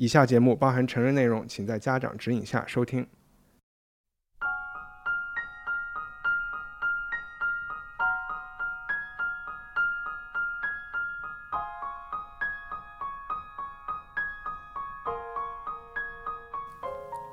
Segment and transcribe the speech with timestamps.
[0.00, 3.04] 以下节目包含成人内容，请在家长指引下收听。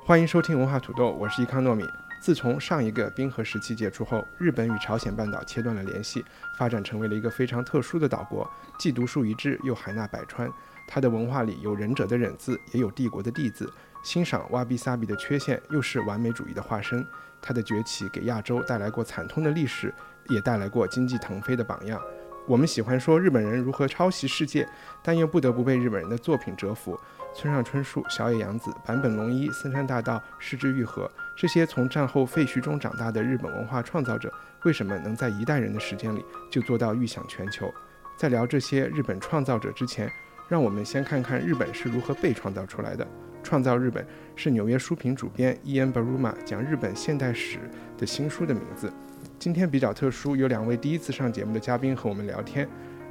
[0.04, 1.84] 欢迎收听文化土豆，我是伊康糯米。
[2.20, 6.24] 自从上一个冰河时期结束后，日本与朝鲜半岛切断了联系，
[6.58, 10.52] 发展成为了一个非常特殊的岛国，既独树一帜，又海纳百川。
[10.86, 13.70] 他的文化里有忍者的忍字，也有帝国的帝字。
[14.02, 17.04] 欣赏瓦比萨比的缺陷，又是完美主义的化身。
[17.42, 19.92] 他的崛起给亚洲带来过惨痛的历史，
[20.28, 22.00] 也带来过经济腾飞的榜样。
[22.46, 24.68] 我们喜欢说日本人如何抄袭世界，
[25.02, 26.98] 但又不得不被日本人的作品折服。
[27.34, 34.32] 村上春树、小野洋子、坂本龙一、森山大道、失之愈合，这些从战后废墟中长大的日本文化创造者，
[34.62, 37.68] 为什么能在一代人的时间里就做到誉享全球？
[38.16, 40.10] 在聊这些日本创造者之前，
[40.48, 43.06] 让我们先看看日本是如何被创造出来的。
[43.42, 47.58] 创造日本是纽约书评主编伊恩·巴鲁玛讲日本现代史
[47.96, 48.92] 的新书的名字。
[49.38, 52.68] 今天比较特殊，有两位第一次上节目的嘉宾和我们聊天：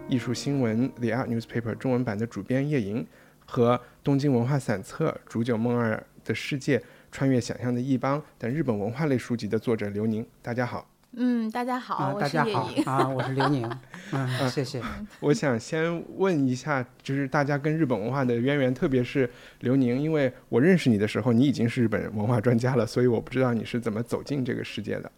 [0.08, 3.05] 艺术新闻《The Art Newspaper》中文版的主编叶莹。
[3.47, 6.80] 和东京文化散册《煮酒梦二的世界》
[7.11, 10.94] 《穿越想象的异邦》等日本文化类书籍的作者刘宁，大家好。
[11.17, 12.83] 嗯，大家好，大家好是叶莹。
[12.91, 13.69] 啊，我是刘宁，
[14.11, 14.81] 嗯，谢谢。
[15.21, 19.30] 我想先问一下，就是大家跟日本文化的渊源，特别是
[19.61, 25.09] 刘宁，因为我认识你的时候，你已经是日本文化专家了，所以我不知道你是怎么走进这个世界的。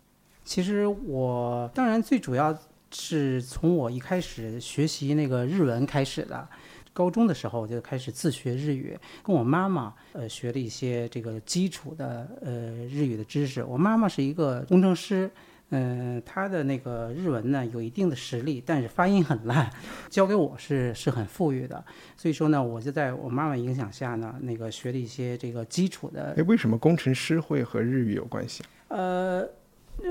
[0.46, 2.56] 其实我当然最主要
[2.92, 6.48] 是从我一开始学习那个日文开始的。
[6.94, 12.52] 高中的时候我就开始自学日语，跟我妈妈呃学了一些这个基础的呃
[12.88, 13.64] 日语的知识。
[13.64, 15.30] 我妈妈是一个工程师，
[15.70, 19.70] 嗯、他的那个日文呢有一定的实力，但是发音很烂，
[20.10, 21.84] 教给我是是很富裕的。
[22.16, 28.64] 所以说呢，我就在我妈妈影响下呢，那个学了一些这个基础的哎，为什么工程师会和日语有关系？
[28.88, 29.48] 呃，那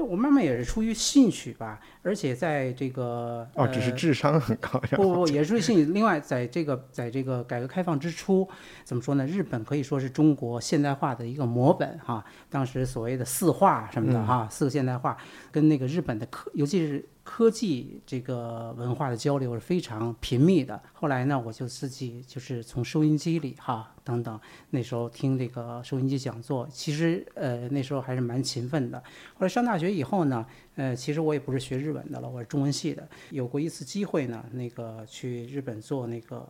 [0.08, 4.90] 我慢慢也是出于兴趣吧，而且在这个哦，只是呃智商很高呀。
[4.96, 5.84] 不不不，也是出于兴趣。
[5.92, 8.48] 另外，在这个在这个改革开放之初，
[8.84, 9.26] 怎么说呢？
[9.26, 12.24] 日本可以说是中国现代化的一个模本哈。
[12.50, 15.16] 当时所谓的四化什么的哈，四个现代化
[15.50, 20.80] 跟那个日本的科，尤其是科技这个文化的交流是非常频密的。
[20.92, 28.98] 后来呢，我就自己就是从收音机里哈等等，那时候听这个收音机讲座，其实呃那时候还是蛮勤奋的。
[29.34, 33.06] 后来上大学以后呢，呃，其实我也不是学日本的了，我是中文系的。
[33.30, 36.48] 有过一次机会呢，那个去日本做那个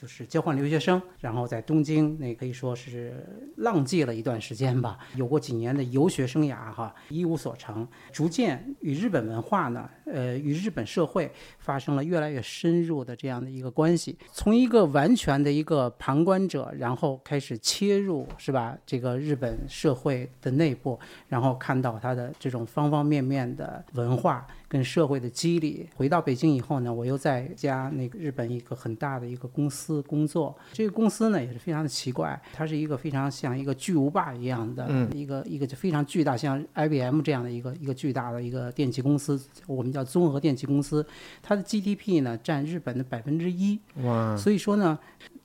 [0.00, 3.22] 就是交换留学生，然后在东京那可以说是
[3.58, 14.16] 浪迹了一段时间吧，有过几年的游学生涯哈，一无所成，逐渐与日本文化呢，呃，与日本社会发生了越来越深入的这样的一个关系。
[14.32, 18.74] 从一个完全的一个旁观者，然后开始切入，是吧？
[18.86, 25.88] 这个日本社会的内部，然后看到它的这种方方面面的文化跟社会的激励。
[25.96, 30.56] 回到北京以后呢，我又在一家那个日本一个很大的一个公司工作。
[30.72, 41.04] 这个公司呢也是非常的奇怪，它是一个非常像一个巨无霸一样的、一个一个就非常巨大，像 IBM 这样的一个一个巨大的一个电器公司，我们叫综合电器公司。
[41.42, 43.80] 它的 GDP 呢占日本的百分之一。
[44.04, 44.96] 哇，所以说呢，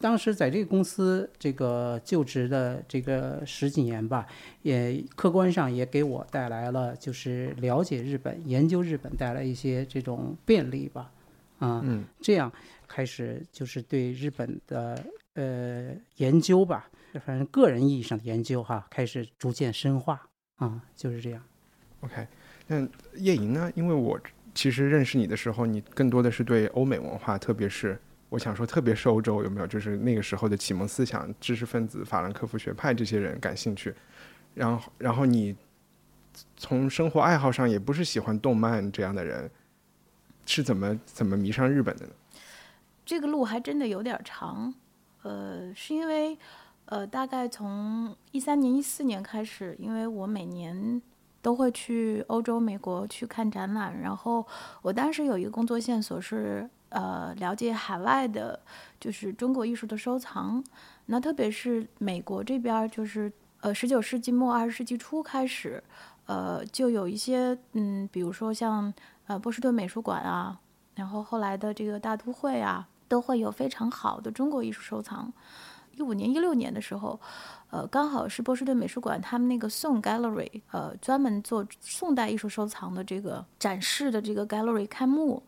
[0.05, 4.27] 当时在这个公司这个就职的这个十几年吧，
[4.61, 11.11] 也客观上也给我带来了就是了解日本、研究日本带来一些这种便利吧，
[11.57, 12.53] 啊、嗯，这样
[12.87, 15.03] 开始就是对日本的
[15.33, 16.87] 呃研究吧，
[17.25, 20.21] 反正个人意义上的研究哈，开始逐渐深化
[20.57, 21.41] 啊、就是这样。
[22.01, 22.27] OK，
[22.67, 23.71] 那叶莹呢？
[23.73, 24.19] 因为我
[24.53, 33.93] 其实认识你的时候，你更多的是对欧美文化，特别是我想说，特别是欧洲有没有，就是那个时候的启蒙思想、知识分子、法兰克福学派这些人感兴趣。
[34.55, 35.55] 然后，然后你
[36.57, 39.49] 从生活爱好上也不是喜欢动漫这样的人，
[40.45, 42.13] 是怎么怎么迷上日本的呢？
[43.05, 44.73] 这个路还真的有点长，
[45.21, 46.37] 呃，是因为
[46.85, 51.01] 呃，大概从一三年、一四年开始，因为我每年
[51.41, 54.45] 都会去欧洲、美国去看展览，然后
[54.81, 56.67] 我当时有一个工作线索是。
[56.95, 58.57] 呃了解海外的，
[58.99, 60.63] 就是中国艺术的收藏。
[61.07, 65.83] 那特别是美国这边，就是呃十九世纪末二十世纪初开始，
[66.25, 68.93] 呃就有一些嗯，比如说像
[69.27, 70.57] 呃波士顿美术馆啊，
[70.95, 75.31] 然后后来的这个大都会啊，都会有非常好的中国艺术收藏。
[75.97, 77.17] 一五年、一六年的时候，
[77.69, 85.41] 呃，刚好是波士顿美术馆他们那个宋 Gallery，呃，专门做宋代艺术收藏的这个展示的这个 Gallery 开幕，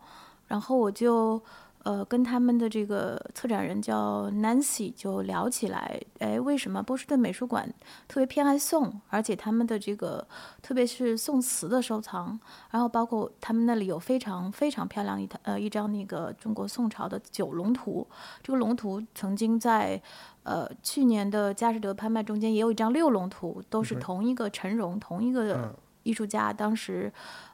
[0.48, 1.40] 然后我就。
[1.84, 7.72] 呃，跟他们的这个策展人叫 Nancy 就聊起来，哎，为什么波士顿美术馆
[8.06, 10.26] 特别偏爱宋，而且他们的这个
[10.60, 12.38] 特别是宋词的收藏，
[12.72, 18.06] 然后包括他们那里有非常非常漂亮一套呃一张那个中国宋朝的九龙图，
[18.42, 20.02] 这个龙图曾经在
[20.42, 27.10] 呃去年的佳士得拍卖中间也有一张六龙图，都是同一个陈荣同一个艺术家当时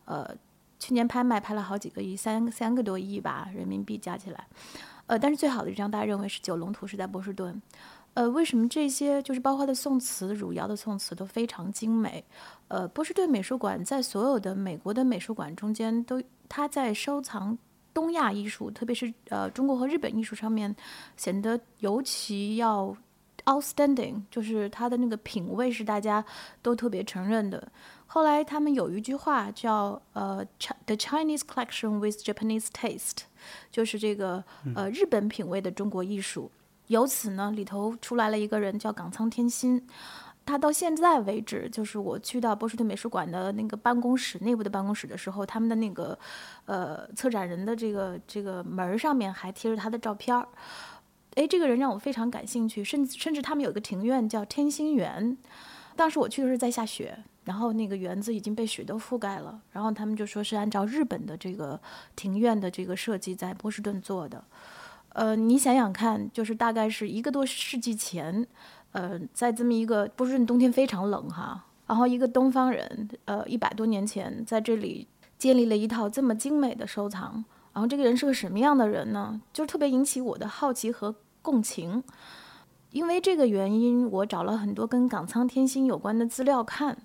[0.06, 0.34] 呃。
[0.84, 4.46] 去年拍卖拍了好几个亿，三三个多亿吧，人民币加起来。
[5.06, 7.62] 呃，但是最好的一张，大家认为是九龙图，是在波士顿。
[8.12, 12.22] 呃，为什么这些就是包括的宋词、汝窑的宋词都非常精美？
[12.68, 17.56] 呃，波士顿美术馆在所有的美国的美术馆中间，都它在收藏
[17.94, 20.76] 东亚艺术，特别是呃中国和日本艺术上面，
[21.16, 22.94] 显得尤其要
[23.46, 26.22] outstanding，就是它的那个品味是大家
[26.60, 27.66] 都特别承认的。
[28.14, 30.40] 后来他们有一句话叫呃
[30.86, 33.22] ，the Chinese collection with Japanese taste，
[33.72, 34.44] 就是这个
[34.76, 36.48] 呃日本品味的中国艺术。
[36.86, 39.84] 由此呢，里头出来了一个人叫冈仓天心，
[40.46, 46.16] 他到现在为止，就是我去到波士顿美术馆的那个办公室内部的办公室的时候，他们的那个
[46.66, 50.46] 呃策展人的这个这个门上面还贴着他的照片儿。
[51.34, 55.36] 哎，这个人让我非常感兴趣，甚至甚至他们有一个庭院叫天心园。
[55.96, 57.24] 当时我去的是在下雪。
[57.44, 61.78] 然后那个园子已经被雪都覆盖了，然后他们就说是按照日本的这个
[62.16, 64.42] 庭院的这个设计在波士顿做的，
[65.10, 68.46] 呃，你想想看，就是大概是一个多世纪前，
[68.92, 75.06] 呃，在这么一个波士顿冬天非常冷哈，然后一个东方人，呃，一百多年前在这里
[75.36, 79.40] 建立了一套这么精美的收藏，然后这个人是个什么样的人呢？
[79.52, 82.02] 就是特别引起我的好奇和共情，
[82.94, 86.96] 因为这个原因，我找了很多跟冈仓天心有关的资料看。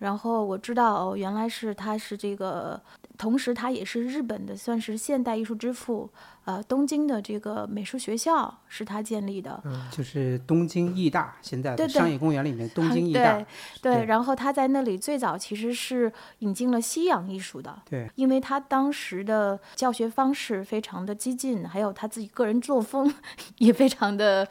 [0.00, 2.78] 然后我知道，哦，原来是他是这个，
[3.16, 6.10] 同时他也是日本的，算是现代艺术之父。
[6.44, 13.32] 呃，东京的这个美术学校是他建立的，嗯，就是东京艺大，现在的商业公园里面东京艺大。
[13.32, 13.46] 对
[13.80, 23.14] 对，然后他在那里最早其实是引进了西洋艺术的，对，因为他当时的教学方式非常的激进，还有他自己个人作风
[23.56, 24.46] 也非常的。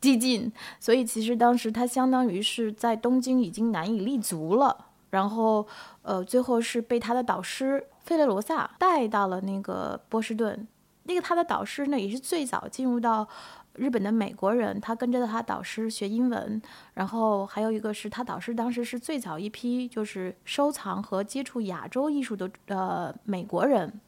[0.00, 5.66] 激进，所以其实当时他相当于是在东京已经难以立足了，然后，
[6.02, 10.66] 呃，最后是被他的导师费雷罗萨带到了那个波士顿。
[11.04, 13.26] 那个他的导师呢，也是最早进入到
[13.74, 16.60] 日本的美国人，他跟着他导师学英文。
[16.94, 24.00] 然后还有一个是他导师当时是最早一批就是收藏和接触亚洲艺术的呃美国人。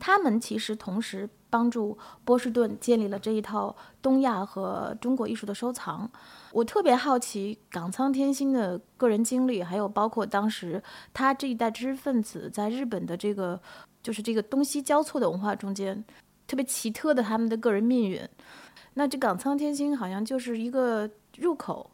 [0.00, 6.10] 他们其实同时帮助波士顿建立了这一套东亚和中国艺术的收藏。
[6.52, 10.82] 我特别好奇冈仓天心的个人经历，还有包括当时
[11.12, 13.60] 他这一代知识分子在日本的这个，
[14.02, 16.04] 就是这个东西交错的文化中间，
[16.46, 18.20] 特别奇特的他们的个人命运。
[18.94, 21.90] 那这冈仓天心好像就是一个入口。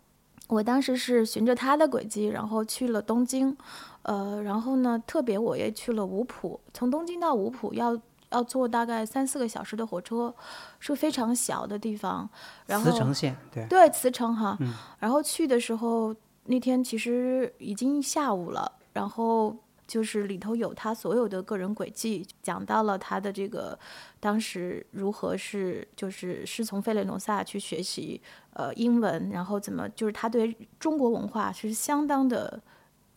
[0.49, 3.57] 我当时是循着他的轨迹，然后去了东京。
[4.07, 7.99] 呃，然后呢，特别我也去了五浦，从东京到五浦要
[8.31, 10.33] 要坐大概三四个小时的火车，
[10.79, 12.29] 是非常小的地方。
[12.67, 14.57] 然后慈城县，对对，慈城哈。
[14.61, 14.73] 嗯。
[15.01, 19.57] 然后去的时候，那天其实已经下午了，然后
[19.89, 23.77] 就是里头有他所有的个人轨迹，讲到了他的这个
[24.21, 28.23] 当时如何是就是师从费雷诺萨去学习
[28.53, 32.63] 呃英文，然后怎么就是他对中国文化是相当的。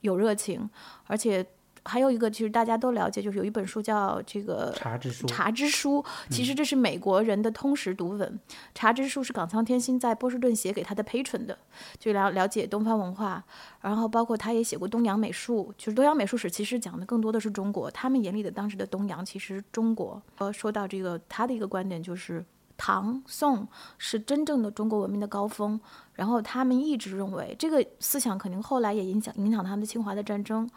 [0.01, 0.69] 有热情，
[1.07, 1.45] 而且
[1.83, 5.25] 还有一个，其实大家都了解，就是有一本书叫这个《茶之书》。
[5.29, 8.39] 茶之书，其实这是美国人的通识读本。
[8.75, 11.57] 茶之书是冈仓天心在波士顿写给他的 patron 的，
[11.97, 13.43] 就了了解东方文化。
[13.81, 17.89] 然后包括他也写过东洋美术，就是东洋美术史，其实讲的更多的是中国。
[17.89, 20.21] 他们眼里的当时的东洋，其实中国。
[20.37, 22.45] 呃，说到这个，他的一个观点就是。
[22.81, 23.67] 唐宋
[23.97, 25.77] 是真正的中国文明的高峰，
[26.13, 30.67] 然后他们一直认为这个思想肯定后来也影响影响他们的侵华的战争。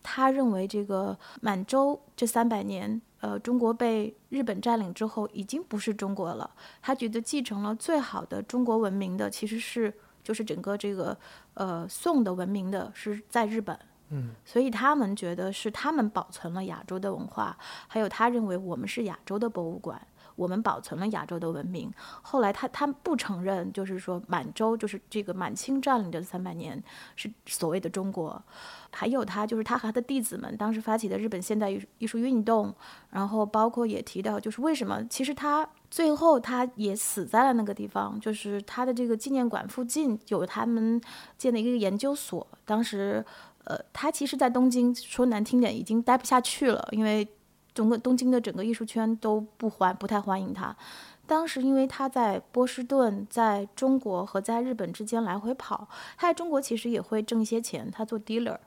[0.00, 6.48] 他认为这个满洲这三百年，呃，中国被日本占领之后已经不是中国了。
[6.80, 11.18] 他觉得继承了最好的中国文明的其实是就是整个这个
[11.54, 13.76] 呃宋的文明的是在日本。
[14.10, 20.00] 嗯，所以他们觉得是他们保存了亚洲的文化，还有他认为我们是亚洲的博物馆。
[20.38, 21.92] 我们保存了亚洲的文明。
[22.22, 26.80] 后来他他不承认，就是说满洲就是这个满清占领的三百年
[27.16, 28.40] 是所谓的中国。
[28.90, 32.72] 还有他就是他和他的弟子们当时发起的日本现代艺艺术运动，
[33.10, 41.00] 然后包括也提到就是为什么其实他最后他也死在了那个地方，就是他的这个纪念馆附近有他们
[41.36, 42.46] 建的一个研究所。
[42.64, 43.24] 当时
[43.64, 47.28] 呃他其实，在东京说难听点已经待不下去了，因为。
[47.78, 50.76] 整个东京的整个艺术圈都不欢不太欢迎他。
[51.28, 58.58] 当时因为他在波士顿、在中国和在日本之间来回跑，他在中国其实也会挣一些钱，他做 dealer，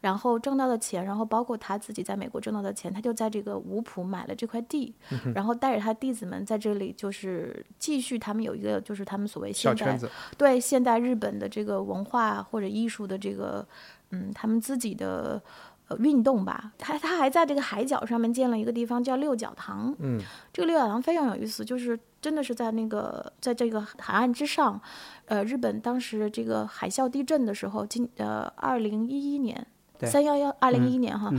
[0.00, 4.92] 然后挣到的钱，然后包括他自己在美国挣到的钱，他就在这个五浦买了这块地，
[5.32, 9.96] 然后带着他弟子们在这里就是继续他们有一个就是他们所谓现代
[10.36, 13.64] 对现代日本的这个文化或者艺术的这个
[14.10, 15.40] 嗯他们自己的。
[15.88, 19.94] 呃，运动吧，他他还在这个海角上面建了一个地方叫六角堂。
[20.00, 20.20] 嗯，
[20.52, 24.80] 这个六角堂非常有意思，就是真的是在那个在这个海岸之上。
[25.26, 29.64] 呃，日本当时这个海啸地震的时候，今呃二零一一年
[30.00, 31.32] 三幺幺二零一一年哈，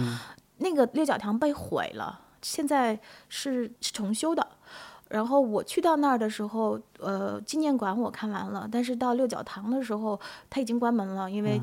[0.59, 4.47] 那个六角堂被毁了，现在是重修的。
[5.09, 10.17] 然后我去到那儿的时候，呃，纪念馆我看完了，但是到六角堂的时候，
[10.49, 11.61] 它已经关门了，因为。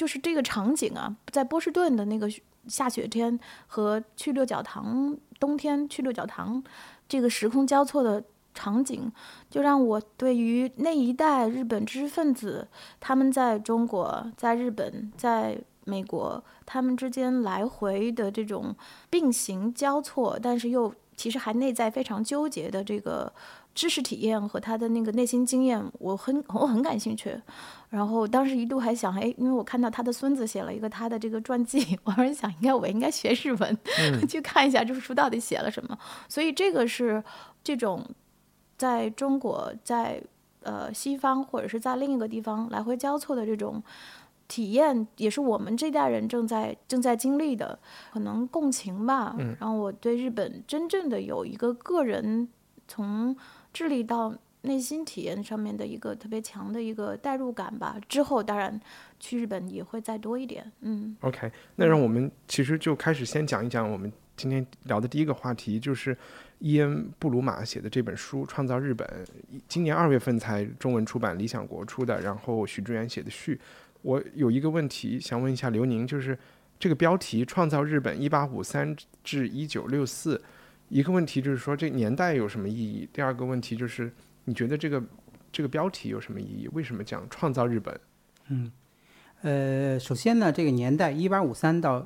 [0.00, 2.26] 就是这个场景啊，在波士顿的那个
[2.66, 6.64] 下雪天和去六角塘冬天去六角塘，
[7.06, 9.12] 这个时空交错的场景，
[9.50, 12.66] 就让我对于那一代日本知识分子，
[12.98, 18.74] 他们在中国、在日本、在美国，他们之间来回的这种
[19.10, 23.30] 并行交错，但是又其实还内在非常纠结的这个。
[23.74, 27.40] 知识体验和他的那个内心经验，我很我很感兴趣。
[27.88, 33.78] 然后当时一度还想，哎，因为我看到他的孙子写了一个他的这个传记， 我还想，应该我应该学日文，
[34.28, 35.98] 去看一下这本书到底写了什么。
[36.28, 37.22] 所以这个是
[37.64, 38.04] 这种
[38.76, 40.22] 在中国、在
[40.62, 43.82] 呃西方或者是在另一个地方来回交错的这种
[44.46, 47.78] 体验，也是我们这代人正在正在经历的，
[48.12, 49.34] 可能共情吧。
[49.58, 52.48] 然后我对日本真正的有一个个人
[52.86, 53.36] 从。
[53.72, 57.96] 智力到内心体验上面的一个特别强的一个代入感吧。
[58.08, 58.78] 之后当然
[59.18, 60.70] 去日本也会再多一点。
[60.80, 66.16] 嗯，OK，那让我们其实就开始先讲一讲我们今天聊的第一个话题，就是
[66.58, 69.06] 伊恩·布鲁马写的这本书《创造日本》，
[69.66, 72.20] 今年二月份才中文出版，理想国出的。
[72.20, 73.58] 然后许志远写的序。
[74.02, 76.38] 我有一个问题想问一下刘宁，就是
[76.78, 80.36] 这个标题《创造日本：一八五三至一九六四》。
[80.90, 83.08] 一个问题就是说，这年代有什么意义？
[83.12, 84.12] 第二个问题就是，
[84.44, 85.00] 你觉得这个
[85.52, 86.68] 这个标题有什么意义？
[86.72, 87.98] 为什么讲创造日本？
[88.48, 88.72] 嗯，
[89.42, 92.04] 呃，首先呢，这个年代一八五三到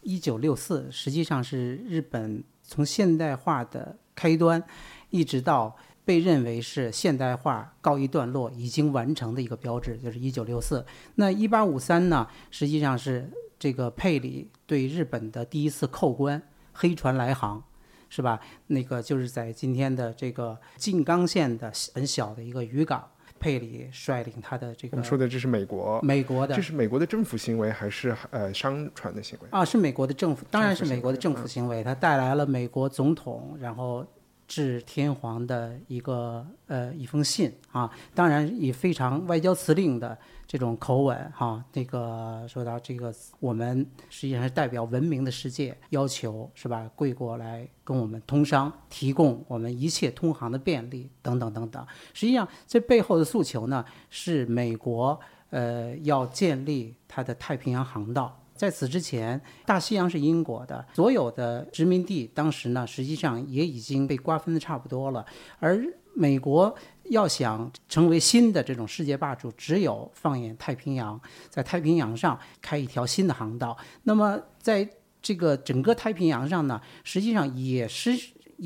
[0.00, 4.64] 一九六四，实际上是日本从现代化的开端，
[5.10, 5.76] 一直到
[6.06, 10.86] 被认为是现代化告一段落、已经完成的一个标志，就是一九六四。
[11.16, 16.40] 那一八五三呢，实际上是这个佩里对日本的第一次扣关，
[16.72, 17.62] 黑船来航。
[18.14, 18.38] 是吧？
[18.68, 23.04] 那个就是在今天的这个静冈县的很小的一个渔港，
[23.40, 24.96] 佩里率领他的这个。
[24.96, 29.48] 我们说的这是美国，美国的，这是美国的政府行为还是呃商船的行为？
[29.50, 31.82] 啊，是美国的政府，当然是美国的政府行为。
[31.82, 34.06] 他带来了美国总统，然后
[34.54, 40.16] 致天皇的一个呃一封信啊，当然以非常外交辞令的。
[40.46, 46.88] 这种口吻哈，那个说到这个，我们实际上是代表文明的世界，要求是吧？
[46.94, 51.84] 贵国来跟我们通商，提供我们一切通航的便利等等等等。
[52.12, 55.18] 实际上，这背后的诉求呢，是美国
[55.50, 58.38] 呃要建立它的太平洋航道。
[58.64, 65.22] 在此之前，大西洋是英国的，所有的殖民地当时呢，实际上也已经被瓜分的差不多了，
[65.58, 66.74] 而美国。
[67.10, 73.76] 要想成为新的这种世界霸主，只有放眼太平洋，在太平洋上开一条新的航道。
[74.04, 74.88] 那么，在
[75.20, 78.10] 这个整个太平洋上呢，实际上也是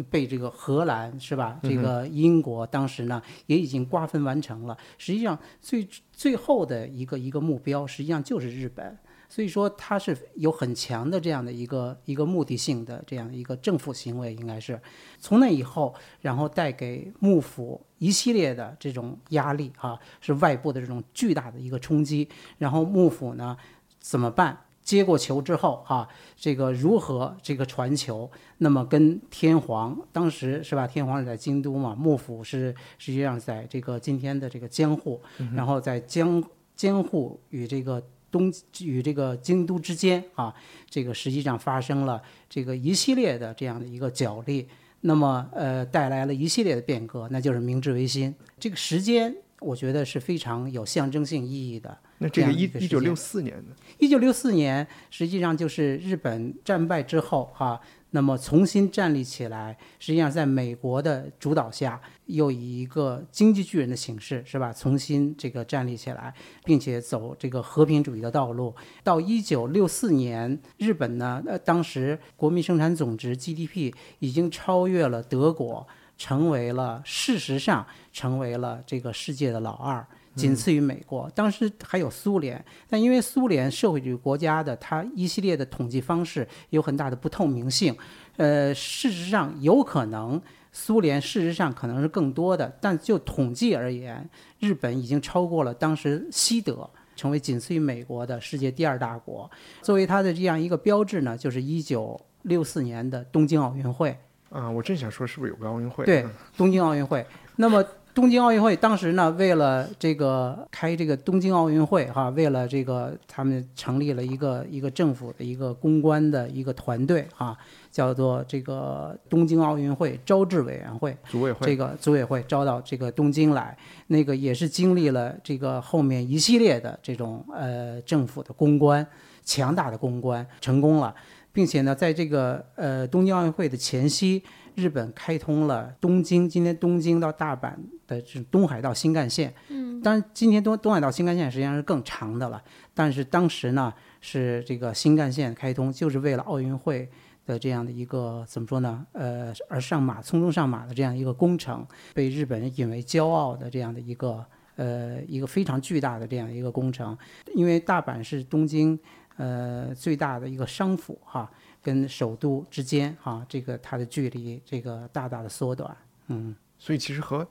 [0.08, 1.58] 被这个荷兰是吧？
[1.64, 4.78] 这个英国当时呢也已经瓜分完成了。
[4.98, 8.96] 实际上，最最后的一个一个目标，实际上就是日本。
[9.30, 14.80] 所以说，它是有很强的这样的一个一个目的性的这样一个政府行为，应该是
[15.20, 22.26] 从那以后，然后带给幕府一系列的这种压力啊，是外部的这种巨大的一个冲击。
[22.56, 23.54] 然后幕府呢
[24.00, 24.64] 怎么办？
[24.82, 28.30] 接过球之后啊，这个如何这个传球？
[28.56, 30.86] 那么跟天皇当时是吧？
[30.86, 35.20] 天皇是在京都嘛，幕府是实际上在这个今天的这个江户，
[35.54, 36.42] 然后在江
[36.74, 38.02] 江户与这个。
[38.38, 40.54] 东与这个京都之间啊，
[40.88, 44.68] 这个实际上发生了这个一系列的这样的一个角力，
[45.00, 48.34] 那么呃带来了一系列的变革，那就是明治维新。
[48.58, 51.98] 这个时间我觉得是非常有象征性意义的。
[52.18, 53.74] 那这个一这样一一九六四年呢？
[53.98, 57.80] 一九六四年，实际上就是日本战败之后哈、
[58.10, 64.72] 那么重新站立起来，实际上在美国的主导下，又以一个经济巨人的形式，是吧？
[64.72, 66.32] 重新这个站立起来，
[66.64, 68.74] 并且走这个和平主义的道路。
[69.04, 75.86] 到一九六四年，日本呢，呃，当时国民生产总值 GDP 已经超越了德国，
[76.16, 80.06] 成为了事实上成为了这个世界的老二。
[80.38, 87.96] 仅次于美国，当时还有苏联，但因为苏联社会主义国家的它一系列的统计方式有很大的不透明性，
[88.36, 90.40] 呃，事实上有可能
[90.70, 94.28] 苏联事实上可能是更多的，但就统计而言，
[94.60, 96.88] 日本已经超过了当时西德。
[97.16, 99.50] 成为仅次于美国的世界第二大国，
[99.82, 104.16] 作为它的这样一个标志呢，就是一九六四年的东京奥运会。
[104.50, 106.04] 啊，我正想说是不是有个奥运会？
[106.04, 107.26] 对嗯，东京奥运会。
[107.56, 107.84] 那么
[108.18, 117.56] 东京奥运会当时呢，为了这个开这个东京奥运会哈，为了这个他们成立了一个一个政府的一个公关的一个团队哈，
[117.92, 121.16] 叫做这个东京奥运会招致委员会。
[121.28, 129.06] 组委会这个组委会招到这个东京来，那个也是经历了这个后面一系列的这种呃政府的公关，
[129.44, 131.14] 强大的公关成功了，
[131.52, 134.42] 并且呢，在这个呃东京奥运会的前夕，
[134.78, 137.74] 日本开通了东京，今天东京到大阪
[138.06, 139.52] 的这东海道新干线。
[139.68, 142.62] 嗯，当然今天东东海道新干线实际上是更长的了，
[142.94, 147.10] 但是当时呢是这个新干线开通，就是为了奥运会。
[147.48, 149.06] 的这样的一个怎么说呢？
[149.12, 151.82] 呃，而上马匆匆上马的这样一个工程，
[152.12, 154.44] 被日本人引为骄傲的这样的一个
[154.76, 157.16] 呃一个非常巨大的这样一个工程，
[157.54, 158.98] 因为大阪是东京
[159.38, 161.50] 呃最大的一个商府哈，
[161.82, 167.48] 跟首都之间哈，这个它的距离这个大大的缩短，嗯，所以其实和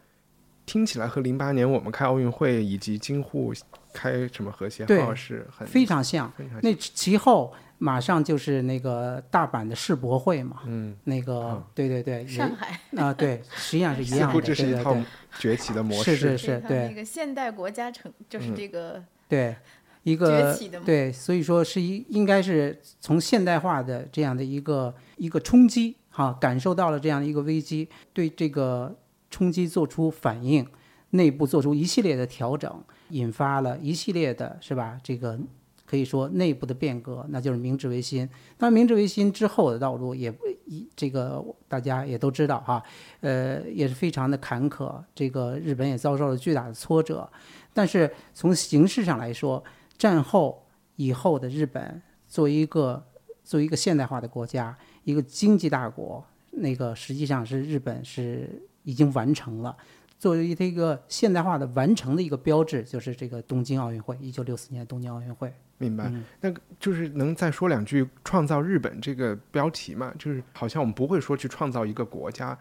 [0.66, 3.54] 听起来和零八年我们开奥运会以及京沪
[3.94, 6.32] 开什么和谐号是很非常像。
[6.38, 14.98] 非常那其后马上就是那个大阪的世博会嘛，嗯，那个对对对，上海啊对，实际上是一样的，乎这是一套
[15.40, 16.18] 崛起的模式。
[16.18, 19.56] 是是是，对那个现代国家成就是这个对，
[20.08, 28.96] 一个对，所以说是一应该是从现代化的这样的一个一个冲击哈、感受到了这样的一个危机，对这个
[29.30, 30.66] 冲击做出反应，
[31.10, 34.98] 内部做出一系列的调整，引发了一系列的是吧？
[35.04, 35.38] 这个
[35.86, 38.30] 可以说内部的变革，那就是明治维新。
[38.60, 42.82] 那明治维新之后的道路也不一这个大家也都知道哈，
[43.20, 47.30] 呃，也是非常的坎坷，这个日本也遭受了巨大的挫折。
[47.74, 49.64] 但是从形式上来说，
[49.98, 53.04] 战后以后的日本作为一个
[53.44, 59.76] 作为一个现代化的国家，一个经济大国，那个实际上是日本是已经完成了。
[60.20, 65.54] 作为这个现代化的完成的一个标志，就是这个东京奥运会，一九六四年东京奥运会。
[65.78, 70.12] 明白，嗯那就是能再说两句“创造日本”这个标题嘛？
[70.18, 72.58] 就是好像我们不会说去创造一个国家，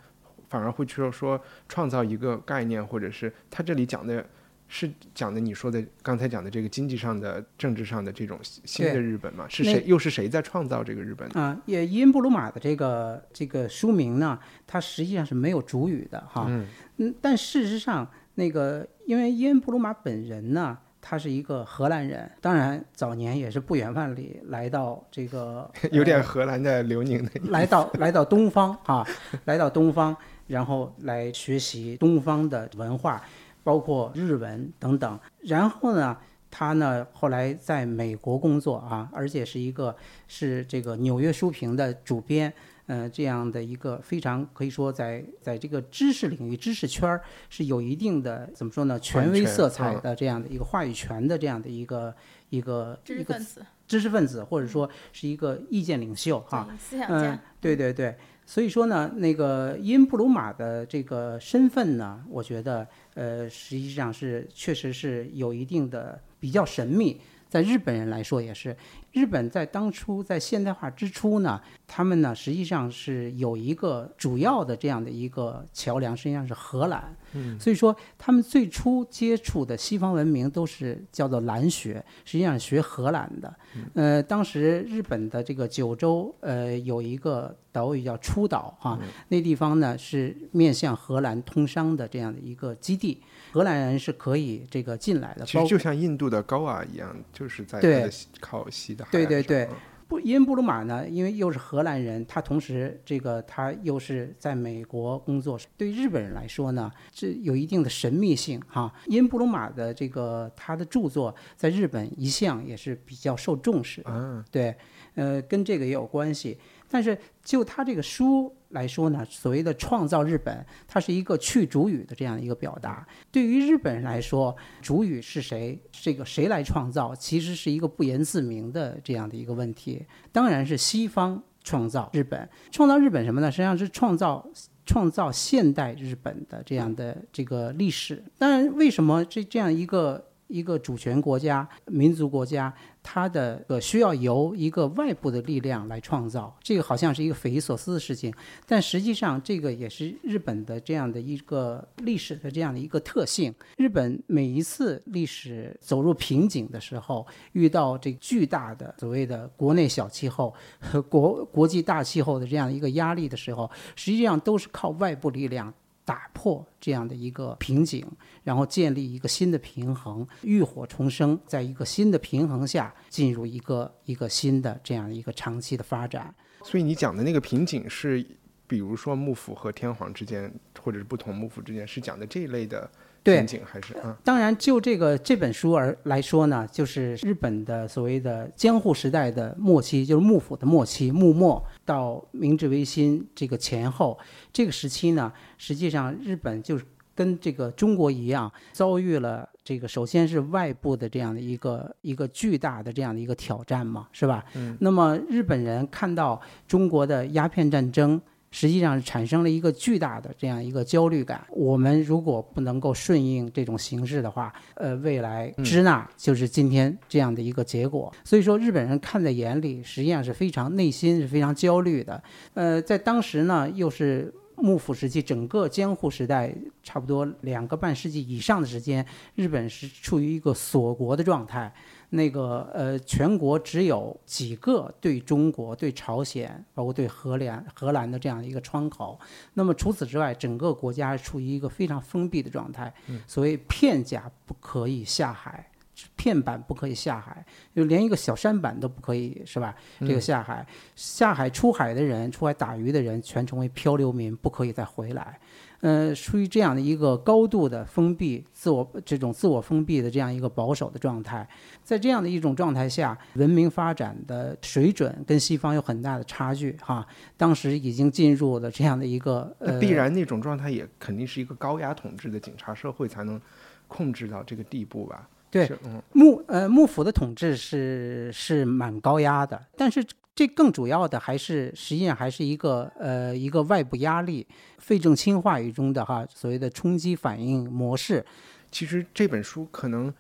[0.50, 4.22] 反而会去说说创造一个概念，或者是他这里讲的
[4.68, 9.46] 是讲的你说的刚才讲的这个经济上的、政治上的这种新的日本嘛？
[9.48, 9.82] 是谁？
[9.86, 11.28] 又是谁在创造这个日本？
[11.30, 16.46] 啊，也伊恩布鲁马的这个这个书名呢，它实际上是没有主语的哈。
[16.48, 29.06] 嗯但事实上，那个因为伊恩布鲁马本人呢，他是一个荷兰人，当然早年也是不远万里来到这个 有点荷兰的流宁的来到来到东方啊，
[29.44, 30.16] 来到东方，
[30.48, 33.22] 然后来学习东方的文化，
[33.66, 35.18] 包括日文等等。
[35.40, 36.16] 然后呢，
[36.48, 39.96] 他呢后来在美国工作啊，而且是一个
[40.28, 42.52] 是这个纽约书评的主编。
[42.86, 52.14] 呃，这样的一个非常可以说在在这个知识领域、知识圈儿是有一定的怎么说呢，权威色彩嗯的这样的一个话语权的这样的一个
[52.48, 56.64] 一个知一个识分子、知识分子，或者说是一个意见领袖哈。
[56.70, 58.16] 对思想嗯家，，对对对，
[58.48, 67.20] 所以说呢，那个因布鲁马的这个身份呢，我觉得呃，实际上是确实是有一定的比较神秘。
[67.48, 68.76] 在日本人来说也是，
[69.12, 77.16] 日本在当初在现代化之初呢，他们呢实际上是有一个主要的这样的一个桥梁，实际上是荷兰。
[77.32, 83.54] 嗯，所以说他们最初接触的西方文明都是叫做兰学，实际上学荷兰的。
[83.94, 93.20] 呃，当时日本的这个九州，呃，有一个岛屿叫初岛哈，那地方呢是面向荷兰通商的这样的一个基地，
[93.52, 95.44] 荷兰人是可以这个进来的。
[95.44, 99.68] 其实就像印度的高瓦一样，就是在对靠西的海对对对。
[100.08, 108.92] 布因布鲁马呢，因为又是荷兰人，他同时这个他又是在美国工作，对日本人来说呢，这有一定的神秘性哈。
[109.06, 114.74] 因布鲁马的这个他的著作在日本一向也是比较受重视，嗯，对，
[115.14, 116.58] 呃，跟这个也有关系。
[116.88, 123.06] 但是就他这个书来说呢，所谓的创造日本，它是一个去主语的这样一个表达。
[123.30, 130.04] 对于日本人来说，主语是谁，这个谁来创造，其实是一个不言自明的这样的一个问题。
[130.32, 133.50] 当然是西方创造日本，创造日本什么呢？
[133.50, 134.46] 实际上是创造
[134.84, 138.22] 创造现代日本的这样的这个历史。
[138.38, 140.24] 当然，为什么这这样一个？
[140.48, 142.72] 一个主权国家、民族国家，
[143.08, 148.34] 它的呃需要由一个外部的力量来创造，这个好像是一个匪夷所思的事情，
[148.66, 153.54] 但实际上这个也是日本的这样的一个历史的这样的一个特性。
[153.76, 165.72] 日本每一次历史走入瓶颈的时候，遇到这巨大的所谓的国内小气候和国国际大气候的这样一个压力的时候，实际上都是靠外部力量。
[166.06, 168.06] 打破这样的一个瓶颈，
[168.44, 176.34] 然后建立一个新的平衡，浴火重生，在一个新的平衡下进入一个一个新的这样一个长期的发展。
[176.62, 178.24] 所以你讲的那个瓶颈是，
[178.66, 182.90] 比如说幕府和天皇之间，或者是不同幕府之间，是讲的这一类的。
[183.26, 194.16] 对，还是当然，就这个这本书而来说呢，就是日本的所谓的江户时代的末期，就是幕府的末期，幕末到明治维新这个前后
[194.52, 196.84] 这个时期呢，实际上日本就是
[197.14, 204.44] 跟这个中国一样，遭遇了这个首先是外部的这样的一个一个巨大的这样的一个挑战嘛，是吧？
[204.54, 204.76] 嗯。
[204.80, 208.20] 那么日本人看到中国的鸦片战争。
[208.56, 211.46] 实际上产生了一个巨大的这样一个焦虑感。
[211.50, 218.10] 我们如果不能够顺应这种形势的话，呃，未来支那就是今天这样的一个结果。
[218.24, 222.22] 所以说，日本人看在眼里，实际上是非常内心是非常焦虑的。
[222.54, 226.50] 呃，在当时呢，又是幕府时期，整个江户时代
[226.82, 231.70] 差不多两个半世纪以上的时间，日本是处于一个锁国的状态。
[232.10, 239.18] 那个呃，全国只有几个对中国、对朝鲜，包括对荷兰、荷兰的这样一个窗口。
[239.54, 242.92] 那么除此之外，整个国家处于一个非常封闭的状态。
[243.26, 245.68] 所谓片甲不可以下海，
[246.14, 249.74] 片板不可以下海，就连一个小舢板都不可以，是吧？
[250.00, 255.38] 这个下海，下海出海的人，出海打鱼的人，全成为漂流民，不可以再回来。
[255.86, 261.48] 呃，处于这样的一个高度的封闭、自我这种自我封闭的这样一个保守的状态，
[261.84, 267.06] 在这样的一种状态下，文明发展的水准跟西方有很大的差距哈。
[267.36, 273.40] 当时已经进入了这样的一个，呃，必然那种状态也肯定是一个高压统治的警察社会才能
[273.86, 275.28] 控制到这个地步吧？
[275.52, 275.70] 对，
[276.10, 280.04] 幕呃幕府的统治是是蛮高压的，但是。
[280.36, 284.46] 这更主要的还是，实际上还是一个呃一个外部压力，
[284.76, 288.22] 费正清话语中的哈所谓的冲击反应模式。
[288.70, 290.12] 其实这本书可能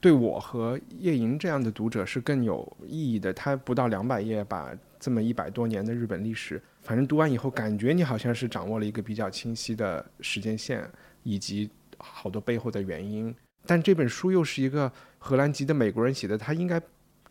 [0.00, 3.32] 对我和叶莹这样的读者是更有意义的。
[3.32, 10.90] 它不到两百页，把这么一百多年的日本历史，反正读完以后，感觉你好像是掌握了一个比较清晰的时间线，
[11.22, 13.32] 以及好多背后的原因。
[13.64, 16.82] 但这本书又是一个荷兰籍的美国人写的，他应该。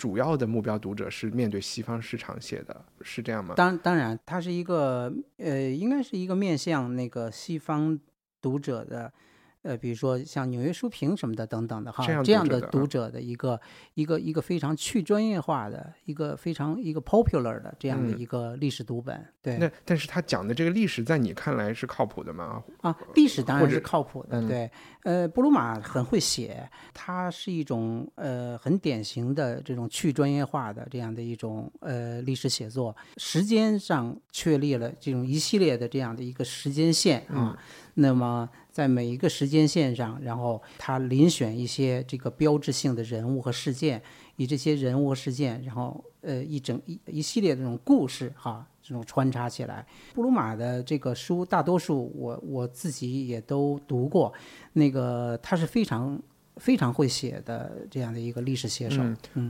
[0.02, 3.54] 主要的目标读者是面对西方市场写的，是这样吗？
[3.56, 8.00] 当当然，它是一个呃，应该是一个面向那个西方
[8.42, 9.14] 读者的。
[9.62, 13.62] 呃，比如说像纽约书评什么的等等的哈，这样的读者的一个
[13.94, 19.24] 一个一个非常去专业化的一个非常一个 popular 的这样的一个历史读本。
[19.42, 19.58] 对。
[19.58, 22.64] 那但是他讲的这个历史，在你看来是靠谱的吗？
[22.82, 24.48] 啊，历史当然是靠谱的。
[24.48, 24.70] 对。
[25.04, 37.58] 呃，布鲁马很会写，他是一种呃很典型的这种去专业化的这样的一种呃历史写作，时间上确立了这种一系列的这样的一个时间线啊。
[37.96, 44.02] 那么，在每一个时间线上，然后他遴选一些这个标志性的人物和事件，
[44.36, 49.86] 以这些人物和事件，然后呃一整一一系列这种故事哈，这种穿插起来。
[50.14, 54.34] 布鲁马的这个书，大多数我我自己也都读过，
[54.74, 56.20] 那个他是非常
[56.58, 59.02] 非常会写的这样的一个历史写手。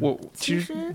[0.01, 0.93] 我其实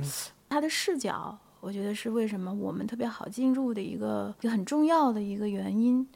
[0.49, 6.07] 他的视角，我觉得是为什么我们特别好进入的一个一个很重要的一个原因。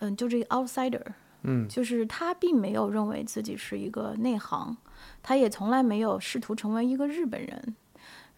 [0.00, 1.02] 嗯，就这个 outsider，
[1.42, 4.76] 嗯，就是他并没有认为自己是一个内行，
[5.22, 7.74] 他也从来没有试图成为一个日本人。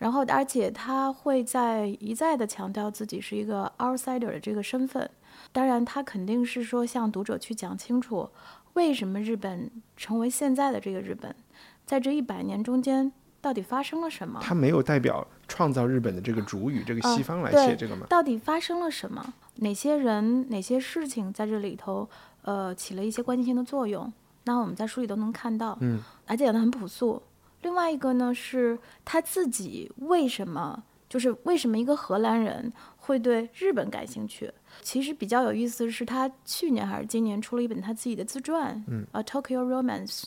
[0.00, 5.08] 然后，而且他会在一再的强调自己是一个 outsider 的这个身份。
[5.52, 8.26] 当然，他肯定是说向读者去讲清楚，
[8.72, 11.36] 为什么日本成为现在的这个日本，
[11.84, 14.40] 在这一百年中间到底发生了什么？
[14.42, 18.06] 他没有代表创造日本的这个主语，这个西方来写这个吗？
[18.08, 19.34] 到底发生了什么？
[19.56, 22.08] 哪些人、哪些事情在这里头，
[22.40, 24.10] 呃，起了一些关键性的作用？
[24.44, 27.22] 那我们在书里都能看到，嗯，而且讲的很朴素。
[27.62, 34.50] 另外一个呢，是他自己为什么，就是为什么一个荷兰人会对日本感兴趣？
[34.82, 40.22] 其实比较有意思的是，他去年还是今年出了一本他自己的自传，嗯，呃，《Tokyo Romance》，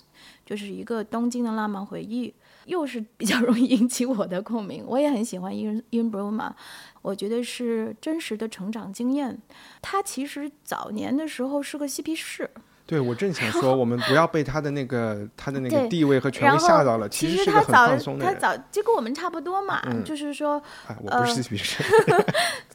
[0.46, 2.34] 就是一个东京的浪漫回忆，
[2.66, 4.84] 又是比较容易引起我的共鸣。
[4.86, 6.54] 我也很喜欢伊恩伊恩布鲁玛，
[7.02, 9.42] 我觉得是真实的成长经验。
[9.82, 12.50] 他其实早年的时候是个嬉皮士，
[12.86, 17.98] 对，我正想说，我们不要被他的那个他的那个地位和权威吓到了，其实他早。
[18.20, 21.84] 他早就跟我们差不多嘛，嗯就是说哎，我不是呃嬉皮士，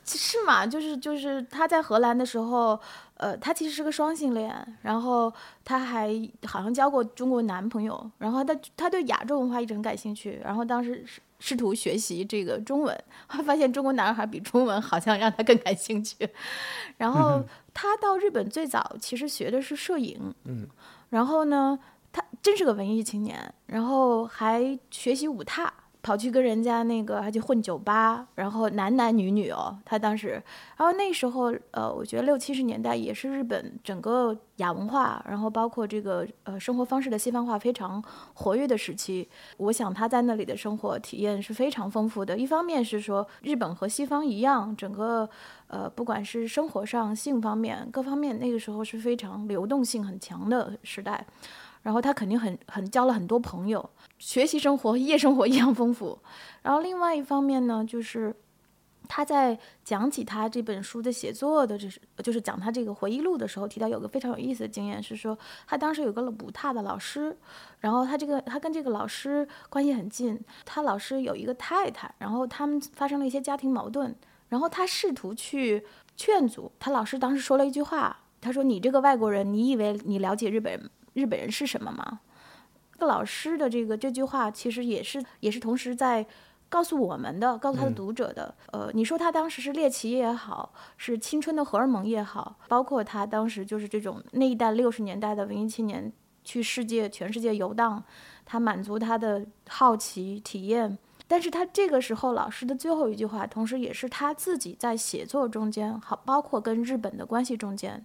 [0.04, 2.78] 是嘛，就是就是他在荷兰的时候，
[3.14, 5.32] 呃，他其实是个双性恋，然后
[5.64, 6.10] 他还
[6.46, 12.98] 好像交过中国男朋友，然后他他对亚洲文化一直很感兴趣，然后当时试试图学习这个中文，
[13.44, 16.16] 发现中国男孩比中文好像让他更感兴趣，
[16.96, 17.44] 然后
[17.80, 20.66] 他到日本最早其实学的是摄影，嗯，
[21.10, 21.78] 然后呢，
[22.10, 25.72] 他真是个文艺青年，然后还学习舞踏。
[26.08, 30.42] 跑去跟人家那个，还去混酒吧，然后男男女女哦，他当时，
[30.78, 39.28] 然后那时候，呃，我觉得六七十年代也是日本整个亚文化，然后包括这个呃生活方式的西方化非常活跃的时期。
[39.58, 42.38] 我想他在那里的生活体验是非常丰富的。
[42.38, 45.28] 一方面是说日本和西方一样，整个
[45.66, 51.26] 呃不管是生活上、性方面各方面，那个时候是非常流动性很强的时代。
[51.82, 56.18] 然后他肯定很很交了很多朋友，学习生活、夜生活一样丰富。
[56.62, 58.34] 然后另外一方面呢，就是
[59.06, 67.34] 他在讲起他这本书的写作的，就是就是讲他这个回忆录的时候，提到有个非常有意思的经验，是说他当时有个舞踏的老师，
[67.80, 74.14] 然后他这个他跟这个老师关系很近，他老师有一个太太，然后他们发生了一些家庭矛盾，
[74.48, 75.84] 然后他试图去
[76.16, 82.20] 劝阻他老师，当时说了一句话，他说：“你这个外国人，你以为你了解日本人日本人是什么吗？”
[82.94, 86.26] 这个老师的这个这句话，其实也是也是同时在
[86.68, 88.54] 告诉我们的，告诉他的读者的。
[88.72, 98.02] 呃，你说他当时是猎奇也好，是青春的荷尔蒙也好，包括他当时就是这种那一代六十年代的文艺青年去世界全世界游荡，
[98.44, 100.98] 他满足他的好奇体验。
[101.30, 108.04] 但是他这个时候老师的最后一句话，同时也是他自己在写作中间，好包括跟日本的关系中间，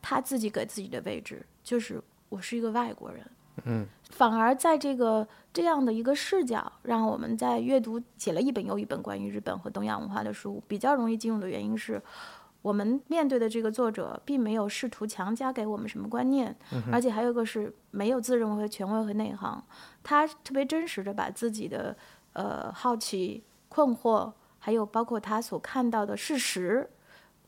[0.00, 3.30] 他自己给自己的位置就是我是一个外国人。
[3.64, 12.00] 嗯，反而在这个这样的一个视角，让我们在阅读写了一本又一本关于日本和东亚文化的书，比较容易进入的原因是，
[12.62, 16.56] 我们面对的这个作者并没有试图强加给我们什么观念，
[16.90, 19.62] 而且还有一个是没有自认为权威和内行，
[20.02, 21.94] 他特别真实的把自己的
[22.32, 26.88] 呃好奇、困惑，还有包括他所看到的事实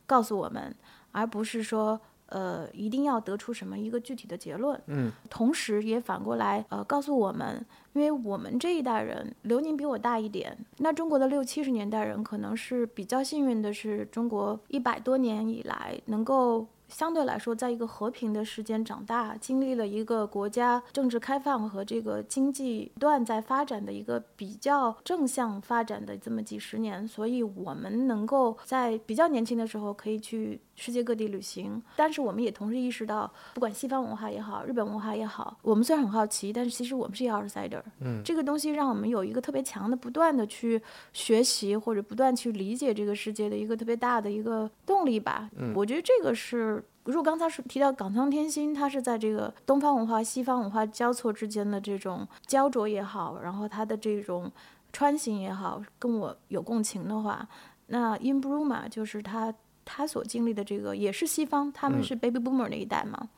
[0.04, 0.74] 告诉我们，
[1.12, 1.98] 而不是说。
[2.32, 16.66] 呃，一定要得出什么一个具体的结论，嗯，同时也反过来呃告诉我们，因为我们这一代人，刘宁比我大一点，那中国的六七十年代人可能是比较幸运的，是中国一百多年以来能够。
[16.88, 31.80] 相对来说，在一个和平的时间长大，经历了一个国家政治开放和这个经济不断在发展的一个比较正向发展的这么几十年，所以我们能够在比较年轻的时候可以去世界各地旅行。
[31.94, 37.82] 但是我们也同时意识到，不管西方文化也好，日本文化也好，我们虽然很好奇，但是其实我们是一个 outsider。
[38.00, 45.48] 嗯，这个东西让我们有一个特别强的、不断的去学习或者不断去理解这个世界的一个特别大的一个动力吧。
[45.56, 46.84] 嗯我觉得这个是。
[47.04, 54.48] 如果刚才是提到港仓天心，它是在这个东方文化、西方文化交错之间的这种焦灼也好，然后它的这种
[54.92, 57.44] 穿行也好，跟我有共情的话，
[57.88, 59.52] 那 In Bruma 就是他
[59.84, 63.28] 他所经历的这个也是西方，他们嗯是 Baby Boomer 那一代嘛，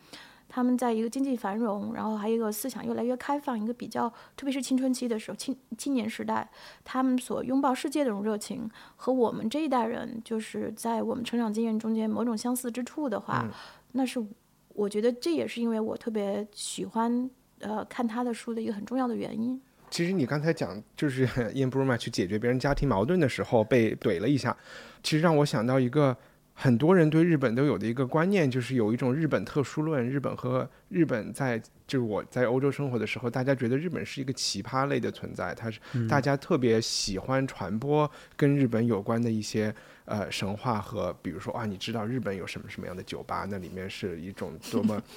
[0.48, 6.48] 他们在一个经济繁荣，然后还有一个思想越来越开放，一个比较特别是青春期的时候，青青年时代，
[6.85, 13.50] 他们所拥抱世界的这种热情，和我们这一代人就是在我们成长经验中间某种相似之处的话，嗯
[13.92, 14.24] 那是
[14.68, 17.30] 我觉得这也是因为我特别喜欢
[17.61, 19.61] 呃看他的书的一个很重要的原因。
[19.90, 24.57] 其实你刚才讲，就是 Ian Bruma 去解决别人家庭矛盾的时候被怼了一下，
[25.04, 26.16] 其实让我想到一个
[26.54, 30.08] 很多人对日本都有的一个观念，就是有一种日本特殊论。
[30.08, 45.02] 日本和日本在就是我在欧洲生活的时候，大家觉得日本是一个奇葩类的存在，它是大家特别喜欢传播跟日本有关的一些呃神话和，比如说啊，你知道日本有什么什么样的酒吧，那里面是一种多么。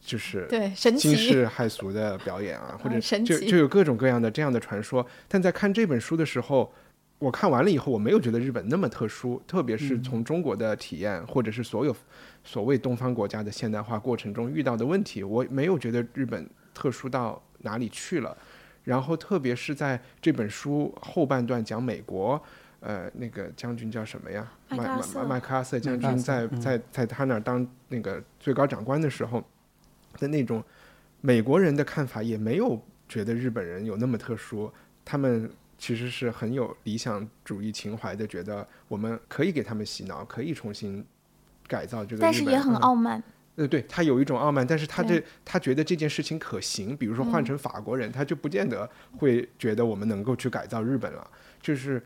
[0.00, 5.04] 就是对神奇惊世骇俗的表演啊，或者就就有各种各样的这样的传说。
[5.26, 6.72] 但在看这本书的时候，
[7.18, 11.94] 我看完了以后，我没有觉得日本那么特殊，特别是从中国的体验，或者是所有
[12.44, 18.36] 所谓东方国家的现代化过程中遇到的问题，我没有觉得日本特殊到哪里去了。
[18.84, 22.40] 然后，特别是在这本书后半段讲美国，
[22.80, 24.50] 呃，那个将军叫什么呀？
[24.70, 29.44] 麦麦麦克阿瑟麦克阿瑟将军在在在他那儿当那个最高长官的时候
[30.18, 30.62] 的那种
[31.20, 34.72] 美国人的看法，也没有觉得日本人有那么特殊，
[35.04, 41.04] 他们其实是很有理想主义情怀的，觉得我们可以给他们洗脑，可以重新
[41.66, 43.22] 改造这个但是也很嗯傲慢。
[43.56, 51.30] 呃，对他有一种傲慢，但是他这他觉得这件事情可行，比如说换嗯成法国人，他就不见得会觉得我们能够去改造日本了。
[51.60, 52.02] 就是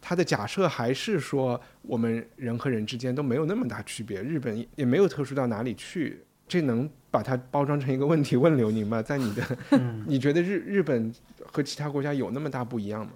[0.00, 6.24] 他的假设还是说，我们人和人之间都没有那么大区别，日本也没有特殊到哪里去。
[6.46, 9.00] 这能把它包装成一个问题问刘宁吗？
[9.02, 9.42] 在你的，
[10.06, 11.12] 你觉得日日本
[11.44, 13.12] 和其他国家有那么大不一样吗？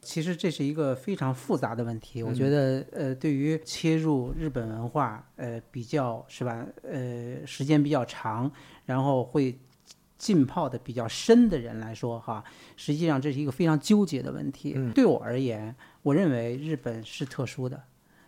[0.00, 8.50] 其实这是一个非常复杂的问题，我嗯觉得呃，对于切入日本文化，呃，比较是吧，呃，时间比较长，
[8.84, 9.58] 然后会
[10.18, 12.44] 浸泡的比较深的人来说，哈，
[12.76, 14.74] 实际上这是一个非常纠结的问题。
[14.76, 17.82] 嗯对我而言，我认为日本是特殊的，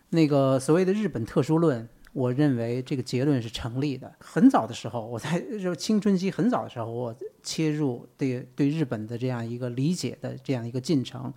[0.09, 1.87] 那个所谓的日本特殊论。
[2.17, 4.11] 我认为这个结论是成立的。
[4.19, 11.31] 很早的时候，我在就是青春期很早的时候，我切入对对日本的这样一个理解的这样一个进程。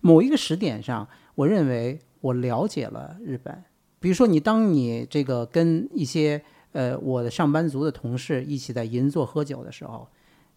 [0.00, 3.64] 某一个时点上，我认为我了解了日本。
[3.98, 6.40] 比如说，你当你这个跟一些
[6.70, 10.06] 呃我的上班族的同事一起在银座喝酒的时候，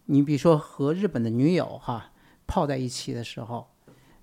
[0.05, 2.11] 你比如说和日本的女友哈
[2.45, 3.65] 泡在一起的时候，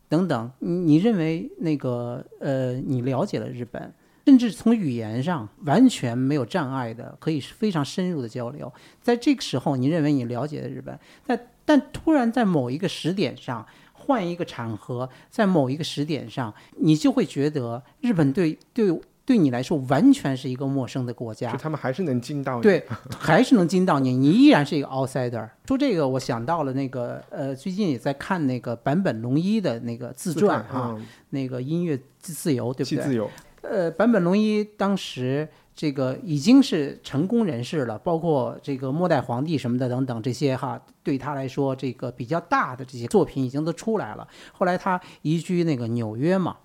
[0.09, 3.93] 等等，你你认为那个呃你了解了日本，
[4.27, 8.73] 甚至从语言上完全没有障碍的，可以非常深入的交流。
[9.03, 21.53] 在这个时候，你认为你了解了日本，但但突然在某一个时点上，换一个场合，在某一个时点上，你就会觉得日本对对对你来说完全是一个陌生的国家。
[21.53, 22.63] 他们还是能惊到你。
[22.63, 22.85] 对，
[23.17, 25.49] 还是能惊到你，你依然是一个 outsider。
[25.67, 33.05] 说这个，我想到了那个呃，最近也在看那个坂本龙一的那个自自传传哈，嗯那个音乐自自由，对不对？
[33.05, 33.31] 自由，
[33.63, 44.27] 呃，坂本龙一当时这个已经是成功人士了，包括这个末代皇帝什么的等等这些哈，对他来说这个比较大的这些作品已经都出来了。
[44.53, 46.57] 后来他移居那个纽约嘛。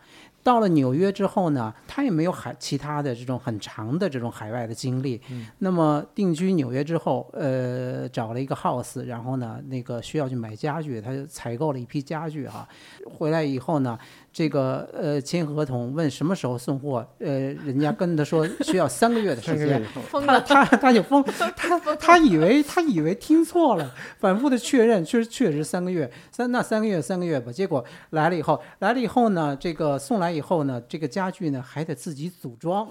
[0.43, 5.19] 到了纽约之后呢，他也没有海其他的这种很长的这种海外的经历。
[5.57, 12.69] 那么定居纽约之后，呃，找了一个 house，然后呢，那个需要去买家具，他就采购了一批家具哈。
[13.11, 13.97] 回来以后呢，
[14.37, 17.29] 这个呃签合同，问什么时候送货，呃，
[17.63, 21.23] 人家跟他说需要三个月的时间他了，他他就疯，
[21.55, 27.49] 他他以为他以为听错了，反复的确认，确实确实三个月，三那三个月三个月吧。
[27.49, 32.85] 结果来了以后，来了以后呢，这个送来以后呢，这个家具呢还得自己组装，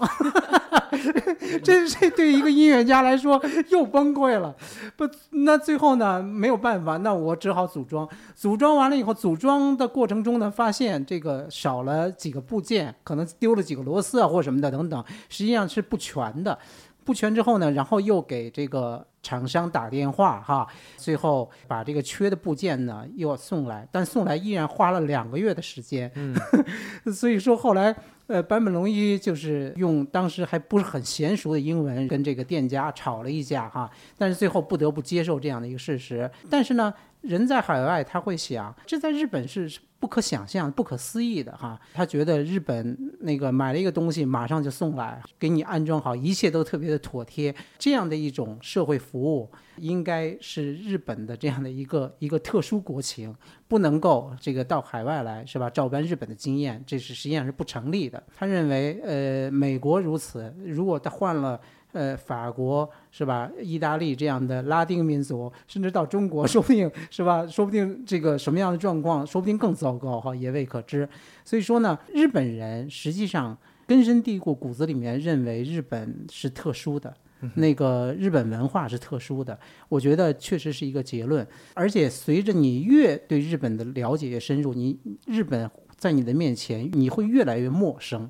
[1.63, 4.55] 这这对一个音乐家来说又崩溃了。
[4.95, 8.07] 不，那最后呢没有办法，那我只好组装。
[8.35, 16.57] 组装完了以后，组装的过程中呢，发现这个少了几个部件，可能丢了几个螺丝啊或什么的等等，实际上是不全的。
[17.03, 20.65] 不全之后呢，然后又给这个厂商打电话哈，
[20.97, 26.11] 最后把这个缺的部件呢又送来，但送来依然花了两个月的时间。
[26.15, 26.35] 嗯，
[27.13, 27.95] 所以说后来
[28.27, 36.29] 呃，坂本龙一就是用当时还不是很娴熟的英文跟这个店家吵了一架哈，但是最后不得不接受这样的一个事实。
[36.49, 36.91] 但是呢，
[37.27, 41.79] 人在海外他会想，这在日本是不可想象、不可思议的哈。
[41.93, 47.53] 他觉得日本那个买了一个东西，马上就送来，给你安装好，一切都特别的妥帖。
[47.77, 53.35] 这样的一种社会服务，应该是日本的这样的一个一个特殊国情，
[53.67, 55.69] 不能够这个到海外来是吧？
[55.69, 58.21] 照搬日本的经验，这是实际上是不成立的。
[58.37, 61.59] 他认为，呃，美国如此，如果他换了。
[61.95, 63.49] 呃，法国是吧？
[63.61, 67.47] 意大利这样的拉丁民族，甚至到中国， 说不定是吧？
[67.47, 71.07] 说不定这个什么样的状况，说不定更糟糕哈，也未可知。
[71.45, 73.57] 所以说呢，日本人实际上
[73.87, 77.15] 根深蒂固，骨子里面认为日本是特殊的，
[77.53, 79.57] 那个日本文化是特殊的，
[79.87, 81.47] 我觉得确实是一个结论。
[81.73, 88.29] 而且随着你越对日本的了解越深入，你日本在你的面前你会越来越陌生。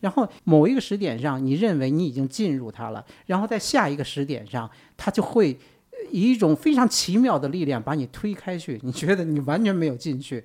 [0.00, 5.56] 然后某一个时点上，你认为你已经进入它了，然后在下一个时点上，它就会
[6.10, 10.42] 以一种非常奇妙的力量把你推开去，你觉得你完全没有进去。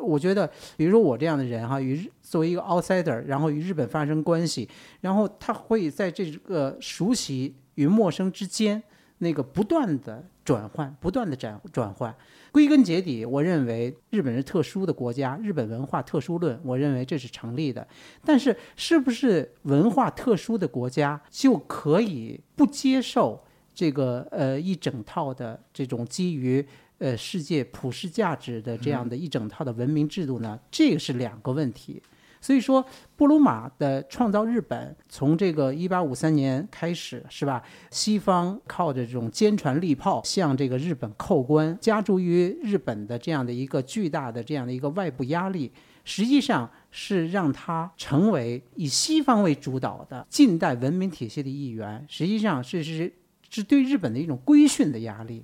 [0.00, 4.68] 我觉得，比如说我这样的人哈，与日作为一个 outsider，然后与日本发生关系，
[5.00, 8.82] 然后他会在这个熟悉与陌生之间，
[9.18, 12.14] 那个不断的转换，不断的转转换。
[12.52, 17.86] 归根结底，我认为日本是特殊的国家，日本文化特殊论，我认为这是成立的。
[18.24, 23.42] 但是，是不是文化特殊的国家就可以不接受
[23.74, 26.66] 这个呃一整套的这种基于？
[27.00, 32.02] 呃，世界普世价值的这样的一整套的文明制度呢，这个是两个问题。
[32.40, 32.84] 所以说，
[33.16, 37.62] 布鲁马的创造日本，从这个一八五三年开始，是吧？
[37.90, 45.70] 西方靠着这种坚船利炮向这个日本扣关，加诸于日本的这样的一个巨大的这样的一个外部压力，
[46.04, 52.04] 实际上是让它成为以西方为主导的近代文明体系的一员。
[52.08, 53.12] 实际上，是是。
[53.52, 55.42] 是对日本的一种规训的压力。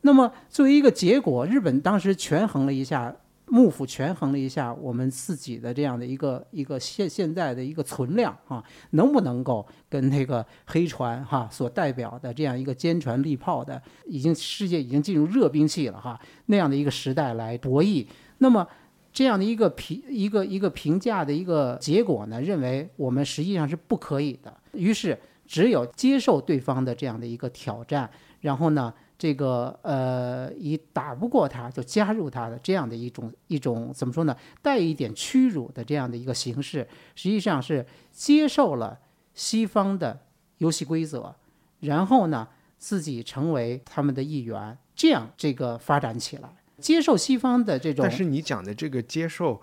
[0.00, 3.14] 那么作为一个结果，日本当时权衡了一下，
[3.46, 18.06] 幕府权衡了一下我们自己的这样的一个一个现现在的一个存量啊，能不能够跟那个黑船哈所代表的这样一个坚船利炮的，已经世界已经进入热兵器了哈那样的一个时代来博弈？
[18.38, 18.66] 那么
[19.12, 24.56] 这样的一个评一个一个评价的一个结果呢，认为我们实际上是不可以的。
[24.72, 25.18] 于是。
[25.46, 28.92] 只有接受对方的这样的一个挑战，然后呢，
[29.24, 39.00] 这个呃，以打不过他就加入他的这样的一种一种怎么说呢，带一点屈辱的这样的一个形式，实际上是接受了
[39.32, 40.20] 西方的
[40.58, 41.34] 游戏规则，
[41.80, 42.46] 然后呢，
[42.76, 48.02] 自己成为他们的一员，这样这个发展起来，接受西方的这种。
[48.02, 49.58] 但是你讲的这个接受，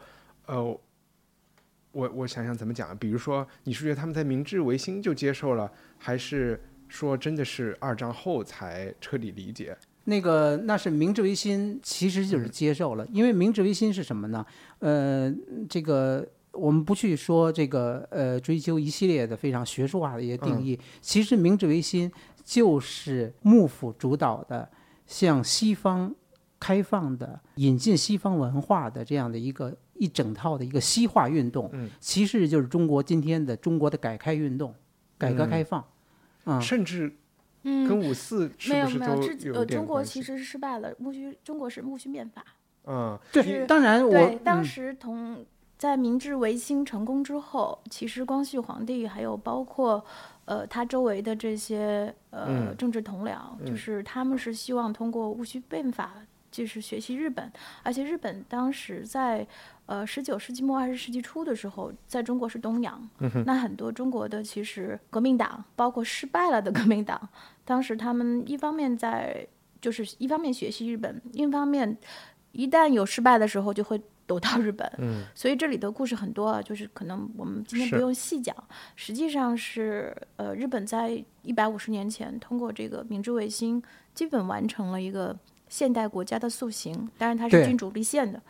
[0.47, 0.75] 呃。
[1.93, 6.57] 我我想想怎么讲，比如说，你是觉得他们在明治维新就接受了，还是
[6.91, 9.75] 说真的是二战后才彻底理解？
[10.03, 14.45] 那个那是明治维新，其实就是接受了，因为明治维新是什么呢？
[14.79, 15.33] 呃，
[15.69, 22.11] 这个我们不去说这个呃追究一系列的非常学术化的一些定义，其实明治维新
[22.43, 24.69] 就是幕府主导的
[25.07, 26.13] 向西方
[26.59, 29.75] 开放的引进西方文化的这样的一个。
[30.01, 34.73] 一整套的一个西化运动，嗯其实就是中国今天的中国的改开运动，
[35.15, 35.85] 改革开放，
[36.43, 37.13] 啊，甚至
[37.63, 39.05] 跟五四是不是都
[39.45, 42.43] 有呃，中国其实是失败了，戊戌中国是戊戌变法，
[42.85, 45.45] 嗯，对，当然我当时同
[45.77, 50.03] 在明治维新成功之后，其实光绪皇帝还有包括
[50.45, 56.13] 呃他周围的这些呃政治同僚，就是他们是希望通过戊戌变法。
[56.51, 57.49] 就是学习日本，
[57.81, 59.47] 而且日本当时在
[59.85, 63.09] 呃十九世纪末二十世纪初的时候，在中国是东洋，
[63.45, 67.29] 那很多中国的其实革命党，包括失败了的革命党，
[67.63, 69.47] 当时他们一方面在
[69.79, 71.97] 就是一方面学习日本，另一方面
[72.51, 78.53] 一旦有失败的时候就会躲到日本，嗯，所以这里的故事很多啊，就是可能我们今天不用细讲，
[78.97, 83.81] 实际上是呃日本在一百五十年前通过这个明治维新，
[84.13, 85.39] 基本完成了一个。
[85.71, 88.41] 现代国家的塑形，当然它是君主立宪的。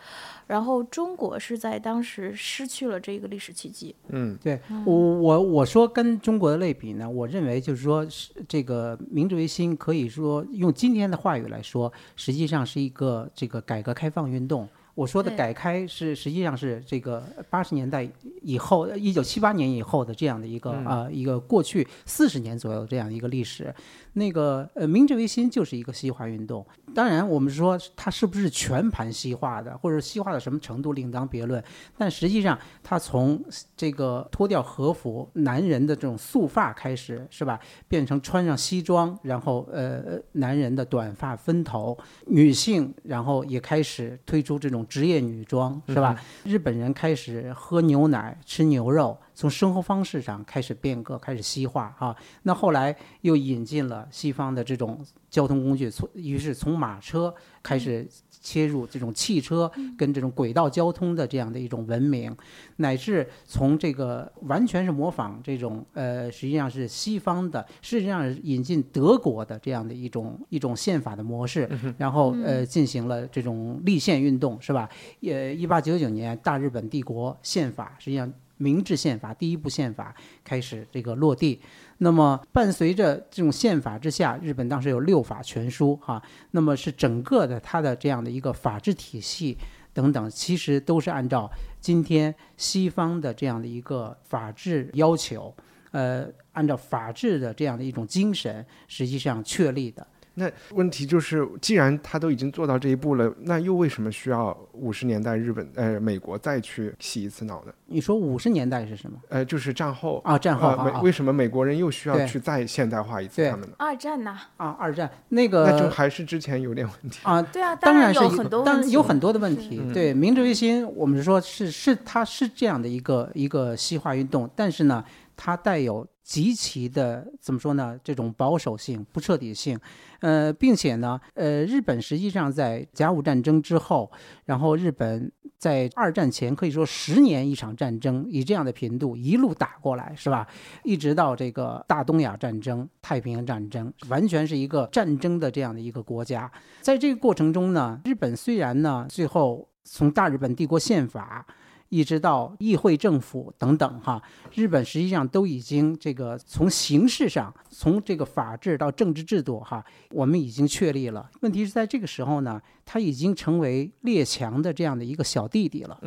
[0.47, 3.95] 然后中国是在当时失去了这个历史契机。
[4.09, 14.67] 嗯，对我我我说跟中国的类比呢，我认为就是说是这个明治维新可以说用今天的话语来说，实际上是一个这个改革开放运动。
[14.93, 18.07] 我说的改开是实际上是这个八十年代
[18.41, 23.73] 以后，一九七八年以后的这样的一个啊一个过去四十年左右这样一个历史。
[24.13, 26.65] 那个呃，明治维新就是一个西化运动。
[26.93, 31.63] 当然，我们说它是不是全盘西化的，或者西化到什么程度另当别论。
[31.97, 33.41] 但实际上，它从
[33.77, 37.57] 这个脱掉和服，男人的这种束发开始，是吧？
[37.87, 41.97] 变成穿上西装，然后呃，男人的短发分头，
[42.27, 46.21] 女性然后也开始推出这种职业女装，是吧？
[46.43, 49.17] 日本人开始喝牛奶，吃牛肉。
[49.41, 52.15] 从生活方式上开始变革，开始西化啊。
[52.43, 57.33] 那后来又引进了西方的这种交通工具，从于是从马车
[57.63, 62.37] 开始切入这种汽车跟这种轨道交通的这样的一种文明，
[62.75, 71.67] 乃至从这个完全是模仿这种呃，实际上是西方的，实际上是引进德国的这样的一种一种宪法的模式，
[71.97, 74.87] 然后呃进行了这种立宪运动，是吧？
[75.19, 78.31] 也一八九九年大日本帝国宪法实际上。
[78.61, 81.59] 明治宪法第一部宪法开始这个落地。
[81.97, 89.57] 那么伴随着这种宪法之下，日本当时有六法全书哈，那么是整个的它的这样的一个法治体系
[89.93, 91.49] 等等，其实都是按照
[91.79, 95.53] 今天西方的这样的一个法治要求，
[95.91, 100.05] 呃，按照法治的这样的一种精神，实际上确立的。
[100.33, 107.73] 那问题就是，既然他都已经做到这一步了，那又为什么需要五十年代日本呃美国再去洗一次脑呢？
[107.87, 109.17] 你说五十年代是什么？
[109.27, 113.75] 呃，就是战后啊，战后美为什么美国人又需要去再现代化一次他们呢？
[113.77, 117.41] 二战呐啊，二战那个那就还是之前有点问题啊。
[117.41, 119.81] 对啊，当然有很多当然有很多的问题。
[119.93, 125.03] 对，明治维新，我们说是是它是这样的一个一个西化运动，但是呢，
[125.41, 126.07] 它带有。
[126.23, 127.99] 极其的怎么说呢？
[128.03, 129.77] 这种保守性、不彻底性，
[130.21, 134.09] 呃，并且呢，呃，日本实际上在甲午战争之后，
[134.45, 140.47] 然后日本在二战前可以说十年一场战争，以这样的频度一路打过来，是吧？
[140.83, 146.49] 一直到这个大东亚战争、太平洋战争，完全是一个战争的这样的一个国家。
[146.81, 151.45] 在这个过程中呢，日本虽然呢，最后从大日本帝国宪法。
[151.91, 154.19] 一直到议会政府等等，哈，
[154.55, 161.29] 日本实际上都已经这个从形式上，从这个法治到政治制度，哈，我们已经确立了。
[161.41, 165.99] 问题是在这个时候呢，他已经成为列强的这样的一个小弟弟了。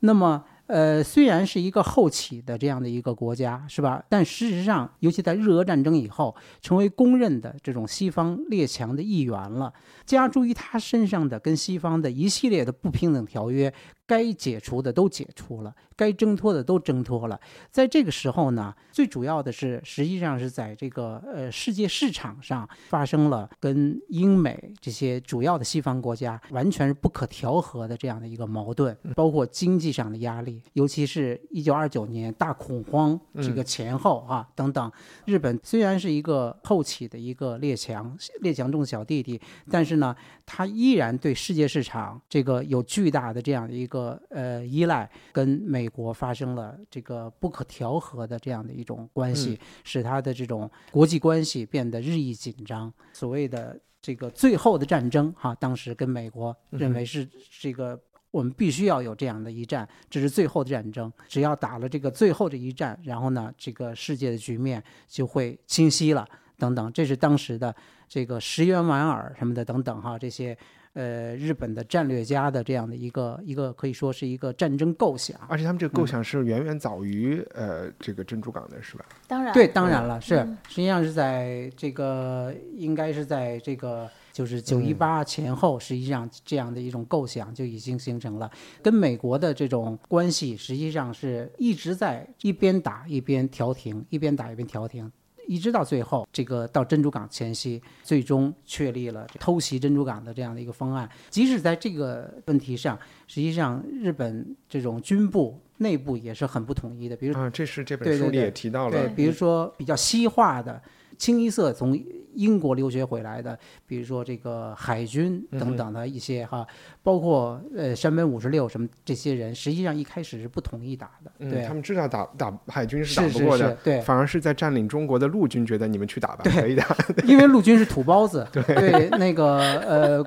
[0.00, 0.44] 那么。
[0.68, 4.04] 呃，虽然是一个后起的这样的一个国家，是吧？
[4.06, 9.72] 但事实上，尤其在日俄战争以后，成为公认的这种西方列强的一员了。
[10.04, 13.72] 加诸于他身上的跟西方的一系列的不平等条约，
[14.08, 17.38] 该解除的都解除了，该挣脱的都挣脱了。
[17.70, 30.62] 在这个时候呢，最主要的是，实际上是在这个呃世界市场上发生了跟英美这些主要的西方国家完全是不可调和的这样的一个矛盾，包括经济上的压力。
[30.72, 34.90] 尤其是一九二九年大恐慌这个前后啊等等，
[35.26, 39.38] 日本虽然是一个后起的一个列强，列强中的小弟弟，
[39.70, 40.16] 但是呢，
[40.50, 52.90] 他依然对世界市场这个有巨大的这样的一个呃依赖，跟美国发生了这个不可调和的这样的一种关系，使他的这种国际关系变得日益紧张。
[53.12, 57.28] 所谓的这个最后的战争哈，当时跟美国认为是
[57.60, 58.00] 这个。
[58.30, 61.10] 我们必须要有这样的一战，这是最后的战争。
[61.26, 66.28] 只要打了这个最后这一战，然后呢，这个世界的局面就会清晰了。
[66.58, 67.74] 等等，这是当时的
[68.08, 70.56] 这个石原莞尔什么的等等哈，这些
[70.94, 75.38] 呃日本的战略家的这样的一个一个可以说是一个战争构想。
[75.48, 79.04] 而且他们这个构想是远远早于呃这个珍珠港的，是吧？
[79.26, 80.36] 当然，对，当然了，是
[80.68, 84.08] 实际上是在这个应该是在这个。
[84.30, 88.48] 就是九一八前后，实际上这样的一种构想就已经形成了，
[88.80, 95.10] 跟美国的这种关系实际上是一直在一边打一边调停，一边打一边调停，
[95.48, 101.08] 一直到最后这个到珍珠港前夕，最终确立了偷袭珍珠港的这样的一个方案。
[101.30, 102.96] 即使在这个问题上，
[103.26, 107.16] 实际上日本这种军部内部也是很不统一的。
[107.16, 110.80] 比如啊，这是这本书里也提到了，对，比如说比较西化的。
[111.16, 112.00] 清一色从
[112.38, 116.64] 英国留学回来的，比如说这个海军等等的一些哈，
[117.02, 121.64] 包括呃山本五十六什么这些人，实际上一开始是不同意打的，对。
[121.66, 126.84] 他们知道打打海军是打不过的，对，反而是在占领中国的陆军觉得你们去打吧，可以的，
[127.26, 129.08] 因为陆军是土包子， 对。
[129.18, 130.24] 那个呃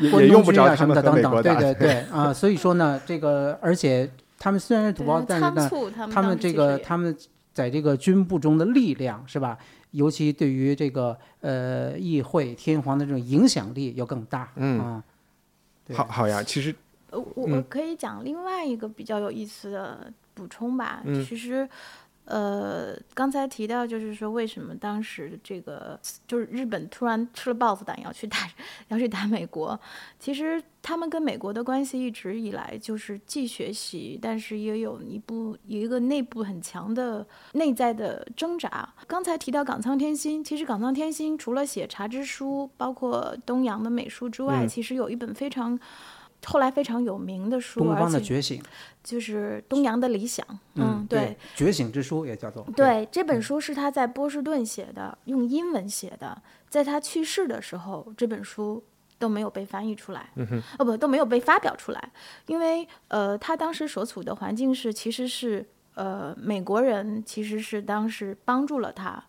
[0.00, 5.70] 也用不着什么的等等，对对对啊，所以说呢，这个而且他们虽然是土包子，但是呢，
[6.12, 7.16] 他们这个他们
[7.52, 9.56] 在这个军部中的力量是吧？
[9.92, 15.02] 尤其对于这个呃议会天皇的这种影响力要更大，嗯，
[15.94, 16.74] 好好呀，其实
[17.10, 21.66] 呃我可以讲另外一个比较有意思的补充吧，其实。
[22.24, 28.38] 呃，刚才提到就是说，为什么当时这个就是日本突然吃了豹子胆要去打
[28.88, 29.78] 要去打美国？
[30.20, 38.88] 其实他们跟美国的关系一直以来就是既学习，但是也有一部有一个内部很强的内在的挣扎。
[39.06, 45.78] 刚才提到冈仓天心，其实冈仓天心除了写茶之书，包括东洋的美术之外，其实有一本非常。
[46.44, 48.60] 后来非常有名的书，东方的觉醒，
[49.02, 50.44] 就是东洋的理想。
[50.74, 52.66] 嗯，对，觉醒之书也叫做。
[52.74, 56.42] 对，这本书是他在波士顿写的，用英文写的。
[56.68, 58.82] 在他去世的时候，这本书
[59.18, 60.30] 都没有被翻译出来。
[60.78, 62.12] 哦不，都没有被发表出来，
[62.46, 65.64] 因为呃，他当时所处的环境是，其实是
[65.94, 69.22] 呃，美国人其实是当时帮助了他，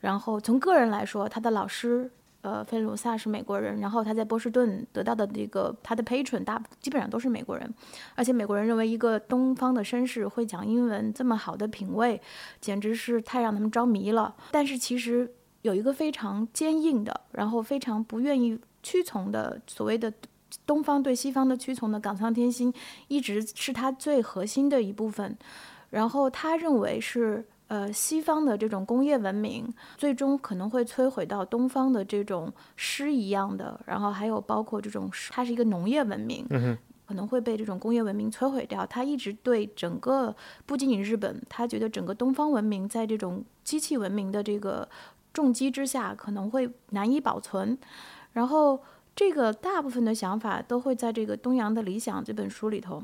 [0.00, 2.10] 然后从个人来说，他的老师。
[2.42, 7.74] 呃，菲鲁萨是美国人，然后他在波士顿得到的这个他的 patron 大基本上都是美国人，
[8.14, 12.18] 而且美国人认为一个东方的绅士会讲英文，这么好的品味，
[12.58, 14.34] 简直是太让他们着迷了。
[14.52, 15.30] 但是其实
[15.60, 20.10] 有一个非常坚硬的，然后非常不愿意屈从的所谓的
[20.64, 22.72] 东方对西方的屈从的冈仓天心，
[23.08, 25.36] 一直是他最核心的一部分。
[25.90, 27.46] 然后他认为是。
[27.70, 36.44] 呃，西方的这种工业文明，最终可能会摧毁到东方的这种诗一样的，然后还有包括这种，它是一个农业文明，
[37.06, 38.84] 可能会被这种工业文明摧毁掉。
[38.84, 40.34] 他一直对整个
[40.66, 44.88] 不仅仅日本，他觉得整个东方文明在这种机器文明的这个
[45.32, 47.78] 重击之下，可能会难以保存。
[48.32, 48.80] 然后
[49.14, 53.00] 这个大部分的想法都会在这个《东洋的理想》这本书里头。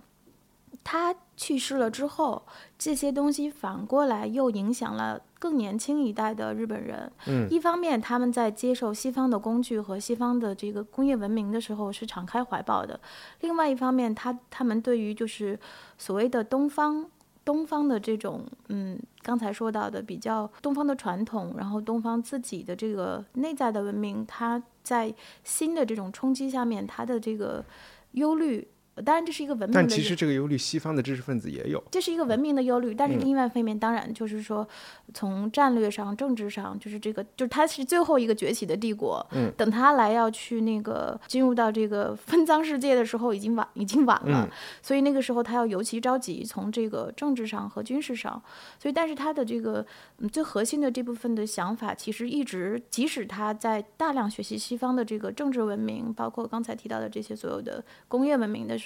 [0.89, 2.41] 他去世了之后，
[2.79, 7.11] 这些东西反过来又影响了更年轻一代的日本人。
[7.27, 12.97] 嗯，一方面他们在接受西方的工具和西方的这个工业文明的时候是敞开怀抱的；
[13.41, 15.59] 另外一方面，他他们对于就是
[15.99, 17.11] 所谓的东方
[17.45, 25.13] 东方的这种嗯，刚才说到的比较东方的传统，然后东方自己的这个内在的文明，它在
[25.43, 27.65] 新的这种冲击下面，它的这个
[28.13, 28.69] 忧虑。
[29.05, 29.75] 当然，这是一个文明的。
[29.75, 31.83] 但其实这个忧虑，西方的知识分子也有。
[31.91, 34.67] 这是一个文明的忧虑，但是另外一方面，当然就是说，
[35.13, 39.25] 从战略上、政治上，就是这个，就是它是最后一个崛起的帝国。
[39.33, 39.53] 嗯。
[39.55, 44.49] 等他来要去那个进入到这个分赃世界的时候，已经晚，已经晚了。
[44.49, 44.51] 嗯。
[44.81, 48.43] 所以那个时候他要尤其着急，从这个政治上和军事上。
[48.81, 49.85] 所以，但是他的这个
[50.33, 58.75] 最核心的这部分的想法，其实一直，即使他在大量学习西方的这个政治文明，包括刚才提到的这些所有的工业文明的。
[58.79, 58.86] 时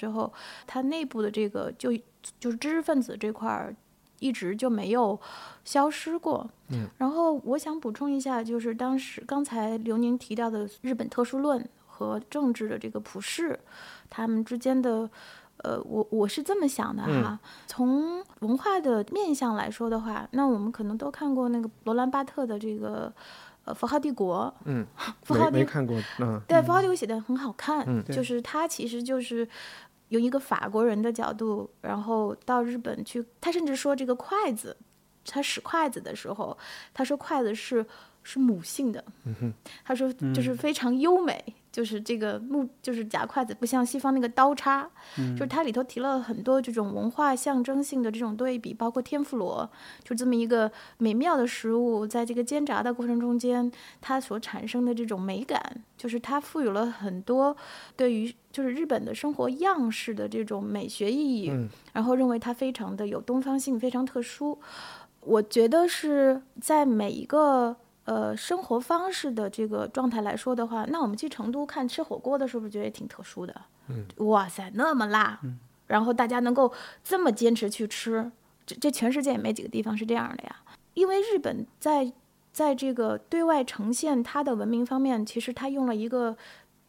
[0.65, 1.91] 它内部的这个就
[2.39, 3.75] 就是知识分子这块儿，
[4.19, 5.19] 一直就没有
[5.65, 6.49] 消失过。
[6.69, 13.59] 嗯，然后我想补充一下，就是当时刚才刘宁提到的日本特殊论和政治的这个普世，
[14.09, 15.09] 他们之间的，
[15.57, 17.39] 呃，我我是这么想的哈。
[17.67, 23.11] 从文化的面相来说的话，那我们可能都看过那个罗兰巴特的这个。
[23.63, 24.83] 呃，符号帝国，嗯，
[25.21, 29.47] 符号没看过，嗯，对，符号帝国写的很好看，嗯，就是他其实就是
[30.11, 34.75] 用一个法国人的角度，然后到日本去，他甚至说这个筷子，
[35.25, 36.57] 他使筷子的时候，
[36.93, 37.85] 他说筷子是
[38.23, 39.53] 是母性的，嗯，
[39.83, 41.55] 他说就是非常优美。
[41.71, 49.69] 就是这个木，就是夹筷子，不像西方那个刀叉，就是它里头提了很多这种文化象征性的这种对比，包括天妇罗，
[50.03, 57.55] 就这么一个美妙的食物，在这个煎炸的过程中间，它所产生的这种美感，就是它赋予了很多
[57.95, 61.51] 对于就是日本的生活样式的这种美学意义，
[61.93, 64.59] 然后认为它非常的有东方性，非常特殊。
[65.21, 67.77] 我觉得是在每一个。
[68.05, 73.53] 呃，生活方式的这个状态来说的话，那我们去成都看吃火锅的，是不是觉得也挺特殊的？
[73.89, 75.39] 嗯，哇塞，那么辣，
[75.85, 76.73] 然后大家能够
[77.03, 78.31] 这么坚持去吃，
[78.65, 80.55] 这这全世界也没几个地方是这样的呀。
[80.95, 82.11] 因为日本在
[82.51, 86.35] 在这个对外呈现它的文明方面，其实它用了一个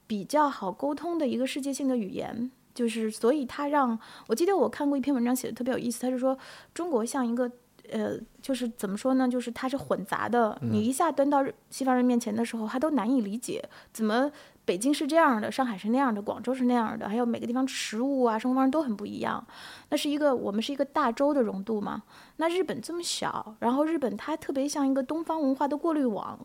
[0.06, 3.98] 比较好沟通的一个世界性的语言，就是所以它让
[4.28, 6.38] 我记得我看过一篇文章写的特别有意思，他是说
[6.72, 7.52] 中国像一个。
[7.92, 9.28] 呃，就是怎么说呢？
[9.28, 10.58] 就是它是混杂的。
[10.62, 13.62] 你一下端到西方人面前的时候，他都难以理解，
[13.92, 14.30] 怎么
[14.64, 19.44] 北京是这样的，上海是那样的，广州是那样的，还有每个地方食物啊、生活方式都很不一样。
[19.90, 22.02] 那是一个我们是一个大洲的溶度嘛？
[22.38, 26.38] 那日本这么小，然后日本它特别像一个东方文化的过滤网，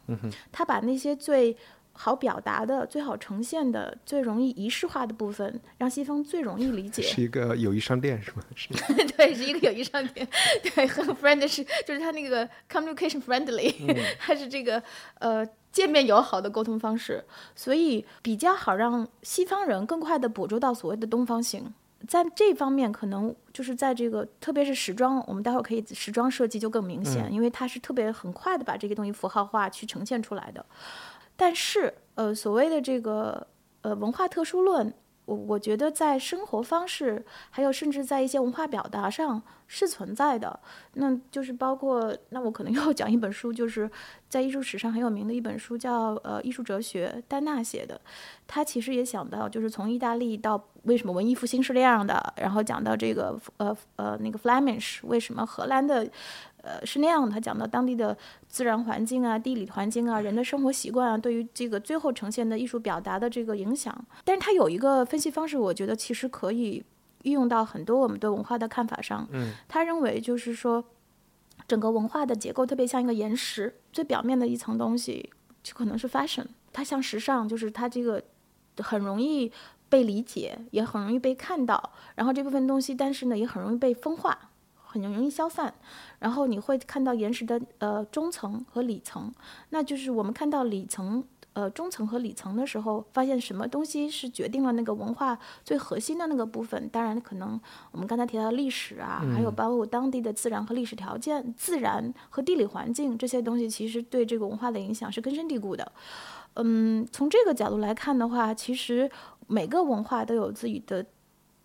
[0.52, 1.56] 它把那些最。
[2.00, 7.02] 好表达的、最好呈现的、最容易仪式化的部分，让西方最容易理解。
[7.02, 8.44] 是一个友谊商店是吗？
[8.56, 8.70] 是。
[9.18, 10.28] 对，是一个友谊商店。
[10.76, 13.74] 对，很 friendly，是就是它那个 communication friendly，
[14.20, 14.82] 它是这个
[15.20, 17.26] 呃见面友好的沟通方式，
[17.56, 21.74] 所以比较好让西方人更快的捕捉到所谓的东方性。
[22.08, 30.64] 在这方面，可能就是在这个特别是时装，我们待会儿可以时装设计就更明显，因为它是特别很快的把这个东西符号化去呈现出来的。
[31.38, 33.48] 但是，呃，所谓的这个
[33.84, 34.92] 呃文化特殊论，
[35.26, 40.60] 我我觉得在生活方式，还有甚至在一些文化表达上是存在的。
[40.94, 43.90] 那就是包括，那我可能要讲一本书，就是
[44.28, 48.02] 在艺术史上很有名的一本书，叫呃艺术哲学，丹娜写的。
[48.48, 56.10] 他其实也想到，就是从意大利到为什么文艺复兴是这样的，然后讲到这个呃呃那个 Flemish 为什么荷兰的。
[56.68, 57.32] 呃，是那样的。
[57.32, 58.16] 他讲到当地的
[58.50, 64.06] 自然环境啊、地理环境啊、人的生活习惯啊，对于这个最后呈现的艺术表达的这个影响。
[64.26, 66.84] 但是他有一个分析方式，我觉得其实可以
[67.24, 69.26] 运用到很多我们对文化的看法上。
[69.32, 70.84] 嗯，他认为就是说，
[71.68, 75.30] 整个文化的结构特别像一个岩石，最表面的一层东西
[75.64, 76.46] 就可能是 fashion。
[76.74, 78.22] 它像时尚，就是它这个
[78.80, 79.52] 很容易
[79.90, 81.92] 被理解，也很容易被看到。
[82.16, 84.52] 然后这部分东西，但是呢，也很容易被分化，
[84.88, 85.74] 很容易消散。
[86.20, 89.32] 然后你会看到岩石的呃中层和里层，
[89.70, 91.24] 那就是我们看到里层。
[91.54, 96.88] 呃，中层和里层的时候，发现什么东西是决定了那个文化最核心的那个部分？
[96.90, 97.60] 当然，可能
[97.92, 105.92] 我们刚才提到历史啊，还有包括当地的自然和历史条件、自然和地理环境这些东西，其实对这个文化的影响是根深蒂固的。
[106.54, 109.10] 嗯，从这个角度来看的话，其实
[109.48, 111.04] 每个文化都有自己的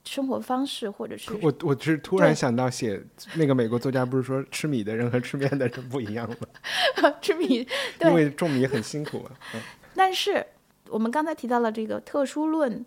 [0.05, 3.03] 生活方式，或者是我我是突然想到写
[3.34, 7.12] 那个美国作家不是说吃米的人和吃面的人不一样吗？
[7.22, 7.66] 吃米，
[8.00, 9.30] 因为种米很辛苦啊。
[9.94, 10.44] 但是
[10.88, 12.84] 我们刚才提到了这个特殊论，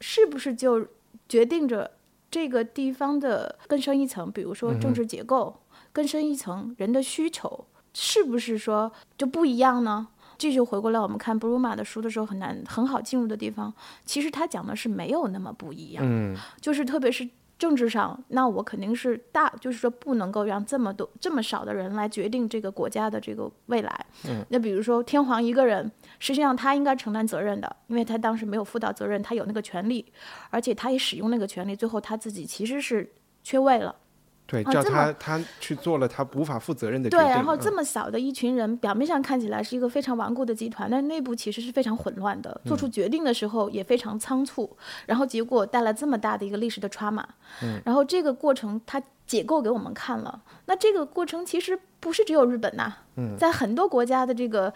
[0.00, 0.86] 是不是就
[1.28, 1.90] 决定着
[2.30, 5.60] 这个地方的更深一层，比如说政治结构，
[5.92, 10.08] 更深一层人的需求，是不是说就不一样呢？
[10.40, 13.72] 这就回过来我们看布鲁玛的书的时候，很难很好进入的地方，
[14.06, 17.28] 其实他讲的是没有那么不一样，嗯，就是特别是。
[17.60, 24.06] 政治上，那我肯定是大，就是说不能够让这么多这么少的人来决定这个国家的这个未来。
[24.26, 30.10] 嗯，那比如说天皇一个人，实际上他应该承担责任的，因为他当时没有负到责任，他有那个权利，
[30.48, 33.12] 而且他也使用那个权利，最后他自己其实是
[33.42, 33.94] 缺位了。
[34.50, 37.24] 对，叫他他去做了他无法负责任的决定。
[37.24, 42.60] 对，然后这么小的一群人，表面上看起来是一个非常顽固的集团，但内部其实是非常混乱的。
[42.64, 44.76] 做出决定的时候也非常仓促，
[45.06, 47.22] 然后结果带来这么大的一个历史的 trauma。
[47.62, 50.42] 嗯，然后这个过程他解构给我们看了。
[50.66, 52.92] 那这个过程其实不是只有日本呐，
[53.38, 54.74] 在很多国家的这个。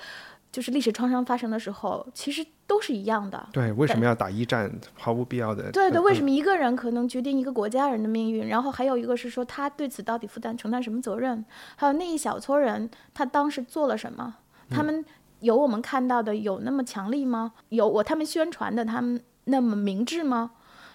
[0.54, 3.48] 就是历史创伤发生的时候，其实都是一样的。
[3.52, 4.70] 对，为什么要打一战？
[4.94, 5.68] 毫无必要的。
[5.72, 8.46] 对对，为什么一个人可能决定一个国家人的命运？
[8.46, 11.44] 然后还有一个是说，他对此到底负担承担什么责任？
[11.74, 14.36] 还有那一小撮人，他当时做了什么？
[14.70, 15.04] 他们
[15.40, 17.54] 有我们看到的有那么强力吗？
[17.70, 20.52] 有我他们宣传的他们那么明智吗？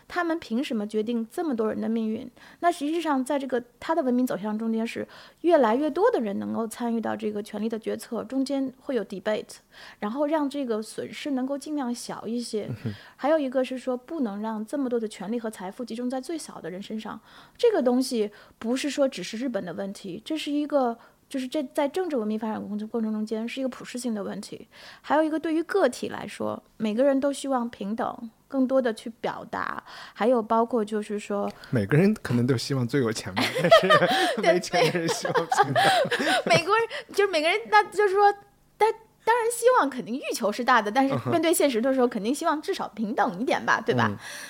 [0.10, 2.30] 他们凭什么决定这么多人的命运？
[2.60, 5.08] 那实际上，在这个他的文明走向中间，是
[5.42, 9.58] 越来越多的人能够参与到这个权力的决策中间，会有 debate，
[10.00, 12.70] 然后让这个损失能够尽量小一些。
[13.16, 17.18] 还有一个是说，不能让这么多的权力和财富集中在最小的人身上。
[17.56, 20.98] 这个东西不是说只是日本的问题，这是一个。
[21.30, 24.68] 就是这在政治文明发展过程过程中间是一个普适性的问题，
[25.00, 29.82] 还有一个对于个体来说，每个人都希望平等，更多的去表达，
[30.14, 33.88] 还有包括就是说，每个人可能都希望最有钱吧，但是
[34.44, 35.84] 没钱的人希望平等。
[36.46, 38.34] 美国人就是每个人，那就是说，
[38.78, 38.94] 但。
[39.26, 44.10] 当然，希望肯定欲求是大的，但是面对现实的时候，肯定希望至少平等一点吧，对吧？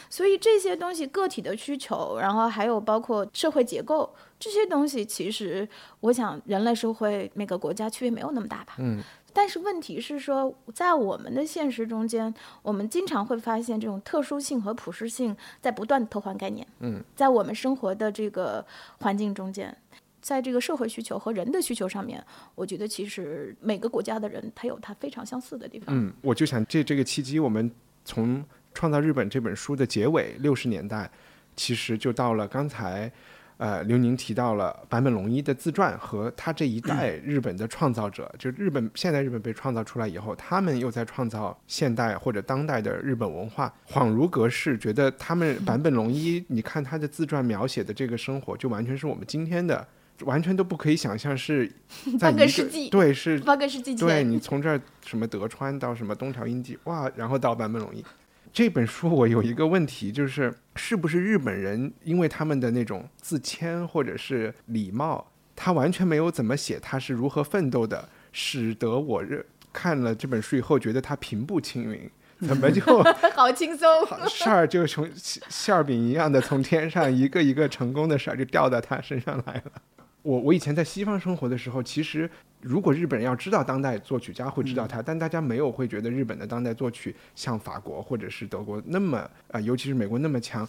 [0.09, 5.67] 所以这些东西，个体的需求，然后还有包括社会结构这些东西，其实
[5.99, 8.75] 我想人类社会每个国家区别没有那么大吧。
[8.77, 9.03] 嗯。
[9.33, 16.67] 但是问题是说，在我们的现实中间，我们经常会发现这种特殊性和普适性在不断的偷换概念。
[16.79, 17.03] 嗯。
[17.15, 18.65] 在我们生活的这个
[18.99, 19.75] 环境中间。
[20.21, 22.21] 在这个社会需求和人的需求上面，
[22.53, 25.95] 我觉得其实每个国家的人他有他非常相似的地方。
[25.97, 27.71] 嗯，我就想借这个契机，我们
[28.03, 28.37] 从
[28.73, 31.09] 《创造日本》这本书的结尾六十年代，
[31.55, 33.09] 其实就到了刚才，
[33.59, 49.85] 呃，刘宁提到了坂本龙一的自传和他这一代日本的创造者，就日本现代日本被创造出来以后，他们又在创造现代或者当代的日本文化，恍如隔世，觉得他们 坂本龙一，你看他的自传描写的这个生活，就完全是我们今天的。
[50.25, 51.65] 完全都不可以想象是
[52.19, 53.95] 在半个世纪，对，是半个世纪。
[53.95, 58.03] 对你从这儿什么德川到什么东条英机，哇，然后到坂本龙一。
[58.51, 72.09] 这本书我有一个问题，就是是不是日本人因为他们的那种自谦或者是礼貌，他完全没有怎么写他是如何奋斗的，使得我认看了这本书以后觉得他平步青云，
[72.47, 72.81] 怎么就
[73.35, 73.87] 好轻松，
[74.27, 79.98] 事儿就从馅儿饼一样的从天上一个一个成功的事儿就掉到他身上来了。
[80.21, 82.29] 我我以前在西方生活的时候，其实
[82.61, 89.17] 如果日本人要知道当代作曲家会知道他，但大家没有会觉得日本的当代作曲像法国或者是德国那么
[89.51, 90.67] 啊，尤其是美国那么强。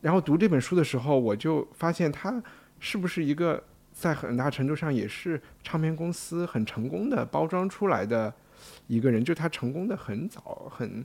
[0.00, 2.42] 然后读这本书的时候，我就发现他
[2.78, 8.32] 是不是一个在很大程度上也是唱片公司很成功的包装出来的
[8.86, 11.04] 一个人，就他成功的很早，很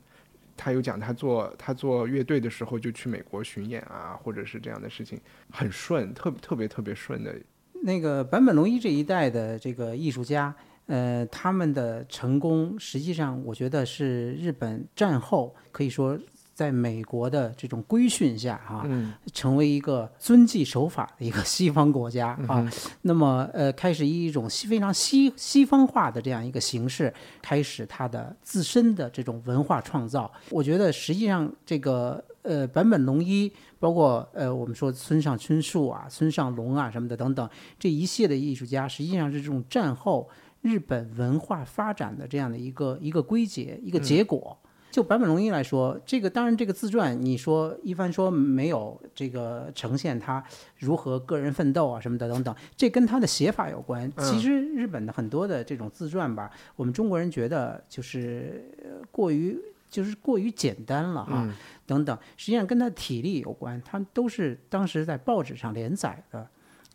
[0.56, 5.20] 他有讲他做他做乐队的时候就去美国巡演啊，或者是这样的事情
[5.52, 7.36] 很顺，特别特别特别顺的。
[7.84, 10.54] 那个坂本龙一这一代的这个艺术家，
[10.88, 16.18] 呃，他们的成功实际上，我觉得是日本战后可以说
[16.54, 22.68] 在美国的这种规训下啊，嗯成为一个遵纪守法的一个西方国家啊。
[23.04, 27.14] 那么呃，开始以一种西非常西西方化的这样一个形式，
[27.44, 30.32] 开始他的自身的这种文化创造。
[30.50, 40.30] 我觉得实际上这个呃坂本龙一，包括呃我们说村上春树啊、村上隆啊什么的等等这一系列艺术家，实际上是这种战后
[40.62, 44.58] 日本文化发展的这样的一个一个归结、一个结果。
[44.90, 50.44] 就坂本龙一来说，这个当然这个自传，你说一帆说没有这个呈现他
[50.78, 54.12] 如何个人奋斗啊什么的等等，这跟他的写法有关。
[54.18, 59.56] 其实日本的很多的这种自传吧，我们中国人觉得就是呃过于
[59.90, 61.48] 就是过于简单了哈、
[61.86, 66.48] 等等，实际上跟他的体力有关，他们都是当时在报纸上连载的。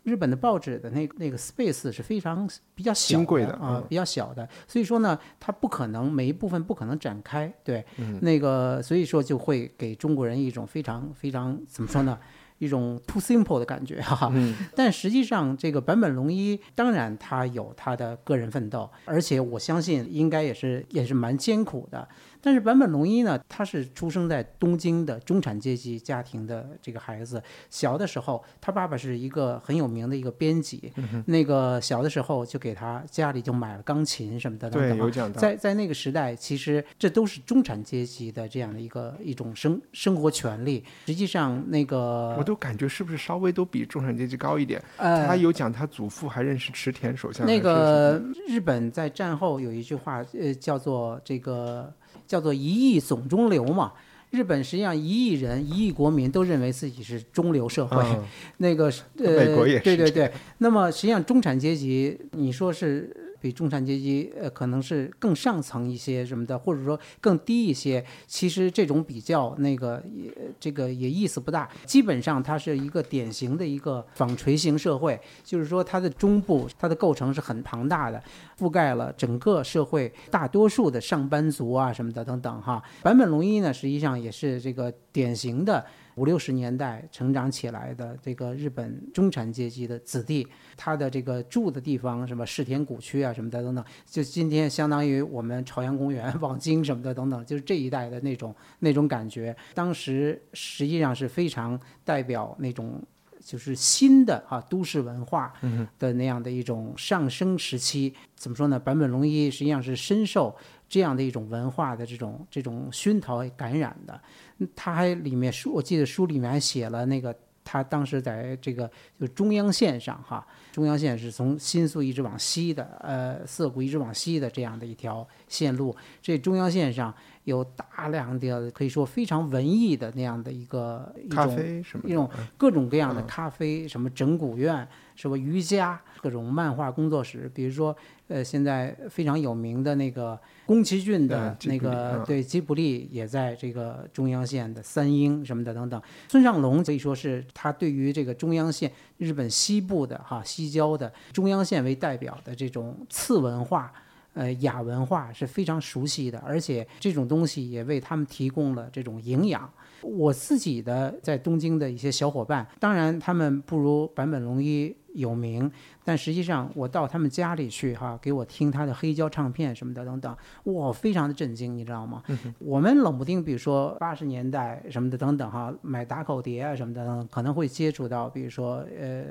[0.03, 3.85] 日本的报纸的那那个 space 是非常比较小的啊、嗯。
[3.87, 7.85] 比较小的，所以说呢，它不可能每一部分不可能展开，对，
[8.19, 12.19] 那个所以说就会给中国人一种非常非常怎么说呢？
[12.59, 14.33] 一种 too simple 的感觉哈哈，
[14.75, 22.07] 但实际上这个坂本龙一，当然他有他的个人奋斗，而且我相信应该也是也是蛮艰苦的。
[22.43, 27.41] 但是坂本龙一呢，他是出生在东京的中产阶级家庭的这个孩子。
[27.69, 30.91] 小的时候，他爸爸是一个很有名的一个编辑，
[31.27, 34.97] 那个小的时候就给他家里就买了钢琴什么的等对。
[34.97, 35.39] 有讲到。
[35.39, 40.83] 在在那个时代，其实这都是中产阶级的这样的一个一种生生活权利。
[41.05, 44.83] 实际上，那个我都感觉是不是稍微都比中产阶级高一点？
[44.97, 51.93] 呃他有讲他祖父还认识池田首相，那个日本在战后有一句话，呃，叫做这个
[52.33, 53.93] 叫做“一亿总中流”嘛。
[54.31, 58.23] 日本实际上一亿人、一亿国民都认为自己是中流社会，嗯
[58.57, 60.31] 那个呃，美国也是对对对。
[60.57, 71.69] 那么实际上中产阶级，你说是比中产阶级呃可能是更上层一些什么的，或者说更低一些，其实这种比较那个也这个也意思不大。
[71.85, 78.23] 基本上它是一个典型的一个纺锤型社会，就是说它的中部它的构成是很庞大的，
[78.57, 82.81] 覆盖了整个社会大多数的上班族啊什么的等等哈。
[83.03, 85.85] 坂本龙一呢，实际上也是这个典型的
[86.15, 90.47] 五六十年代成长起来的这个日本中产阶级的子弟，
[90.77, 99.55] 他的这个住的地方什么世田谷区啊什么的等等，就今天相当于我们朝阳公园、望京什么的等等，就是这一代的那种那种感觉。
[99.73, 103.01] 当时实际上是非常代表那种。
[103.45, 105.51] 就是新的啊、都市文化
[105.99, 108.79] 的那样的一种上升时期，怎么说呢？
[108.79, 110.55] 坂本龙一实际上是深受
[110.87, 114.17] 这样的一种文化的这种这种熏陶感染的。
[114.63, 118.89] 嗯他还里面书，我记得书里面还写了那个他当时在这个
[119.19, 125.95] 就中央线上哈，中央线是从新宿一直往西的，呃，涩谷一直往西的这样的一条线路。
[126.21, 127.13] 这中央线上
[127.45, 134.85] 有大量的可以说非常文艺的那样的一个一咖种啡什么一种各种各样的咖啡，什么整蛊院，
[135.15, 137.95] 什么瑜伽，各种漫画工作室，比如说，
[138.27, 146.01] 呃，现在非常有名的那个宫崎骏的那个、嗯对吉卜力也在这个中央线的三鹰什么的等等。
[146.29, 153.91] 孙尚龙可以说是他对于这个中央线日本西部的哈西郊的中央线为代表的这种次文化。
[154.33, 159.69] 呃，亚文化是非常熟悉的，而且这种东西也为他们提供了这种营养。
[160.01, 165.71] 我自己的在东京的一些小伙伴，当然他们不如坂本龙一有名，
[166.03, 172.21] 但实际上我到他们家里去哈，给我听他的黑胶唱片什么的等等，我，非常的震惊，你知道吗？
[172.59, 179.23] 我们冷不丁，比如说八十年代什么的等等哈，买打口碟啊什么的等等，可能会接触到，比如说呃。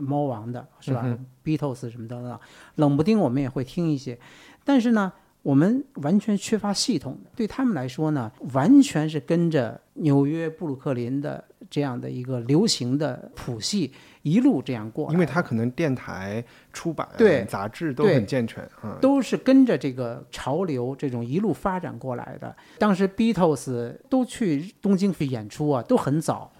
[0.00, 1.02] 猫王的是吧、
[1.42, 2.38] b e a t l e s 什么等等，
[2.76, 4.18] 冷不丁我们也会听一些，
[4.64, 5.12] 但是呢，
[5.42, 18.96] 我们完全缺乏系统的，对他们来说呢，完全是跟着纽约布鲁克林的这样的一个流行的谱系一路这样过，因为他可能电台、出版、对杂志都很健全啊。
[19.00, 22.54] 都是跟着这个潮流这种一路发展过来的。
[22.78, 26.50] 当时 Beatles 都去东京去演出啊，都很早。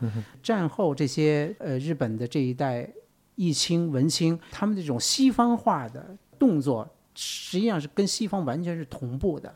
[0.42, 2.86] 战后这些呃日本的这一代
[3.36, 6.88] 艺青文青，他们这种西方化的动作。
[7.16, 9.54] 实际上是跟西方完全是同步的。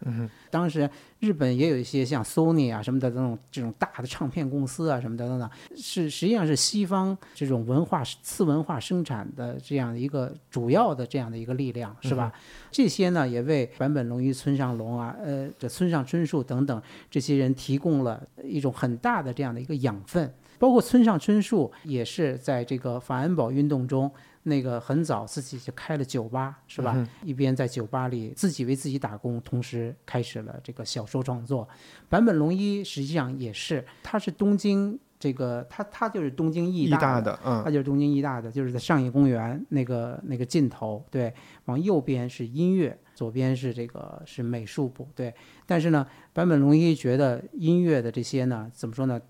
[0.49, 12.33] 当时日本也有一些像 Sony 啊什么的这种这种大的唱片公司啊什么的等等，是实际上是西方这种文化次文化生产的这样的一个主要的这样的一个力量，是吧？
[12.71, 20.33] 这些呢也为坂本龙一、村上隆啊，呃，这村上春树等等这些人提供了一种很大的这样的一个养分。
[20.59, 24.11] 包括村上春树也是在这个反安保运动中，
[24.43, 27.07] 那个很早自己就开了酒吧，是吧？
[27.23, 31.69] 一边在酒吧里自己为自己打工，同时开始了这个小说创作。
[32.09, 41.33] 坂本龙一实际上也是，他是东京这个他他就是东京艺大的，嗯，他就是东京艺大的，就是在上野公园那个那个尽头，对，
[41.67, 45.35] 往右边是音乐，左边是这个是美术部，对。
[45.67, 49.21] 但是呢，坂本龙一觉得音乐的这些呢，怎么说呢？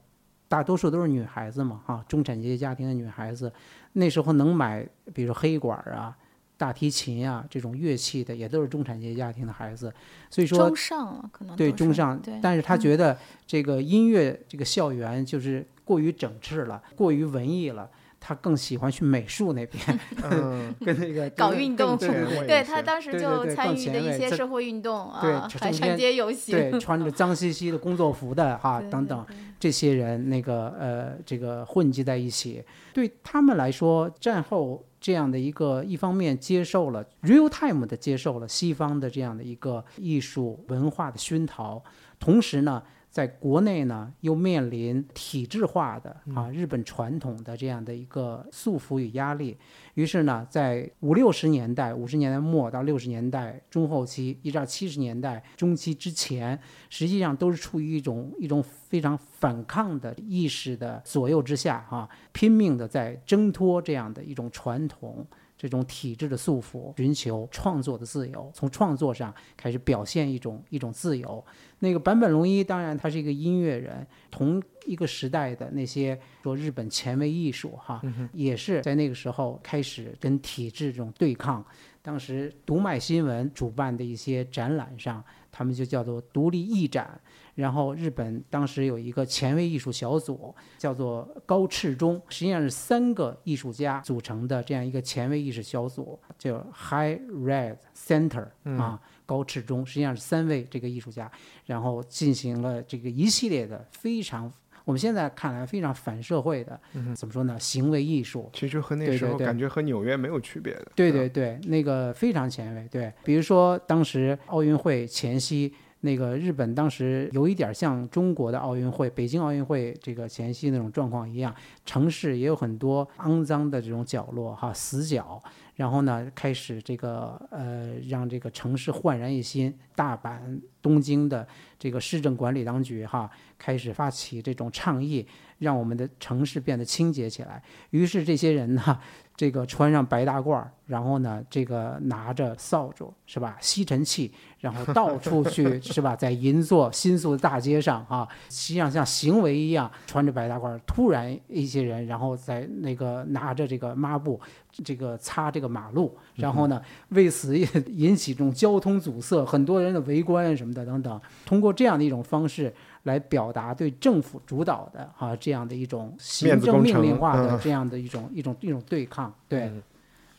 [0.49, 3.53] 大多数都是女孩子嘛，哈，中产阶级家庭的女孩子，
[3.93, 6.17] 那时候能买，比如黑管啊、
[6.57, 9.93] 大提琴啊这种乐器的，也都是中产阶级家庭的孩子。
[10.31, 17.89] 所以说，中上了可能对中上，但是他觉得这个音乐这个校园就是过于整治了，过于文艺了。
[18.21, 20.01] 他更喜欢去美术那边，
[20.31, 29.25] 嗯 跟那个搞运动，对他当时就参与的一些社会运动啊，海上街游行，对穿着脏兮兮的工作服的哈等等，
[29.59, 32.63] 这些人那个呃这个混迹在一起，
[32.93, 41.83] 对他们来说，战后这样的一个一方面接受了 real time 的接受了西方的这样的一个艺术文化的熏陶，
[42.19, 42.83] 同时呢。
[43.11, 49.57] 在国内呢，又面临体制化的啊日本传统的这样的一个束缚与压力，
[49.95, 56.59] 于是呢，在五六十年代、五十年代末到六十年代中后期，一直到七十年代中期之前，
[56.91, 65.27] 实际上都是处于一种一种非常反抗的意识的左右之下，哈，拼命的在挣脱这样的一种传统。
[65.61, 71.45] 这种体制的束缚，寻求创作的自由，从创作上开始表现一种一种自由。
[71.81, 78.03] 那个坂本龙一，当然他是一个音乐人，同一个时代的那些说日本前卫艺术，哈，
[78.33, 81.65] 也是在那个时候开始跟体制这种对抗。
[82.01, 85.23] 当时读卖新闻主办的一些展览上，
[85.53, 87.21] 他们就叫做独立艺展。
[87.55, 98.47] 然后日本当时有一个前卫艺术小组，叫做高赤中，实际上是三个艺术家组成的这样一个前卫艺术小组，叫 High Red Center
[98.79, 101.31] 啊，高赤中实际上是三位这个艺术家，
[101.67, 104.51] 然后进行了这个一系列的非常
[104.87, 106.81] 我们现在看来非常反社会的，
[107.15, 107.61] 怎么说呢？
[107.61, 110.93] 行为艺术，其实和那时候感觉和纽约没有区别的。
[110.95, 112.89] 对对对，那个非常前卫。
[112.91, 115.71] 对，比如说当时奥运会前夕。
[116.01, 121.53] 那个日本当时有一点像中国的奥运会，北京奥运会这个前夕那种状况一样，
[121.85, 125.43] 城市也有很多肮脏的这种角落哈死角，
[125.79, 131.47] 然后呢开始这个呃让这个城市焕然一新，大阪、东京的
[131.79, 135.25] 这个市政管理当局哈开始发起这种倡议，
[135.59, 137.63] 让我们的城市变得清洁起来。
[137.91, 138.99] 于是这些人呢。
[139.39, 143.57] 这个穿上白大褂，然后呢，这个拿着扫帚是吧？
[143.61, 146.17] 吸尘器，然后到处去 是吧？
[146.17, 154.41] 在银座新宿的大街上啊，实际上像行为一样，穿着白大褂，突然一些人，然后在那个拿着这个抹布，
[154.85, 162.73] 这个擦这个马路，然后呢，为此引起这种交通阻塞，很多人的围观什么的等等，通过这样的一种方式。
[163.05, 169.71] 来表达对政府主导的啊这样的一种行政命令化的这样的一种一种一种对抗，对，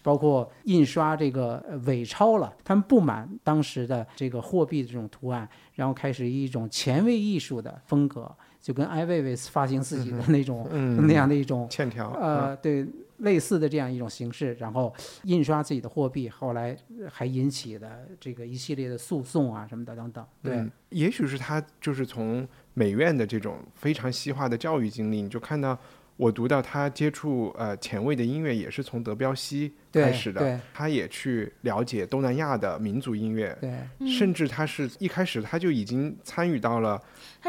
[0.03, 8.29] 包括印刷这个伪钞了，他们不满当时的这个货币的这种图案，然后开始以一种前卫艺术的风格，
[8.61, 10.67] 就跟艾薇薇发行自己的那种
[11.07, 12.85] 那样的一种欠条，呃，对。
[13.19, 14.93] 类似的这样一种形式，然后
[15.23, 16.77] 印刷自己的货币，后来
[17.09, 20.25] 还引起的这个一系列的诉讼啊什么的等等。
[20.41, 25.77] 对，也许是他就是从美院的这种非常西化的教育经历，你就看到。
[26.19, 33.57] 我读到他接触呃前卫的音乐也是从德彪西开始的，他也去了解东南亚的民族音乐，
[34.05, 37.01] 甚至他是一开始他就已经参与到了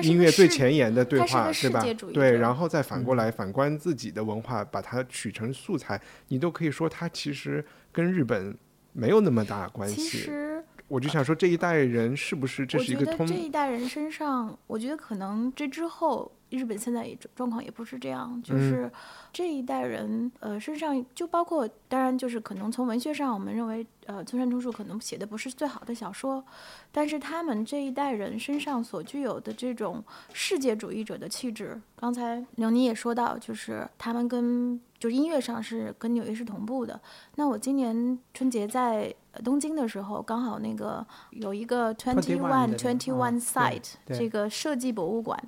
[0.03, 1.85] 音乐最前沿的对话，对吧？
[2.13, 8.57] 对，然后再反过来反观自己的文化，把它取成素材，你都可以说它其实跟日本
[8.93, 9.97] 没有那么大关系。
[9.97, 13.25] 其实我就想说这一代人是不是这是一个通？
[13.25, 16.31] 这一代人身上，我觉得可能这之后。
[16.51, 18.91] 日本现在也状况也不是这样，就是
[19.33, 26.45] 这一代人，呃，身上就包括，当然就是可能从文学上，我们认为，呃，村上春树可能写的不是最好的小说，
[26.91, 37.01] 但是他们这一代人身上所具有的这种世界主义者的气质，刚才刘妮也说到，就是他们跟就音乐上是跟纽约是同步的。
[37.37, 45.39] 那我今年春节在东京的时候，刚好那个有一个 Twenty One Twenty One Site 这个设计博物馆。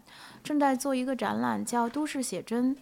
[0.45, 2.75] 正在做一个展览，叫《都市写真》。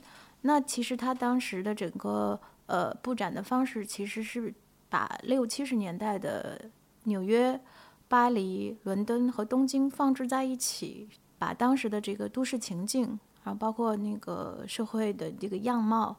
[0.42, 4.55] 那其实他当时的整个呃布展的方式，其实是
[4.88, 6.70] 把六七十年代的
[7.05, 7.61] 纽约、
[8.09, 16.16] 巴黎、伦敦和东京放置在一起，把当时的这个都市情境然后包括那个社会的这个样貌，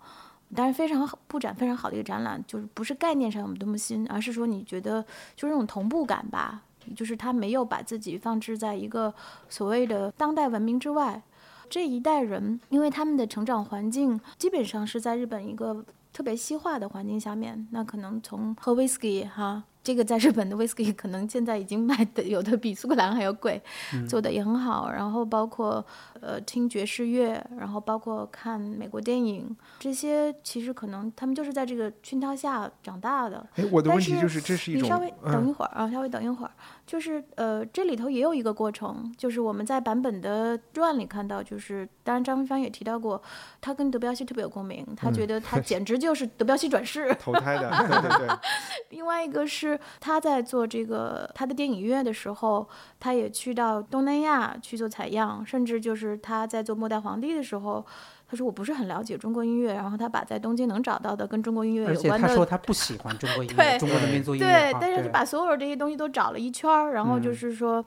[0.56, 5.02] 当然非常好布展非常好的一个展览，就是不是概念上有多么新，而是说你觉得
[5.36, 6.62] 就是那种同步感吧，
[6.95, 9.14] 就是他没有把自己放置在一个
[9.49, 11.22] 所谓的当代文明之外。
[11.70, 19.64] 这一代人，因为他们的成长环境基本上是在日本一个特别西化的环境下面，那可能从喝 whisky 哈。
[19.84, 23.59] 这个在日本的 whisky 可能现在已经卖的有的比苏格兰还要贵，
[24.07, 24.91] 做的也很好。
[24.91, 25.84] 然后包括
[26.19, 33.43] 呃听爵士乐，然后包括看美国电影，这些其实可能他们就是在这个熏陶下长大的。
[33.55, 36.51] 哎，我的问题就是这是一种，你稍微等一会儿啊，稍微等一会儿，
[36.86, 43.19] 就是呃这里头也有一个过程，就是我们在版本的传里看到，就是当然张芬芳也提到过，
[43.59, 48.38] 他跟德彪西特别有共鸣，他觉得他简直就是德彪西转世投胎的，对对对。
[48.91, 49.70] 另外一个是。
[49.99, 52.67] 他在做这个他的电影乐的时候，
[52.99, 57.86] 他也去到东南亚去做采样，甚至就是他在做《末代皇帝》的时候，
[58.28, 67.84] 他说我不是很了解中国音乐，然后他把在东京能找到的跟中国音乐有关的，他说他不喜欢中国音乐， 中国的民族音乐，对，但是就把所有这些东西都找了一圈儿，然后就是说。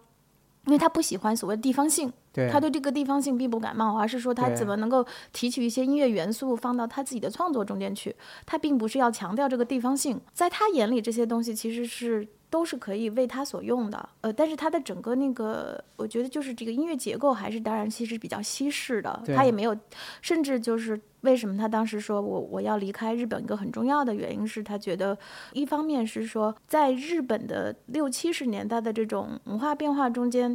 [0.67, 2.11] 因为他不喜欢所谓的地方性，
[2.51, 8.15] 他对这个地方性并不感冒，而是说他怎么能够提取一些音乐元素放到他自己的创作中间去。
[8.45, 14.09] 他并不是要强调这个地方性，在他眼里这些东西其实是都是可以为他所用的。
[14.21, 19.77] 呃，但是他的整个那个，我觉得就是这个音乐结构还是当然其实比较西式的，他也没有，
[20.21, 21.01] 甚至就是。
[21.25, 23.43] 为什么他当时说我我要离开日本？
[23.43, 25.17] 一个很重要的原因是他觉得，
[25.55, 30.55] 一方面是说，在日本的六七十年代的这种文化变化中间，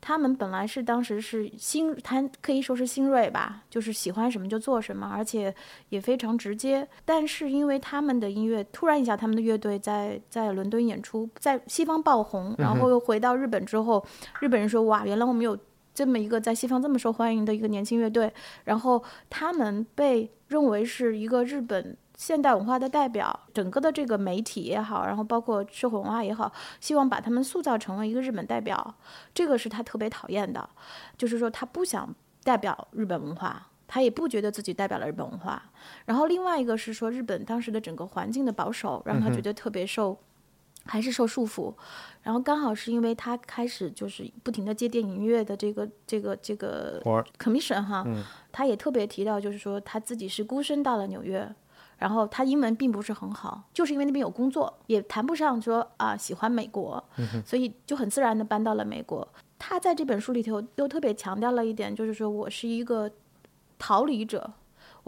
[0.00, 5.54] 他们本来是当时是新，他可以说是新锐吧，就是喜欢什么就做什么，而且
[5.88, 6.86] 也非常直接。
[7.04, 14.04] 但是因为他们的音乐突然一下，他们的乐队在在伦敦演出，在西方爆红，然后又回到日本之后，
[14.40, 15.58] 日本人说哇，原来我们有。
[15.94, 18.32] 这么一个在西方这么受欢迎的一个年轻乐队，
[18.62, 28.96] 然后他们被认为是一个日本现代文化的代表，整个的这个媒体也好，然后包括社会文化也好，希望把他们塑造成为一个日本代表，
[29.32, 30.68] 这个是他特别讨厌的，
[31.16, 32.12] 就是说他不想
[32.42, 35.70] 代表日本文化，他也不觉得自己代表了日本文化。
[36.06, 40.18] 然后另外一个是说日本当时的整个环境的保守，让他觉得特别受。
[40.84, 41.74] 还是受束缚，
[42.22, 46.98] 然后刚好是因为他开始就是不停的接电影音乐的这个这个这个
[47.38, 48.06] commission 哈，
[48.50, 51.54] 他也特别提到就是说他自己是孤身到了纽约，
[51.98, 57.02] 然后他英文并不是很好，就是因为那边有工作，也谈不上说啊喜欢美国，
[57.44, 59.26] 所以就很自然的搬到了美国。
[59.58, 63.10] 他在这本书里头又特别强调了一点，就是说我是一个
[63.78, 64.50] 逃离者。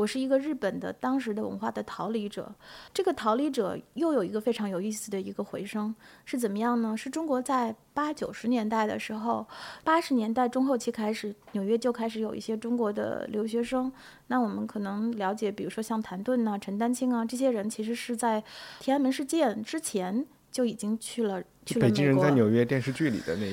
[0.00, 2.50] 我是一个日本的当时的文化的逃离者，
[2.94, 5.94] 这个逃离者又有一个非常有意思的一个回声
[6.24, 6.96] 是怎么样呢？
[6.96, 9.46] 是中国在八九十年代的时候，
[9.84, 13.92] 八十年代中后期开始，纽约就开始有一些中国的留学生。
[14.28, 18.42] 那我们可能了解，比如说像谭盾呐、陈丹青啊这些人，其实是在
[18.78, 21.90] 天安门事件之前就已经去了去了美国。
[21.90, 23.46] 北京人在纽约电视剧里的那。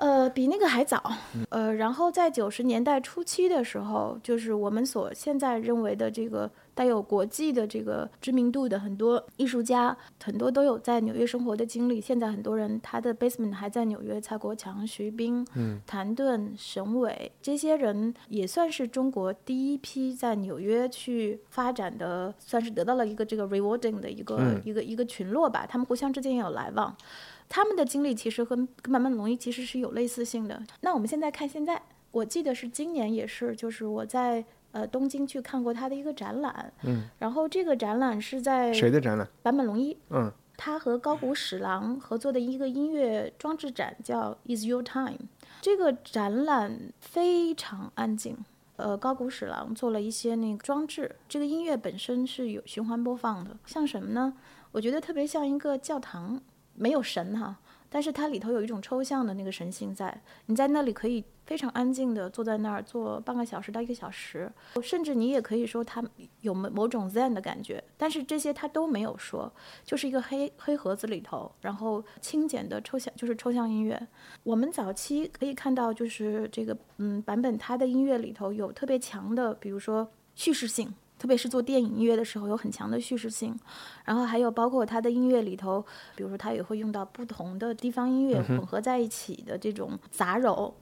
[0.00, 1.12] 呃，比那个还早，
[1.50, 9.94] 呃，然后在九十年代初期的时候，就是我们所现在认为的这个带有国际的这个知名度的很多艺术家，
[10.24, 12.00] 很多都有在纽约生活的经历。
[12.00, 15.46] 现在很多人他的 basement 还在纽约，蔡国强、徐冰、
[15.86, 25.66] 谭盾、沈伟这些人也算是中国第一批在纽约去发展的，算是得到了一个这个 rewarding 的一个一个一个群落吧。
[25.68, 26.96] 他们互相之间也有来往。
[27.50, 30.62] 他们的经历其实和跟坂本龙一其实是有类似性的。
[30.82, 31.82] 那我们现在看现在，
[32.12, 39.28] 我记得是今年也是，就是我在呃东京去看过他的一个展览，嗯，然后这个展览是在谁的展览？
[39.42, 45.18] 坂本龙一，嗯，他和高谷史郎合作的一个音乐装置展叫 Is Your Time。
[45.60, 48.38] 这个展览非常安静，
[48.76, 54.34] 呃，高谷史郎做了一些那个装置，这个音乐本身是有循环播放的，像什么呢？
[54.70, 56.40] 我觉得特别像一个教堂。
[56.80, 57.58] 没有神哈，
[57.90, 60.22] 但是它里头有一种抽象的那个神性在。
[60.46, 64.50] 你在那里可以非常安静的坐在那儿坐半个小时到一个小时，
[64.82, 66.02] 甚至你也可以说它
[66.40, 67.84] 有某某种 zen 的感觉。
[67.98, 69.52] 但是这些他都没有说，
[69.84, 74.00] 就是一个黑黑盒子里头，然后轻简的抽象就是抽象音乐。
[74.42, 80.94] 我们早期可以看到，就是这个嗯版本它的音乐里头有特别强的，比如说叙事性。
[81.20, 83.54] 特别是做电影音乐的时候，有很强的叙事性，
[84.06, 85.84] 然后还有包括他的音乐里头，
[86.16, 90.72] 比如说他也会用到不同的地方音乐混合在一起的这种杂糅。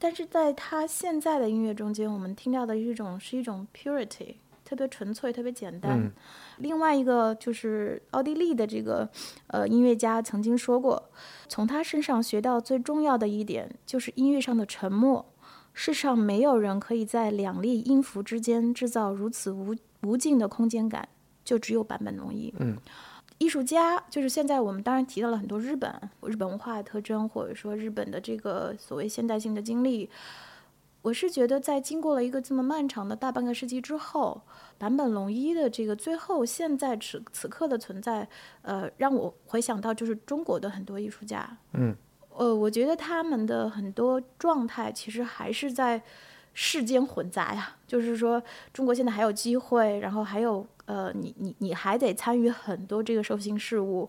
[0.00, 4.34] 但是在他现在的音乐中间，我们听到的一种是一种 purity，
[4.64, 6.10] 特别纯粹，特别简单。
[6.58, 9.08] 另外一个就是奥地利的这个
[9.46, 11.10] 呃音乐家曾经说过，
[11.46, 15.31] 从他身上学到最重要的一点就是音乐上的沉默。
[15.72, 21.08] 世上没有人可以在两粒音符之间制造如此无无尽的空间感，
[21.44, 22.52] 就只有坂本龙一。
[22.58, 22.76] 嗯，
[23.38, 25.92] 艺术家就是现在我们当然提到了很多日本
[26.22, 30.08] 日本文化的特征，或者说日本的这个所谓现代性的经历。
[31.00, 34.40] 我是觉得，在经过了一个这么漫长的大半个世纪之后，
[34.78, 38.28] 坂本龙一的这个最后现在此此刻的存在，
[38.62, 41.92] 呃，让我回想到就是中国的很多艺术家，嗯，
[42.36, 46.02] 呃，我觉得他们的很多状态其实还是在
[46.54, 48.42] 世间混杂呀，就是说
[48.72, 54.08] 中国现在还有机会，然后还有呃，你你你还得参与很多这个受刑事务，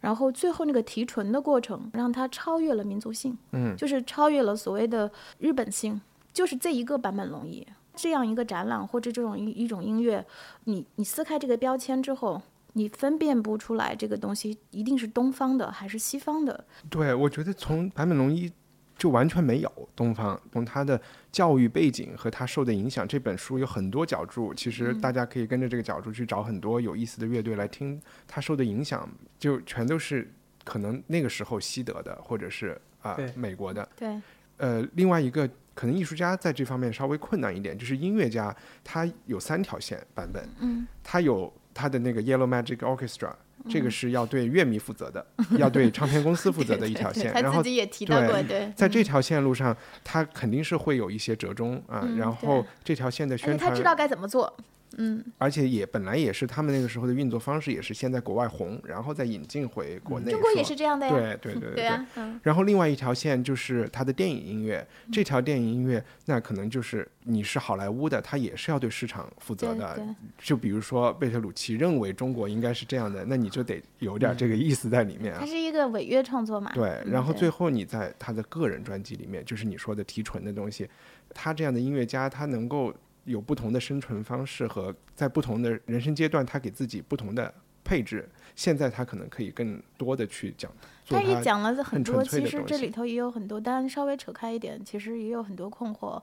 [0.00, 6.00] 然后最后那个提纯的过程，让它超越了民族性，嗯，就是超越了所谓的日本性。
[6.30, 7.66] 就是这一个版本龙一
[7.96, 10.24] 这样一个展览或者这种一一种音乐，
[10.64, 12.40] 你你撕开这个标签之后，
[12.78, 16.64] 你分辨不出来这个东西一定是东方的还是西方的。
[16.88, 18.50] 对，我觉得从坂本龙一
[18.96, 21.00] 就完全没有东方，从他的
[21.32, 30.32] 教育背景和他受的影响，这本书有很多角度，其实大家可以跟着这个角度去找很多有意思的乐队来听，他受的影响就全都是
[30.64, 33.88] 可能那个时候西德的或者是啊、对美国的。
[33.96, 34.20] 对，
[34.56, 43.30] 呃，另外一个可能艺术家在这方面稍微困难一点，就是音乐家他有三条线版本，嗯，他有他的那个 Yellow Magic Orchestra，、
[43.68, 45.24] 这个是要对乐迷负责的，
[45.56, 54.52] 要对唱片公司负责的 一条线，然后他自己也提到过，对，在这条线路上，他肯定是会有一些折中啊，嗯然后这条线的宣传，他知道该怎么做。
[54.96, 60.32] 嗯，而且也本来也是他们那个时候的运作方式，也是先在国外红，然后再引进回国内。
[60.32, 61.12] 中国也是这样的呀。
[61.12, 70.00] 对对对对对啊，嗯，然后另外一条线就是他的电影音乐，这条电影音乐那可能就是你是好莱坞的，他也是要对市场负责的。
[70.38, 75.46] 就比如说贝特鲁奇认为中国应该是这样的，那你就得有点这个意思在里面啊它。
[75.46, 76.70] 是一个违约创作嘛。
[76.74, 80.88] 对然后最后你在他的个人专辑里面，就是你说的提纯的东西，
[81.34, 82.94] 他这样的音乐家，他能够
[83.28, 87.52] 有不同的生存方式和在不同的人生阶段，他给自己不同的
[87.84, 88.28] 配置。
[88.56, 90.70] 现在他可能可以更多的去讲，
[91.06, 96.20] 他也讲了很很多，其实这里头也有很多，当然稍微扯开一点，其实也有很多困惑。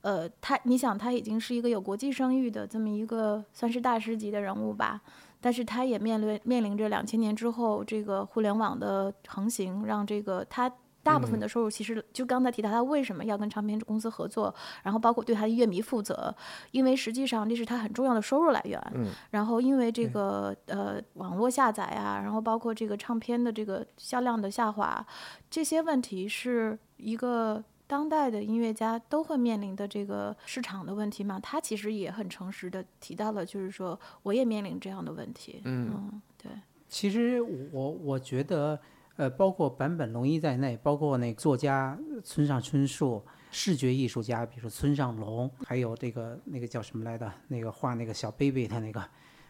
[0.00, 5.00] 呃，他你想，他已经是一个有国际声誉的这么一个算是大师级的人物吧，
[5.40, 10.72] 但是他也面临面临着两千年之后这个互联网的横行，让这个他。
[11.08, 16.34] 大部分的收入其实就刚才提到他为什么要跟唱片公司合作，然后包括对他的乐迷负责，
[16.70, 18.78] 因为实际上这是他很重要的收入来源。
[18.94, 25.06] 嗯然后因为这个呃网络下载啊，然后包括这个唱片的这个销量的下滑，
[25.50, 31.40] 这些问题是一个当代的音乐家都会面临的这个市场的问题嘛。
[31.40, 35.62] 他其实也很诚实的提到了，就是说我也面临这样的问题。
[35.64, 36.52] 嗯对，
[36.88, 38.78] 其实我我觉得，
[39.18, 43.20] 呃，包括坂本龙一在内，包括那个作家村上春树、
[43.50, 49.04] 视觉艺术家，比如说村上隆，还有这个那个叫什么来的，那个画那个小 baby 的那个，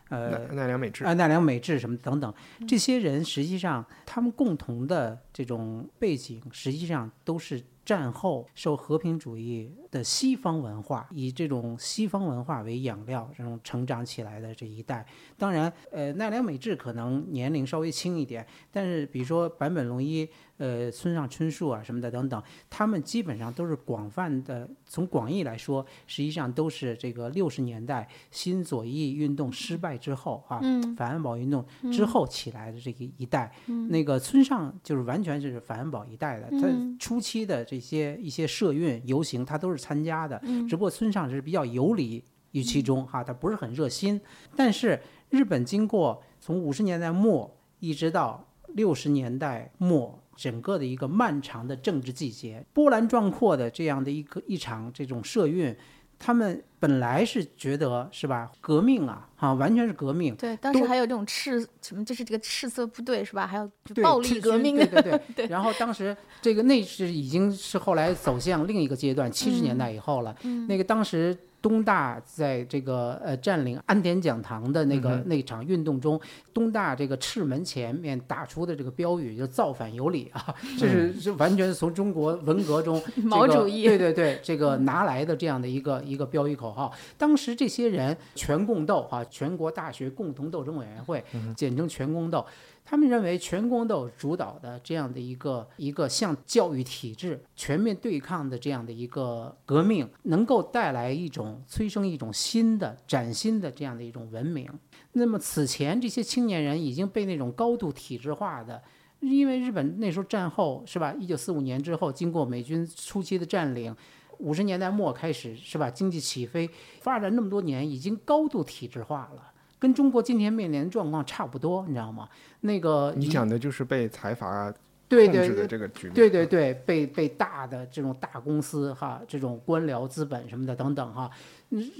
[0.09, 2.33] 呃，奈奈良美智啊，奈良美智什么等等，
[2.67, 15.07] 这些人实际上他们共同的这种背景，实际上都是战后受和平主义的西方文化，以这种西方文化为养料，这种成长起来的这一代。
[15.39, 20.29] 当然，呃，奈良美智可能年龄稍微轻一点，但是比如说坂本龙一、
[20.59, 33.53] 呃村上春树啊什么的等等，他们基本上都是广泛的，从广义来说，实际上都是这个六十年代新左翼运动失败之后啊，嗯反安保运动之后起来的这个一代，
[33.89, 36.97] 那个村上就是完全就是反安保一代的，他嗯。
[36.99, 40.67] 初期的这些一些社运游行，他都是参加的，嗯。
[40.67, 44.21] 只不过村上是比较游离于其中哈，他不是很热心，
[44.57, 48.45] 但是日本经过从五十年代末一直到
[48.75, 50.19] 六十年代末。
[50.39, 55.77] 整个的一个漫长的政治季节，波澜壮阔的这样的一个一场这种社运，
[56.17, 63.47] 他们本来是觉得是吧，革命啊，哈、完全是革命，对，当时还有这种赤什么，就是这个赤色部队是吧？
[63.47, 64.77] 还有就暴力革命。
[64.77, 65.47] 对的，对 对。
[65.47, 70.35] 然后当时这个那是已经是后来走向另一个阶段，七十年代以后了。
[70.69, 76.21] 那个当时东大在这个呃占领安田讲堂的那个、那场运动中，
[76.55, 83.89] 东大这个赤门前面打出的这个标语就造反有理啊， 这是是完全是从中国文革中 毛这个主义。
[83.89, 86.93] 对对对，这个拿来的这样的一个一个标语口号。
[87.17, 91.25] 当时这些人全共斗啊，全国大学共同斗争委员会，
[91.57, 92.45] 简称全共斗。
[92.85, 104.67] 他们认为全共斗主导的这样的一个一个向教育体制全面对抗的这样的一个革命，能够带来一种催生一种新的崭新的这样的一种文明。
[105.13, 108.83] 那么此前这些青年人已经被那种高度体制化的。
[109.21, 111.13] 因为日本那时候战后是吧？
[111.19, 113.93] 一九四五年之后，经过美军初期的占领，
[114.39, 115.91] 五十年代末开始是吧？
[115.91, 116.69] 经济起飞，
[117.01, 122.29] 发展那么多年，已经高度体制化了，跟中国今天面临的状况差不多，你知道吗？
[122.61, 124.73] 那个你讲的就是被财阀
[125.09, 126.15] 对对控制的这个局面。
[126.15, 131.39] 对对对，被被大的这种大公司哈，这种官僚资本什么的等等哈，嗯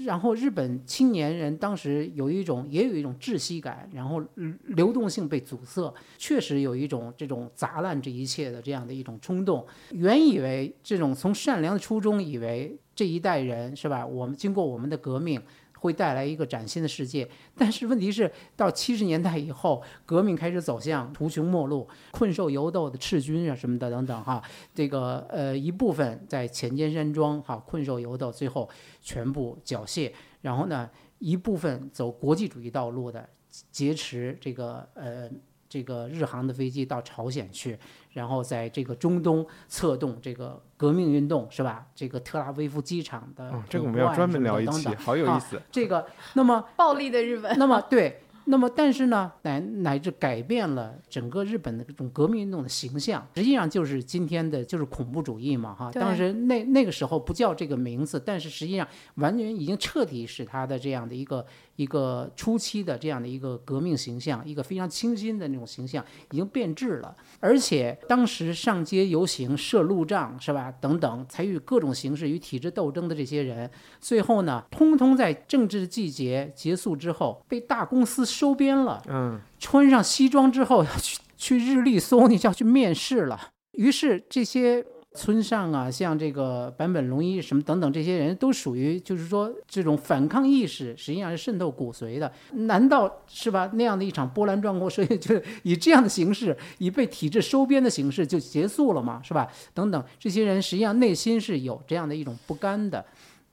[0.05, 4.23] 然后日本青年人当时有一种也有一种窒息感，然后
[4.63, 9.65] 流动性被阻塞，确实有一种这种砸烂这一切的这样的一种冲动。
[9.91, 15.41] 原以为这种从善良的初衷以为这一代人是吧，我们经过我们的革命。
[15.79, 17.27] 会带来一个崭新的世界，
[17.57, 24.43] 但是问题是，到七十年代以后，革命开始走向途穷末路、困兽犹斗的赤军啊什么的等等哈，
[24.75, 28.69] 这个呃一部分在浅间山庄哈困兽犹斗，最后
[29.01, 30.11] 全部缴械，
[30.41, 30.89] 然后呢
[31.19, 33.27] 一部分走国际主义道路的
[33.71, 35.29] 劫持这个呃
[35.69, 37.77] 这个日航的飞机到朝鲜去，
[38.13, 41.85] 然后在这个中东策动这个革命运动是吧？
[41.93, 45.61] 这个特拉维夫机场的哦，这个我们要专门聊一期，等等好有意啊思。
[45.71, 47.55] 这个那么 暴力的日本。
[47.59, 55.91] 那么对，那么但是呢，乃乃至改变了整个日本的这种革命运动的形象，实际上就是今天的就是恐怖主义嘛，哈。
[55.91, 61.45] 当时那那个时候不叫这个名字，但是实际上完全已经彻底使他的这样的一个
[61.79, 67.15] 一个初期的这样的一个革命形象，一个非常清新的那种形象已经变质了。
[67.39, 70.69] 而且当时上街游行、设路障是吧？
[70.81, 79.01] 等等，采取各种形式与体制斗争的这些人，最后呢，通通在政治季节结束之后被大公司收编了。
[79.07, 83.51] 嗯，穿上西装之后要去去日立搜，你就要去面试了。
[83.71, 84.85] 于是这些
[85.19, 92.31] 村上啊，像这个坂本龙一什么等等这些人都属于，就是说这种反抗意识实际上是渗透骨髓的。
[92.51, 93.69] 难道是吧？
[93.73, 99.21] 那样的一场波澜壮阔事业，就以这样的形式，以被体制收编的形式就结束了吗？
[99.21, 99.51] 是吧？
[99.73, 103.05] 等等，这些人实际上内心是有这样的一种不甘的。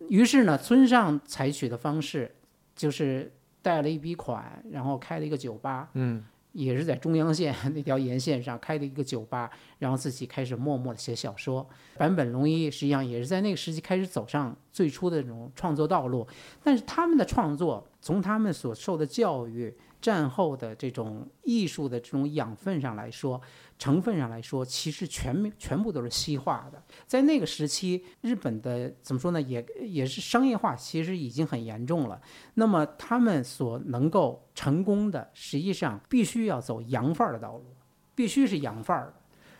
[0.08, 2.30] 于是呢，村上采取的方式
[2.76, 3.32] 就是
[3.62, 6.22] 贷了一笔款，然后开了一个酒吧，嗯，
[6.56, 11.68] 也是在中央线 那条沿线上开的一个酒吧，然后自己开始默默的写小说。
[11.98, 16.26] 坂本龙一实际上也是在那个时期开始走上最初的这种创作道路，
[16.62, 23.40] 但是他们的创作从他们所受的教育、战后的这种艺术的这种养分上来说，
[23.78, 26.82] 成分上来说，其实全面全部都是西化的。
[27.06, 32.20] 在那个时期，日本的怎么说呢，也也是商业化，其实已经很严重了。
[32.54, 37.64] 那么他们所能够成功的，实际上必须要走洋范儿的道路，
[38.14, 39.14] 必须是洋范儿的。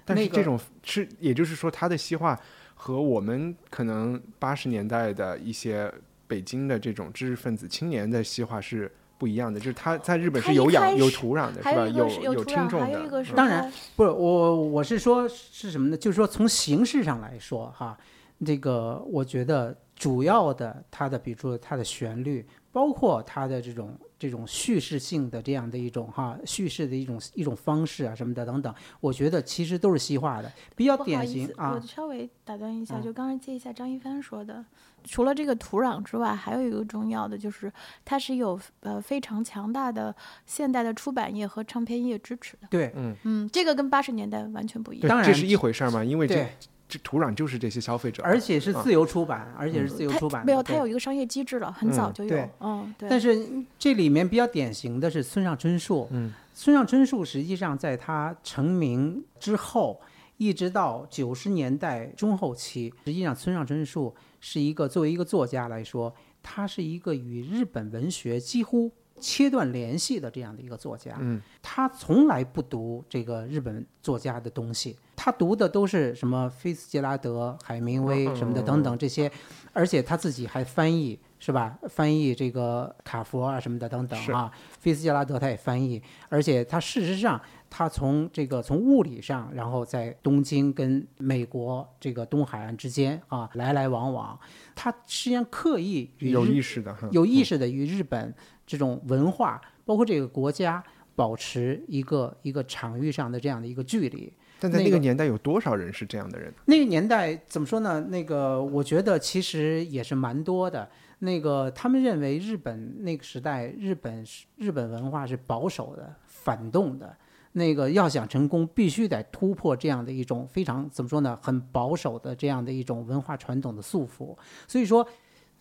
[0.09, 2.41] 那个但是这种是，也就是说，它的西化
[2.75, 5.93] 和我们可能八十年代的一些
[6.27, 11.87] 北京的这种知识分子青年的西化是不一样的，就是他在日本是有养有土壤的，是吧？
[11.89, 15.97] 有有，听众的当然不是我，我是说是什么呢？
[15.97, 17.97] 就是说从形式上来说，哈，
[18.45, 22.47] 这个我觉得主要的它的，比如说它的旋律，
[22.77, 31.81] 包括它的这种这种叙事性的这样的一种哈叙事的一种一种方式啊什么的等等，我觉得其实都是西化的，比较不好典意思，型啊我。
[31.81, 34.63] 稍微打断一下，嗯就刚才接一下张一帆说的，
[35.05, 37.73] 除了这个土壤之外，还有一个重要的就是
[38.05, 42.69] 它是有呃非常强大的现代的出版业和唱片业支持的。
[42.69, 42.93] 对
[43.25, 45.09] 嗯，这个跟八十年代完全不一样。
[45.09, 46.53] 当然这是一回事儿嘛，因为这对，
[46.89, 50.47] 这土壤就是这些消费者，而且是啊自由出版，而且是自由出版的。
[50.47, 52.31] 没有，它有一个商业机制了，很早嗯就有。
[52.31, 53.09] 对嗯，对。
[53.09, 53.47] 但是
[53.79, 56.07] 这里面比较典型的是村上春树。
[56.13, 60.01] 嗯，村上春树实际上在他成名之后，
[60.37, 71.17] 一直到九十年代中后期，实际上村上春树是一个作为一个作家来说，他是一个与日本文学几乎切断联系的这样的一个作家。
[71.19, 79.33] 嗯，他从来不读这个日本作家的东西，他读的都是什么菲茨杰拉德、海明威什么的等等这些，
[79.73, 81.19] 而且他自己还翻译。
[81.39, 81.79] 是吧？
[81.91, 87.39] 翻译这个卡佛啊什么的等等啊，菲茨杰拉德他也翻译，而且他事实上
[87.69, 94.37] 他从这个从物理上，然后在东京跟美国这个东海岸之间啊来来往往，
[94.75, 98.35] 他实际上刻意与有意识的哈，有意识的与日本
[98.67, 100.83] 这种文化，包括这个国家
[101.15, 104.33] 保持一个一个场域上的这样的一个距离。
[104.59, 106.53] 但在那个年代，有多少人是这样的人？
[106.65, 108.01] 那个年代怎么说呢？
[108.01, 110.89] 那个我觉得其实也是蛮多的。
[111.19, 117.17] 那个他们认为日本那个时代，日本是日本文化是保守的、反动的。
[117.53, 124.37] 那个要想成功，必须得突破这样的一种非常怎么说呢，很保守的这样的一种文化传统的束缚。
[124.69, 125.09] 所以说，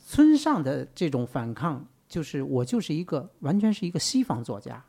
[0.06, 4.84] 村上的这种反抗，就是我就是一个完全是一个西方作家。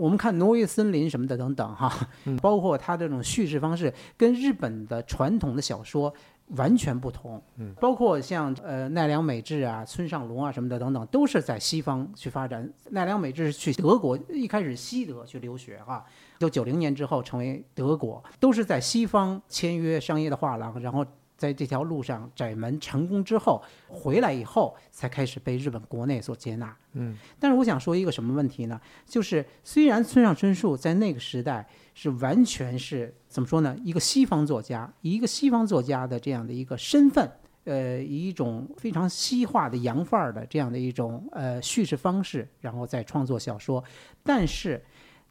[0.00, 1.92] 我们看《挪威森林》什么的等等哈，
[2.40, 6.12] 包括他这种叙事方式，跟日本的传统的小说
[6.56, 7.40] 完全不同。
[7.58, 12.66] 嗯，包括像呃奈良美智啊、村上隆啊什么的等等，都是在西方去发展。
[12.92, 16.02] 奈良美智是去德国，一开始西德去留学哈，
[16.38, 21.04] 就九零年之后成为德国，都是在西方签约商业的画廊，然后。
[21.40, 26.76] 在这条路上窄门成功之后，回来以后才开始被日本国内所接纳。
[26.92, 28.78] 嗯，但是我想说一个什么问题呢？
[29.06, 33.74] 就是虽然村上春树在那个时代是完全是怎么说呢？
[33.82, 37.32] 一个西方作家，以一个西方作家的这样的一个身份，
[37.64, 43.82] 呃，以一种非常西化的洋范儿的这样的一种呃叙事方式，然后再创作小说，
[44.22, 44.84] 但是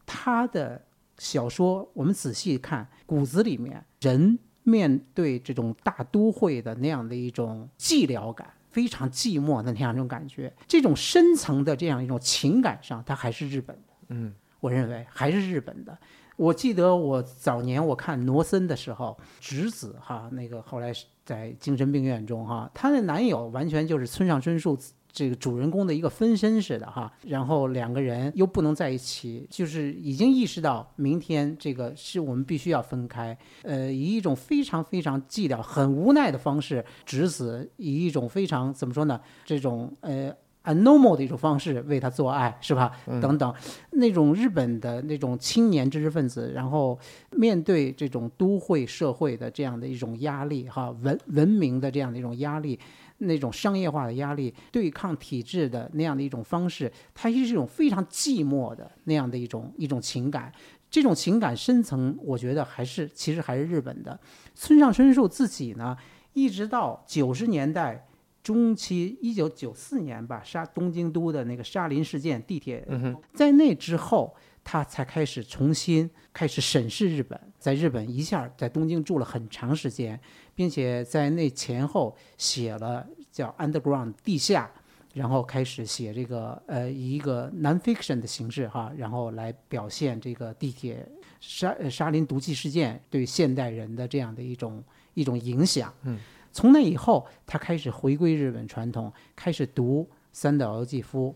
[0.08, 0.84] 他的
[1.20, 4.40] 小说，我们仔细看，骨子里面人。
[4.64, 13.94] 面对这种大都会的那样的一种寂寥感，非常寂寞的那样一种感觉，这种深层的这样一种情感上，它还是日本的。
[14.10, 15.98] 嗯，我认为还是日本的。
[16.36, 20.94] 我记得我早年我看罗森的时候，直子哈那个后来
[21.26, 24.78] 在精神病院中哈，她的男友完全就是村上春树。
[25.20, 39.20] 这个主人公的一个分身似的哈，然后两个人又不能在一起，就是已经意识到明天这个是我们必须要分开，呃，以一种非常非常寂寥、很无奈的方式，直子以一种非常怎么说呢？
[39.44, 42.94] 这种呃 a normal 的一种方式为他做爱，是吧？
[43.22, 43.54] 等等，
[43.92, 46.98] 那种日本的那种青年知识分子，然后
[47.32, 52.80] 面对这种都会社会的这样的一种压力，哈，文文明的这样的一种压力。
[53.20, 60.52] 那种商业化的压力，对抗体制的那样的一种方式，它是一种非常寂寞的那样的一种一种情感。
[60.92, 64.20] 这种情感深层，我觉得还是其实还是日本的。
[64.56, 65.96] 村上春树自己呢，
[66.34, 68.08] 一直到九十年代
[68.42, 72.88] 中期，一九九四年吧，沙东京都的那个沙林事件，地铁，
[73.36, 80.20] 在那之后，他才开始重新开始审视日本，在日本一下在东京住了很长时间。
[80.60, 84.70] 并且在那前后写了叫 Underground 地下，
[85.14, 91.08] 然后开始写这个呃以一个 nonfiction 的形式哈，然后来表现这个地铁
[91.40, 94.84] 沙沙林毒气事件对现代人的这样的一种
[95.14, 95.94] 一种影响。
[96.04, 96.20] 嗯，
[96.52, 101.34] 从那以后，他开始回归日本传统，开始读三岛由纪夫，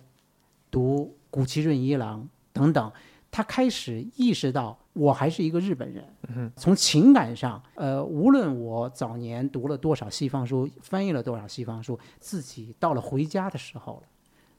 [0.69, 2.91] 读谷崎润一郎等等。
[3.31, 6.51] 他开始意识到，我还是一个日本人。
[6.55, 14.03] 从情感上，呃，无论我早年读了多少西方书，翻译了多少西方书，自己到了回家的时候了。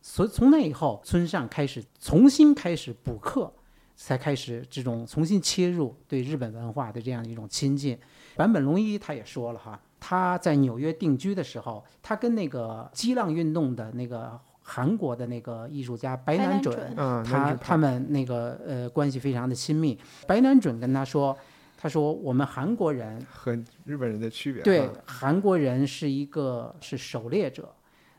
[0.02, 3.52] 所以从那以后，村上开始重新开始补课，
[3.96, 7.98] 才开始这种重新切入对日本文化的这样一种亲近。
[8.36, 14.40] 坂本龙一他也说了哈，他在纽约定居的时候，他跟那个激浪运动的那个。
[14.66, 19.96] 韩国的那个艺术家白南准，他他们那个呃关系非常的亲密。
[20.26, 21.36] 白南准跟他说，
[21.76, 23.52] 他说我们韩国人和
[23.84, 27.74] 日本人的区别，对，韩国人是一个是狩猎者，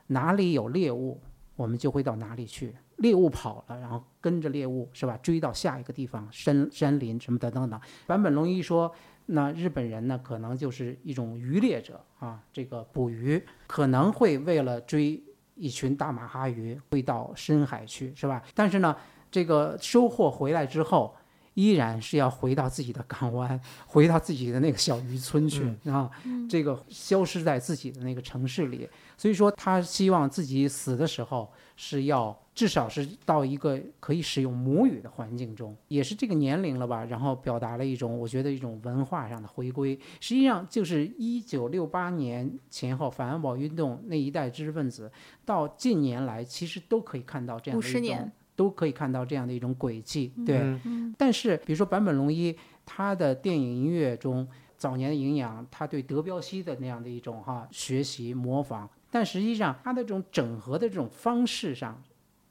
[0.08, 1.20] 哪里有猎物，
[1.56, 2.76] 我们就会到哪里去。
[2.98, 7.82] 猎物跑了，然后跟着猎物是吧，追到下一个地方山山林什么的等等。
[8.06, 8.94] 坂本龙一说，
[9.26, 15.24] 那日本人呢，可能就是一种渔猎者啊，这个捕鱼可能会为了追。
[15.56, 18.44] 一群大马哈鱼会到深海去，是吧？
[18.54, 18.96] 但是呢，
[19.32, 21.16] 这个收获回来之后，
[21.54, 26.10] 依然是要回到自己的港湾， 回到自己的那个小渔村去啊。
[26.50, 28.88] 这个消失在自己的那个城市里。
[29.18, 32.38] 所以说，他希望自己死的时候是要。
[32.56, 39.94] 至少是到一个可以使用母语的环境中，也是这个年龄了吧，然后表达了一种我觉得一种文化上的回归。
[40.22, 45.12] 实际上就是一九六八年前后反安保运动那一代知识分子，
[45.44, 50.32] 到近年来其实都可以看到这样的一种，都可以看到这样的一种轨迹。
[50.46, 50.80] 对，
[51.18, 62.02] 但是比如说坂本龙一，他的电影音乐中早年的营养，他对德彪西的那样的一种哈学习模仿，但实际上他的这种整合的这种方式上。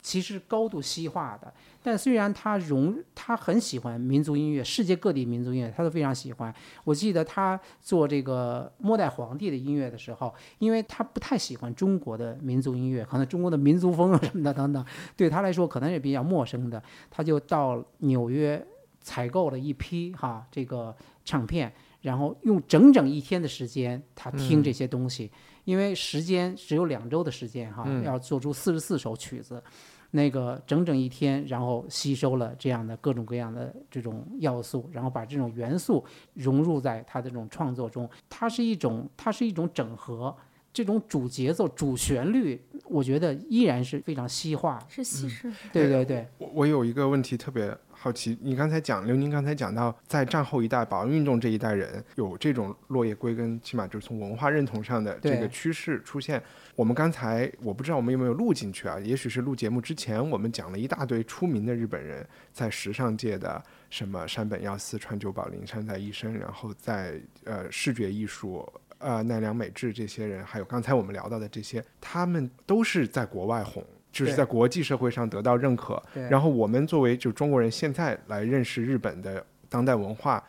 [0.05, 1.51] 其实高度西化的，
[1.83, 6.55] 但虽然他融，他很喜欢民族音乐，世界各地民族音乐他都非常喜欢。
[6.85, 14.85] 我记得他做这个末代皇帝的音乐的时候，因为他不太喜欢中国的民族音乐，可能中国的民族风什么的等等，
[15.17, 18.63] 对他来说可能也比较陌生的，他就到纽约
[19.01, 20.95] 采购了一批哈这个
[21.25, 21.73] 唱片，
[22.03, 25.33] 然后用整整一天的时间，他听这些东西，
[25.65, 29.63] 因为时间只有两周的时间哈，要做出四十四首曲子。
[30.17, 36.05] 那个整整一天，然后吸收了这样的各种各样的这种要素，然后把这种元素
[36.35, 40.33] 融入在他的这种创作中，它是一种，它是一种整合，
[40.73, 45.53] 这种主节奏、主旋律，我觉得依然是非常西化，是西式。
[45.73, 47.77] 对对对，我我有一个问题特别。
[47.97, 56.43] 好奇，你刚才讲刘宁刚才讲到，在战后一代保安运动这一代人有这种落叶归根，起码就是从文化认同上的这个趋势出现。
[56.75, 58.99] 我们刚才我不知道我们有没有录进去啊？
[59.01, 68.67] 也许是录节目之前，我们讲了一大堆出名的日本人在时尚界的什么山本耀司、川久保玲、山田医生，然后在呃视觉艺术。
[68.99, 76.03] 呃，奈良美智这些人，还有刚才我们聊到的这些，他们都是在国外红，就是在国际社会上得到认可。
[76.31, 80.43] 然后我们作为就中国人，现在来认识日本的当代文化，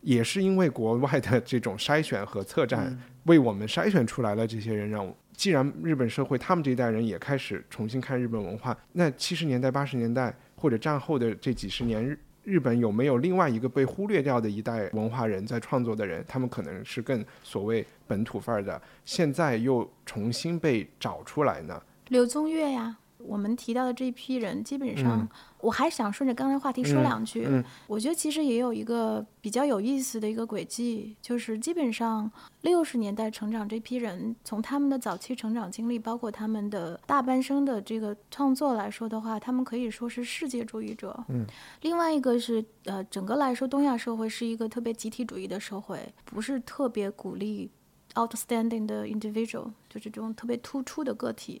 [0.00, 5.16] 也是因为国外的这种筛选和策展，嗯为我们筛选出来了这些人，让我。
[5.40, 16.22] 既然日本社会他们这一代人也开始重新看日本文化，那七十年代、八十年代或者战后的这几十年，日日本有没有另外一个被忽略掉的一代文化人在创作的人？
[16.28, 21.82] 他们可能是更所谓本土范儿的，现在又重新被找出来呢？
[22.08, 25.28] 柳宗悦呀，我们提到的这一批人，基本上、嗯
[25.60, 27.44] 我还想顺着刚才话题说嗯两句。
[27.46, 32.32] 嗯我觉得其实也有一个比较有意思的一个轨迹，就是基本上
[32.62, 41.14] 六十年代成长这批人，从他们的早期成长经历，包括他们的大半生的这个创作来说的话，他们可以说是世界主义者。
[41.28, 41.44] 嗯，
[41.82, 47.70] 另外一个是呃，整个来说，东亚社会是一个特别集体主义的社会，不是特别鼓励
[48.14, 51.60] outstanding 的 individual，就是这种特别突出的个体。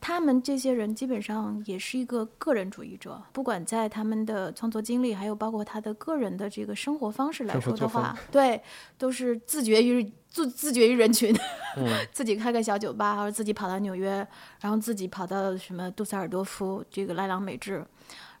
[0.00, 8.62] 他们这些人基本上也是一个个人主义者，不管在他们的创作经历，还有包括他的个人的这个生活方式来说的话，对，
[8.96, 11.34] 都是自觉于 自自觉于人群，
[12.12, 14.26] 自己开个小酒吧，或者自己跑到纽约，
[14.60, 17.84] 然后自己跑到什么杜塞尔多夫，这个莱朗美治，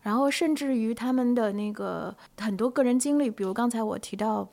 [0.02, 4.48] 然后甚至于他们的那个很多个人经历，比如刚才我提到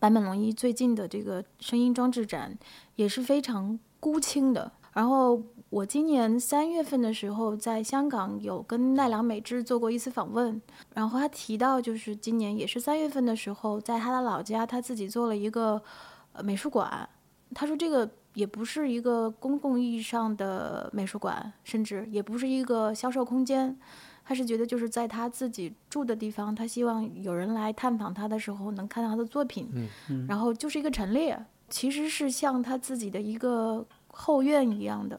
[0.00, 2.58] 坂本龙一最近的这个声音装置展，
[2.96, 4.72] 也是非常孤清的。
[4.94, 10.60] 然后我今年三月份的时候，在香港有跟奈良美智做过一次访问，
[10.94, 15.82] 然后他提到，就是今年也是三月份的时候，在他的老家，他自己做了一个
[16.32, 17.08] 呃美术馆。
[17.52, 23.76] 他说这个也不是一个公共意义上的美术馆，甚至也不是一个销售空间。
[24.24, 29.68] 他是觉得就是在他自己住的地方，他希望有人来探访他的时候能看到他的作品，
[30.08, 35.18] 嗯然后就是一个陈列，其实是像他自己的一个后院一样的。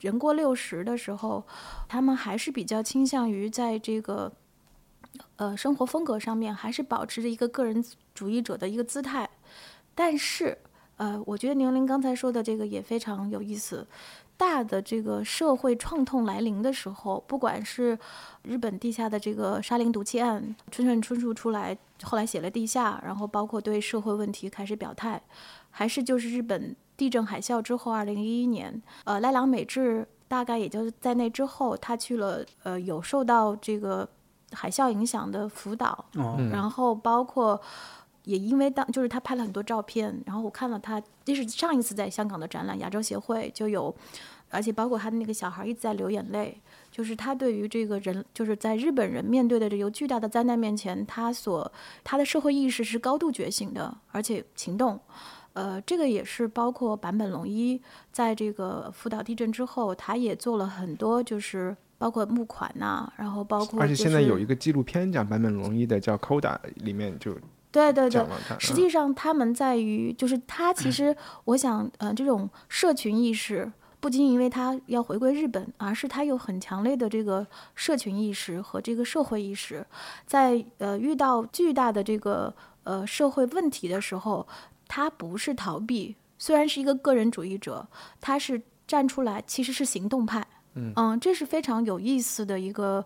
[0.00, 1.44] 人过六十的时候，
[1.88, 4.32] 他们还是比较倾向于在这个
[5.36, 9.28] 呃生活风格上面，还是保持着一个个人主义者的一个姿态。
[9.94, 10.58] 但是，
[10.98, 13.86] 呃，我觉得宁林刚才说的这个也非常有意思。
[14.38, 17.98] 大的这个社会创痛来临的时候，不管是
[18.42, 25.22] 日本地下的这个沙林毒气案，春春春树出来，后来写了《地下》，然后包括对社会问题开始表态，
[25.70, 34.08] 还是就是日本地震海啸之后，二零一一年，呃，赖良美智大概也就是在那之后，他去了呃有受到这个
[34.52, 36.04] 海啸影响的福岛，
[36.50, 37.60] 然后包括
[38.24, 43.94] 也因为当就是他拍了很多照片，然后我看了他，这是上一次在香港的展览，亚洲协会就有，
[44.50, 46.60] 而且包括他的那个小孩一直在流眼泪，
[46.90, 51.70] 就是他对于这个人，就是在日本人面对的这个巨大的灾难面前，他所
[52.02, 54.98] 他的社会意识是高度觉醒的，而且行动。
[55.56, 57.80] 呃，这个也是包括坂本龙一
[58.12, 67.32] 在这个福岛地震之后，他也做了很多，就是包括募款呐、然后包括、而且现在有一个个纪录片讲坂本龙一的，叫《Koda》，里面就
[67.72, 68.22] 对对对。
[68.58, 71.16] 实嗯际上，他们在于就是他其实，
[71.46, 79.86] 我想，呃，这种社群意识不仅因为他要回归日本，而是他有很强烈的这个社群意识和这个社会意识，
[80.26, 82.54] 在呃遇到巨大的这个
[82.84, 84.46] 呃社会问题的时候，
[84.88, 87.88] 他不是逃避，虽然是一个个人主义者，
[88.20, 90.46] 他是站出来，其实是行动派。
[90.78, 93.04] 嗯这是非常有意思的一个，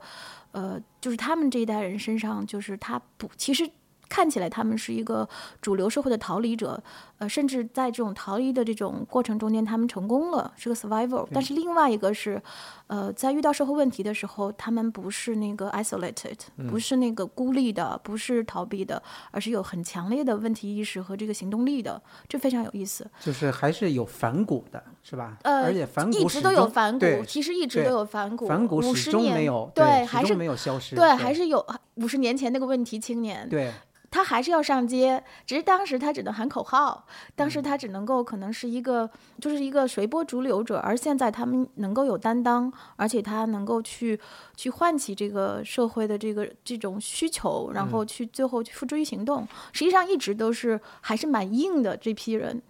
[0.50, 3.70] 呃，就是他们这一代人身上，就是他不，其实
[4.08, 5.28] 看起来他们是一个
[5.60, 6.82] 主流社会的逃离者，
[7.20, 11.28] 呃，甚至在这种逃离的这种过程中间，他们成功了，是个 survival。
[11.30, 12.42] 但是另外一个是，
[12.86, 16.38] 呃，在遇到社会问题的时候，他们不是那个 isolated，
[16.70, 23.06] 不是那个孤立的，不是逃避的，而是有很强烈的问题意识和这个行动力的，这非常有意思。
[23.20, 25.36] 就是还是有反骨的，是吧？
[25.42, 31.62] 呃，而且反骨一直都有反骨，其实一直都有反骨，反骨五始终十年没有，对，还是没有消失，对，还是有
[31.96, 33.70] 五十年前那个问题青年，对
[34.10, 37.06] 他还是要上街，只是当时他只能喊口号，
[37.36, 39.08] 当嗯时他只能够可能是一个
[39.40, 44.18] 就是一个随波逐流者，而现在他们能够有担当，而且他能够去
[44.56, 49.46] 去唤起这个社会的这个这种需求，然嗯后去最后去付诸于行动。
[49.72, 52.60] 实际上一直都是还是蛮硬的这批人。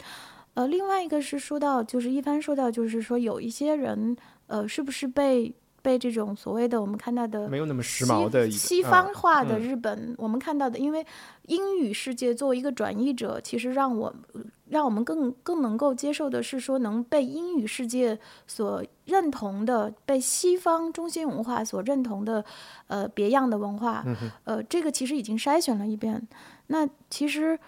[0.54, 4.16] 呃，另外一个是说到，就是一帆说到，就是说有一些人，
[4.48, 11.06] 呃，是不是被被这种所谓的我们看到的没有那么时髦的西方化的嗯日本，我们看到的，因为
[11.46, 14.14] 英语世界作为一个转译者，其实让我
[14.68, 22.44] 让我们更更能够接受的是说，能被英语世界所认同的，被西方中心文化所认同的，
[22.86, 24.04] 呃，别样的文化，
[24.44, 26.28] 呃，这个其实已经筛选了一遍。
[26.68, 27.58] 那其实。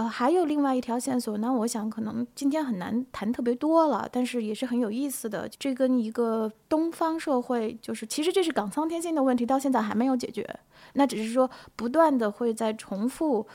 [0.00, 5.46] 呃，还有另外一条线索那，我想可能今天很难谈特别多了，但是也是很有意思的。
[5.58, 10.48] 这跟一个东方社会，就是其实这是港仓天性的问题，到现在还没有解决。
[10.94, 13.46] 那只是说不断的会在重复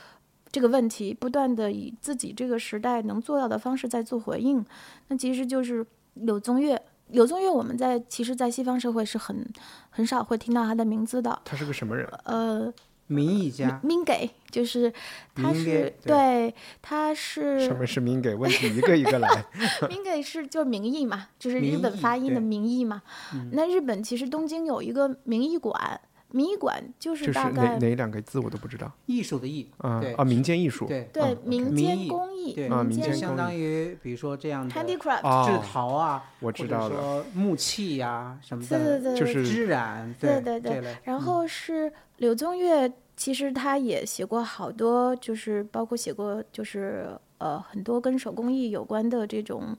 [0.52, 4.64] 这个问题，不断的以自己这个时代能做到的方式在做回应。
[5.08, 6.80] 那其实就是柳宗悦。
[7.08, 9.48] 柳宗悦，我们在其实，在西方社会是很
[9.90, 11.40] 很少会听到他的名字的。
[11.44, 12.04] 他是个什么人？
[12.24, 12.72] 呃，
[13.06, 14.92] 民意家，民给就是
[15.34, 18.34] 他是民给对，他是什么是民给？
[18.34, 19.44] 问题一个一个来。
[19.88, 23.02] 民给是就民意嘛，就是日本发音的对民意嘛。
[23.52, 28.90] 那日本其实东京有一个民意馆，民意馆就就是是哪大概哪两个字我都不知道。
[29.06, 30.24] 艺术的艺，对啊啊！
[30.24, 30.86] 民间艺术。
[30.86, 34.98] 对对啊民间工艺，对啊民间相当于比如说这样的制
[35.62, 37.24] 陶啊，我知道了。
[37.34, 47.08] 木器呀、什么的，对，对就是织染，对对对然后是柳宗悦，其实他也写过好多，就是包括写过就是
[47.38, 49.76] 呃很多跟手工艺有关的这种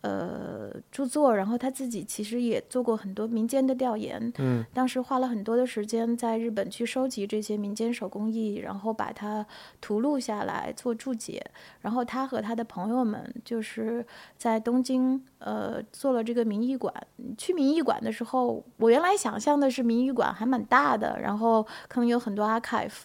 [0.00, 9.44] 呃著作，然后他自己其实也做过很多民间的调研，嗯，当时花了很多的时间在日本去收集这些民间手工艺，然后把它
[9.80, 11.44] 图录下来做注解，
[11.80, 14.06] 然后他和他的朋友们就是
[14.36, 16.94] 在东京呃做了这个民艺馆。
[17.36, 23.00] 去民艺馆的时候，我原来想象的是民艺馆还蛮大的，然后可能有很多 archive，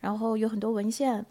[0.00, 1.24] 然后有很多文献。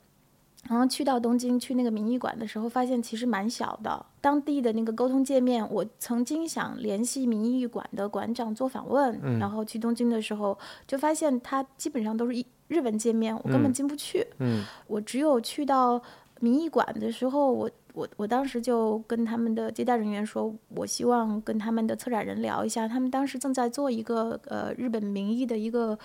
[0.68, 4.06] 然后去到东京去那个民艺馆的时候，发现其实蛮小的。
[4.22, 14.28] 当地的那个沟通界面，我曾经想联系民艺馆的馆长做访问，然后去东京的时候，就发现它基本上都是一日文界面，我根本进不去。
[14.40, 16.02] 嗯我只有去到
[16.42, 25.98] 民艺馆的时候，我我我当时就跟他们的接待人员说，我希望跟他们的策展人聊一下，他们当时正在做一个呃日本名义的一个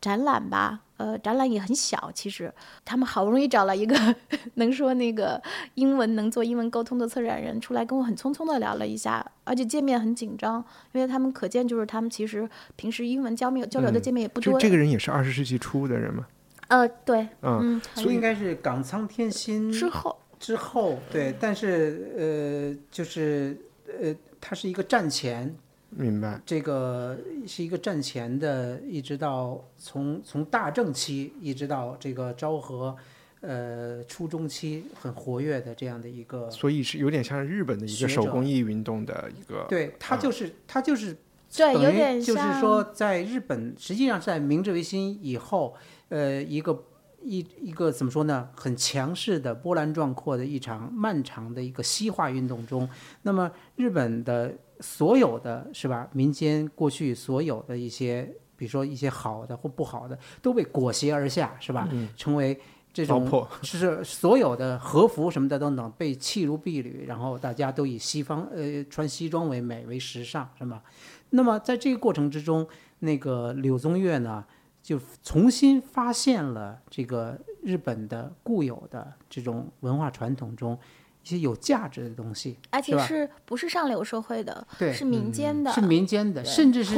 [0.00, 2.52] 展览吧，呃，展览也很小，其实
[2.84, 3.96] 他们好不容易找了一个
[4.54, 5.42] 能说那个
[5.74, 14.52] 英文、能做英文沟通的策展人出来，跟我很匆匆的聊了一下，而且见面很紧张，因为他们可见就是他们其实平时英文交面交流的嗯界面也不多。
[14.52, 16.26] 就这个人也是二十世纪初的人吗。
[16.68, 20.16] 呃，对，嗯嗯，所以应该是冈仓天心之后。
[20.42, 23.56] 之后，对，但是呃，就是
[23.86, 25.54] 呃，它是一个战前，
[25.90, 26.40] 明白。
[26.44, 27.16] 这个
[27.46, 32.96] 是一个战前的，一直到从从大正期一直到这个昭和，
[33.40, 39.64] 呃，初中期很活跃的这样的一个，所以是有点像日本的一个手工艺运动的一个。
[39.68, 41.16] 对，它就是它就是
[41.56, 45.76] 对，有等于点就是说，在日本，实际上在明治维新以后，
[46.08, 46.82] 呃，一个
[47.24, 48.48] 一一个怎么说呢？
[48.54, 52.88] 很强势的波澜壮阔的一场漫长的一个西化运动中，
[53.22, 56.08] 那么日本的所有的是吧？
[56.12, 61.88] 民间过去所有的一些，比如说一些好的或不好的，都被裹挟而下，是吧？
[62.16, 62.58] 成为
[62.92, 70.82] 这种糟粕是所有的和服什么的等等被弃如敝履，然后大家都以西方呃穿西装为美为时尚，是吧？
[71.30, 72.66] 那么在这个过程之中，
[72.98, 74.44] 那个柳宗悦呢，
[74.82, 80.76] 就重新发现了这个日本的固有的这种文化传统中
[81.22, 84.66] 一些有价值的东西，而且吧是不是上流社会的？
[84.78, 86.96] 对是民间的，是民间的，甚至是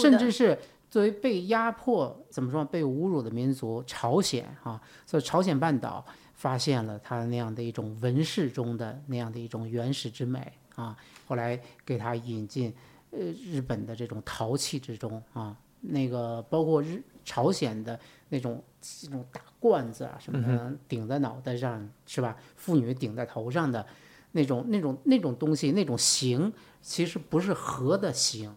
[0.00, 6.02] 甚至是作为被压迫怎么说被侮辱的民族朝鲜啊，所以朝鲜半岛
[6.32, 10.96] 发现了它那样的一种文饰中的那样的一种原始之美啊，
[11.26, 12.74] 后来给它引进
[13.10, 17.98] 呃日本的这种陶器之中啊，那个包括日朝鲜的
[18.30, 18.62] 那种
[19.04, 22.36] 那种大罐子啊什么的顶在脑袋上是吧？
[22.56, 23.84] 妇女顶在头上的
[24.32, 28.54] 那种那种那种东西那种形，其实不是和的形，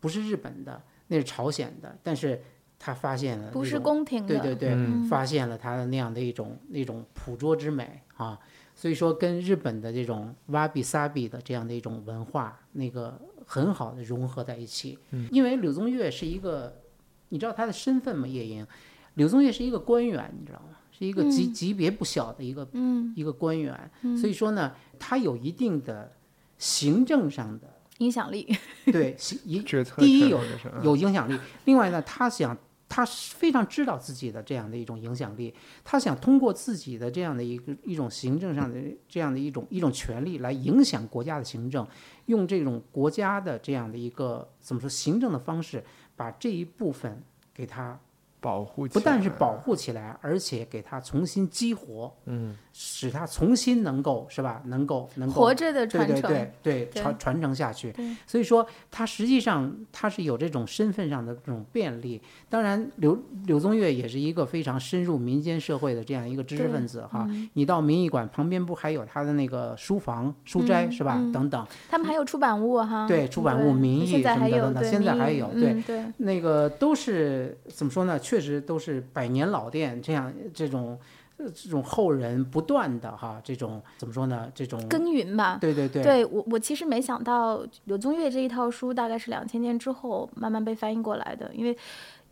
[0.00, 2.42] 不是日本的，那是朝鲜的，但是
[2.78, 8.38] 他发现了不是宫廷的，对对对，嗯发现了他的那样的一种那种捕捉之美啊，
[8.74, 13.20] 所以说跟日本的这种挖比萨比的这样的一种文化，那个
[13.52, 14.96] 很好的融合在一起。
[15.10, 16.82] 嗯因为柳宗悦是一个，
[17.30, 18.28] 你知道他的身份吗？
[18.28, 18.64] 叶莹，
[19.14, 20.76] 柳宗悦是一个官员，你知道吗？
[20.96, 23.90] 是一个级、级别不小的一个、嗯一个官员，
[24.20, 26.12] 所以说呢，他有一定的
[26.58, 27.66] 行政上的
[27.98, 28.46] 影响力，
[28.84, 30.38] 对行一决策第一有
[30.84, 32.56] 有影响力，另外呢，他想
[32.90, 35.54] 他非常知道自己的这样的一种影响力，
[35.84, 41.86] 他想通过自己的这样的一个一种行政上的这样的一种一种权利来影响国家的行政，
[42.26, 45.84] 用这种国家的这样的一个怎么说行政的方式，
[46.16, 47.22] 把这一部分
[47.54, 47.98] 给他
[48.40, 54.62] 保护起不但是保护起来，而且给它重新激活，嗯，使它重新能够是吧？
[54.66, 57.94] 能够能够活着的传承对对对对对传传承下去。
[58.26, 62.20] 所以说它实际上它是有这种身份上的这种便利。
[62.48, 67.26] 当然，柳柳宗悦也是一个非常深入民间社会的这样一个知识分子哈。
[67.28, 71.16] 嗯你到民艺馆旁边不还有他的那个书房、书斋、嗯是吧？
[71.18, 71.66] 嗯等等。
[71.90, 78.18] 他们还有出版物哈，对出版物民艺什么的等等现在还有对嗯对那个都是怎么说呢？
[78.30, 80.96] 确实都是百年老店，这样这种
[81.36, 84.48] 呃这种后人不断的哈，这种怎么说呢？
[84.54, 85.58] 这种耕耘吧。
[85.60, 91.76] 对对对对我，我其实没想到柳宗悦这一套书大概是两千年之后慢慢被翻译过来的，因为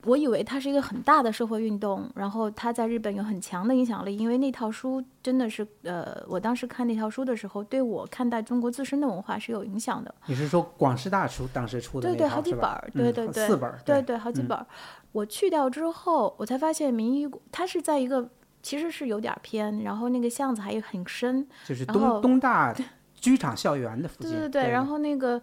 [0.05, 10.15] 我以为它是一个很大的社会运动，然后它在日本有很强的影响力，因为那套书真的是，呃，我当时看那套书的时候，对我看待中国自身的文化是有影响的。
[10.27, 14.65] 你是说广师大出当时出的对对，那套好几本儿，对嗯对对，四本儿对对对，好几本儿。
[15.11, 18.29] 我去掉之后，我才发现民医它是在一个
[18.63, 22.73] 其实是有点儿偏，然后那个巷子还很深，就是东东大
[23.15, 24.31] 剧场校园的附近。
[24.31, 25.41] 对对对，然后那个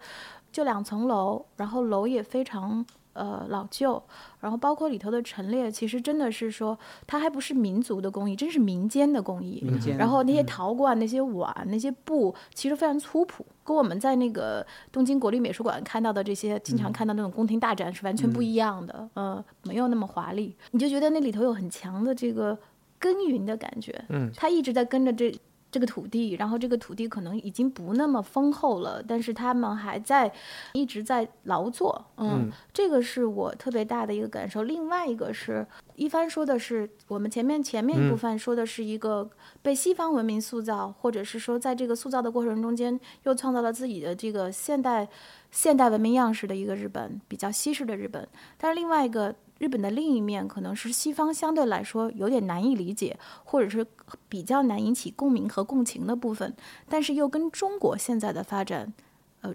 [0.50, 2.84] 就两层楼，然后楼也非常
[3.16, 4.02] 呃老旧，
[4.40, 9.60] 然后包括里头的陈列，其实真的是说它还不是民族的工艺，真是民间的工艺。
[9.64, 19.08] 民间然后那些嗯陶罐、那些碗、那些布，其实非常粗朴，跟我们在那个东京国立美术馆看到的这些经常看到那种宫廷大展是完全不一样的。
[19.14, 22.56] 呃，没有那么华丽，你就觉得那里头有很强的这个
[22.98, 24.04] 耕耘的感觉。
[24.08, 25.34] 嗯，他一直在跟着这
[25.76, 30.32] 这个土地，然后这个土地可能已经不那么丰厚了，但是他们还在
[30.72, 34.62] 一直在劳作，嗯，这个是我特别大的一个感受。
[34.62, 39.28] 另外一个是一帆说的是，我们前面前面一部分说的是一个
[39.60, 45.06] 被西方文明塑造，或者是说在这个塑造的过程中间又创造了自己的这个现代
[45.50, 48.26] 现代文明样式的一个日本，比较西式的日本。
[48.56, 53.86] 但是另外一个日本的另一面，可能是西方相对来说有点难以理解，或者是
[54.28, 56.54] 比较难引起共鸣和共情的部分，
[56.88, 58.92] 但是又跟中国现在的发展，
[59.40, 59.54] 呃，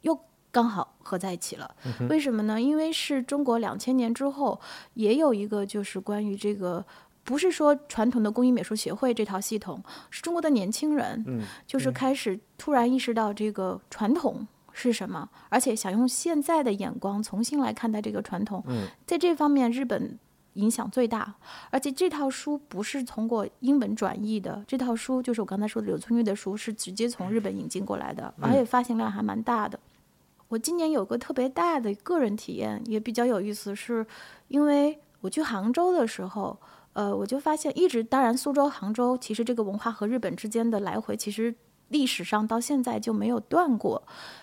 [0.00, 0.18] 又
[0.50, 1.74] 刚好合在一起了。
[2.08, 2.60] 为什么呢？
[2.60, 4.60] 因为是中国两千年之后
[4.94, 6.84] 也有一个就是关于这个。
[7.24, 9.80] 不是说传统的工艺美术协会这套系统，
[10.10, 18.62] 是中国的年轻人，嗯，就是开始突然意识到这个传统是什么，而且想用现在的眼光重新来看待这个传统。
[18.66, 20.18] 嗯，在这方面，日本
[20.54, 21.34] 影响最大，
[21.70, 29.78] 而且这套书不是通过英文转译的，这套书就是我刚才说的柳宗悦的书，是直接从日本引进过来的，而且发行量还蛮大的。
[30.48, 34.06] 我今年有个特别大的个人体验，也比较有意思，是
[34.48, 36.58] 因为我去杭州的时候，
[36.92, 41.54] 呃，我就发现一直，当然苏州、杭州，其实这个文化和日本之间的来回，其实
[41.88, 44.02] 历史上到现在就没有断过。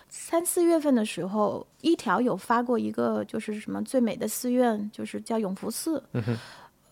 [0.10, 6.04] 三四月份的时候，一条有发过一个，就是什么最美的寺院，就是叫永福寺。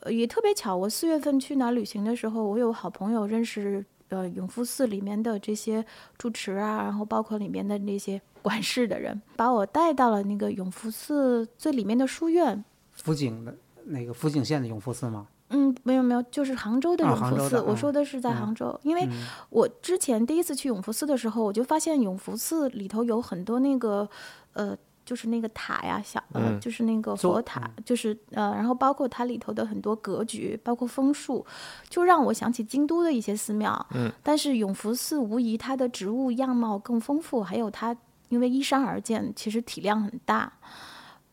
[0.01, 5.83] 呃也特别巧，我四月份去哪儿旅行的时候，我有好朋友认识呃永福寺里面的这些
[6.17, 12.63] 住持啊，然后包括里面的那些管事的人，把我带到了那个永福寺最里面的书院。
[12.93, 15.27] 福井的那个福井县的永福寺吗？
[15.49, 17.61] 嗯，没有没有，就是杭州的啊永福寺。
[17.61, 19.07] 我说的是在杭州，因为
[19.49, 24.09] 我之前第一次去永福寺的时候，我就发现永福寺里头有很多那个
[24.53, 31.45] 呃，就是那个塔呀，小呃，嗯就是那个佛塔，就是呃，然后包括它里头的很多格局，包括枫树，
[31.89, 33.87] 就让我想起京都的一些寺庙。
[33.93, 37.95] 嗯，但是永福寺无疑它的植物样貌更丰富，还有它
[38.27, 40.51] 因为依山而建，其实体量很大。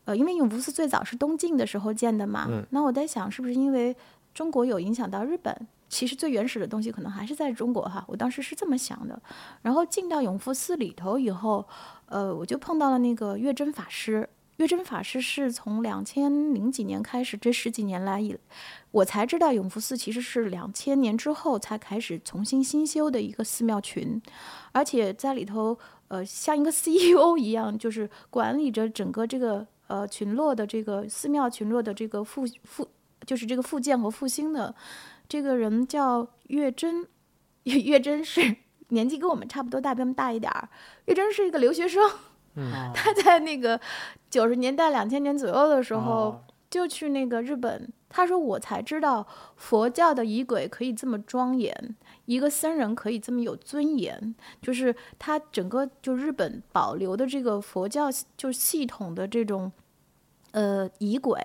[0.05, 3.95] 呃，因为永福寺最早是东晋的时候建的嘛，那我在想是不是因为
[4.33, 5.67] 中国有影响到日本？
[5.87, 9.21] 其实最原始的东西可能还是在中国哈，我当时是这么想的。
[9.61, 11.65] 然后进到永福寺里头以后，
[12.07, 14.27] 呃，我就碰到了那个月真法师。
[14.57, 18.37] 月真法师是从两千零几年开始，这十几年来以，
[18.91, 24.21] 我才知道永福寺其实是两千年之后才开始重新新修的一个寺庙群，
[24.71, 25.77] 而且在里头，
[26.07, 32.87] 呃，像一个 CEO 一样，就是管理着整个这个呃群落的这个寺庙群落的这个复复，
[33.25, 34.73] 就是这个复建和复兴的
[35.27, 37.07] 这个人叫月真，
[37.63, 38.55] 月月真是
[38.89, 40.69] 年纪跟我们差不多大，比我们大一点儿。
[41.05, 42.03] 月真是一个留学生，
[42.55, 43.79] 哦 他在那个
[44.29, 47.91] 九十年代、两千年左右的时候，哦就去那个日本。
[48.15, 49.27] 他说：“我才知道
[49.57, 54.33] 佛教的仪轨可以这么庄严，一个僧人可以这么有尊严。
[54.61, 59.69] 就是他整个就日本保留的这个佛教就系统的这种
[60.51, 61.37] 呃仪轨，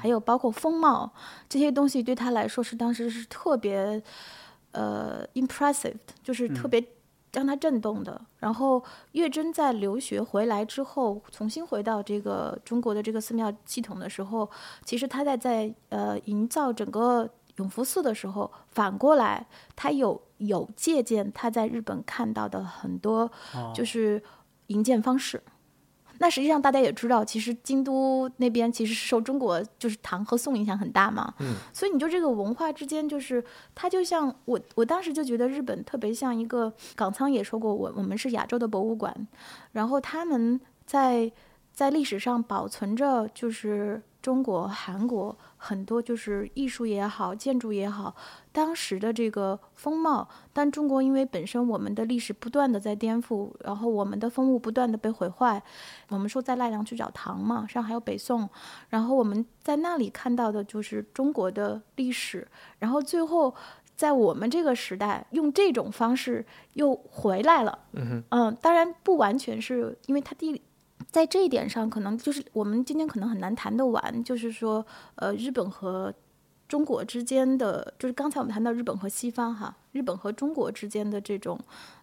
[0.00, 1.12] 还有包括风貌
[1.50, 4.02] 这些东西，对他来说是当时是特别
[4.72, 6.82] 呃 impressive，就是特别
[7.36, 8.18] 让他震动的。
[8.38, 8.82] 然后
[9.12, 14.48] 月珍在留学回来之后，重新回到这个中国的这个寺庙系统的时候，
[14.84, 19.46] 其实他在在呃营造整个永福寺的时候，反过来
[19.76, 23.30] 他有有借鉴他在日本看到的很多
[23.74, 24.22] 就是
[24.68, 25.42] 营建方式。
[26.18, 33.42] 那实际上大家也知道，其实京都那边其实是受中国就是唐和宋影响很大嘛，嗯，所以你就这个文化之间，就是
[33.74, 39.14] 它就像我我当时就觉得日本特别像一个港仓也说过，我我们是亚洲的博物馆，
[39.72, 41.30] 然后他们在
[41.72, 48.14] 在历史上保存着就是中国、韩国很多就是艺术也好、建筑也好。
[48.56, 55.62] 当时的这个风貌，但中国因为本身我们的历史不断的在颠覆，然后我们的风物不断的被毁坏。
[56.08, 58.48] 我们说在奈良去找唐嘛，上海有北宋，
[58.88, 63.54] 然后我们在那里看到的就是中国的历史，然后最后
[63.94, 66.42] 在我们这个时代用这种方式
[66.72, 67.78] 又回来了。
[67.92, 70.62] 嗯嗯，当然不完全是因为它第
[71.10, 76.14] 在这一点上，可能就是我们今天可能很难谈得完，就是说呃日本和。
[76.68, 81.58] 中国之间的，就是刚才我们谈到日本和西方哈，日本和中国之间的这种，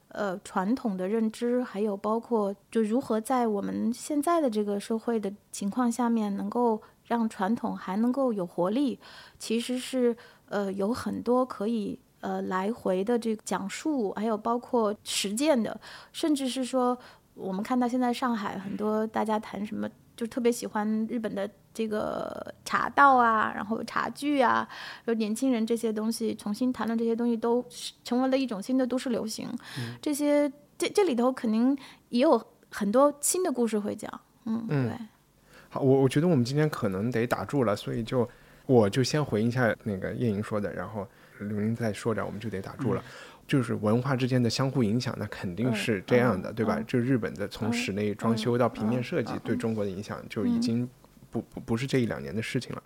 [0.08, 8.98] 呃，传统的认知，还有包括就如何在我们现在的这个社会的情况下面，能够让传统还能够有活力，
[9.38, 10.16] 其实是
[10.48, 15.80] 呃有很多可以呃来回的这个讲述，还有包括实践的，
[16.12, 16.98] 甚至是说
[17.34, 19.90] 我们看到现在上海很多大家谈什么。
[20.16, 24.68] 就特别喜欢日本的这个茶道啊，然后茶具啊，
[25.06, 27.66] 有年轻人这些东西重新谈论这些东西，都
[28.04, 29.50] 成为了一种新的都市流行。
[30.02, 31.78] 这些这这里头肯定
[32.10, 34.22] 也有很多新的故事会讲。
[34.46, 34.94] 嗯，对。
[35.70, 38.30] 好，我我觉得我们今天可能得打住了，所以就
[38.66, 41.08] 我就先回应一下那个叶莹说的，然后
[41.40, 43.04] 刘宁再说点，我们就得打住了。
[43.46, 46.80] 就是文化之间的相互影响，那肯定是这样的，对吧？
[46.88, 50.90] 就日本的从室内装修到平面设计，对中国的影响就已经
[51.34, 52.84] 不不不是这一两年的事情了。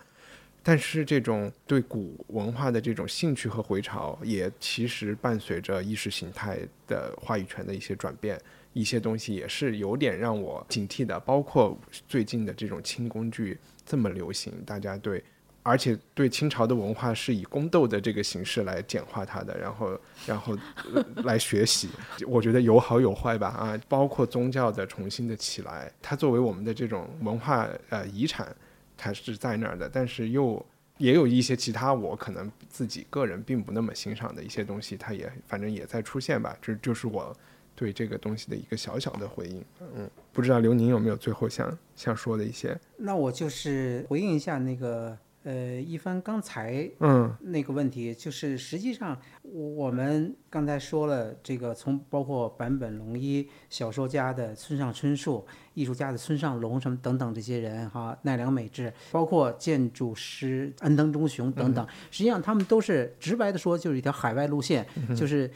[0.64, 8.38] 但是这种对古文化的这种兴趣和回潮，也其实伴随着意识形态的话语权的一些转变，
[8.74, 11.20] 一些东西也是有点让我警惕的。
[11.20, 15.24] 包括最近的这种轻工具这么流行，大家对。
[15.68, 20.58] 而且对清朝的文化是以宫斗的这个形式来简化它的，然后然后
[21.26, 21.90] 来学习，
[22.26, 28.56] 我觉得有好有坏吧啊，包括宗教的重新的起来，它作为我们的这种文化呃遗产，
[28.96, 30.66] 它是在那儿的，但是又
[31.00, 37.36] 也有一些其他我可能自己个人并不那么欣赏的一些东西，它也反正也在出现吧，这就是我
[37.76, 42.80] 对这个东西的一个小小的回应，嗯，不知道刘宁有没有最后想想说的一些？
[42.96, 45.18] 那我就是回应一下那个。
[45.48, 65.50] 呃，一帆刚才嗯那个问题，就是实际上我们刚才说了，这个从包括坂本龙一、小说家的村上春树、艺术家的村上隆什么等等这些人哈，奈良美智，包括建筑师安藤忠雄等等，实际上他们都是直白的说，就是一条海外路线，就是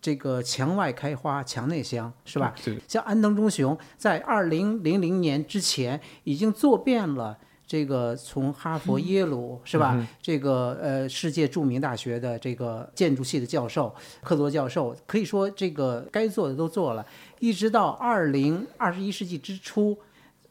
[0.00, 2.52] 这个墙外开花墙内香，是吧？
[2.88, 7.38] 像安藤忠雄在二零零零年之前已经做遍了。
[7.68, 10.08] 这个从哈佛、耶鲁是吧？
[10.22, 17.06] 这个呃，世界著名大学的这个建筑系的教授，克罗教授，可以说这个该做的都做了。
[17.40, 19.98] 一直到二零二十一世纪之初，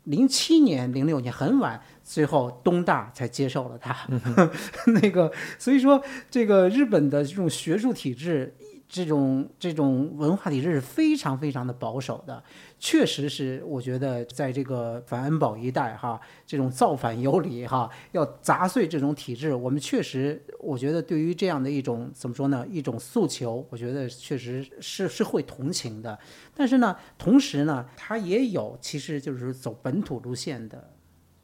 [0.04, 3.98] 零七年、零六年很晚，最后东大才接受了他。
[5.02, 6.00] 那个，所以说
[6.30, 8.54] 这个日本的这种学术体制。
[8.90, 12.42] 这种这种文化体制是非常非常的保守的，
[12.80, 26.18] 确实是我觉得在这个反恩保一代哈，这种造反有理哈，要砸碎这种体制，我们确实我觉得对于这样的一种怎么说呢，一种诉求，我觉得确实是是会同情的，
[26.56, 30.92] 但是呢，同时呢，他也有其实就是走本土路线的。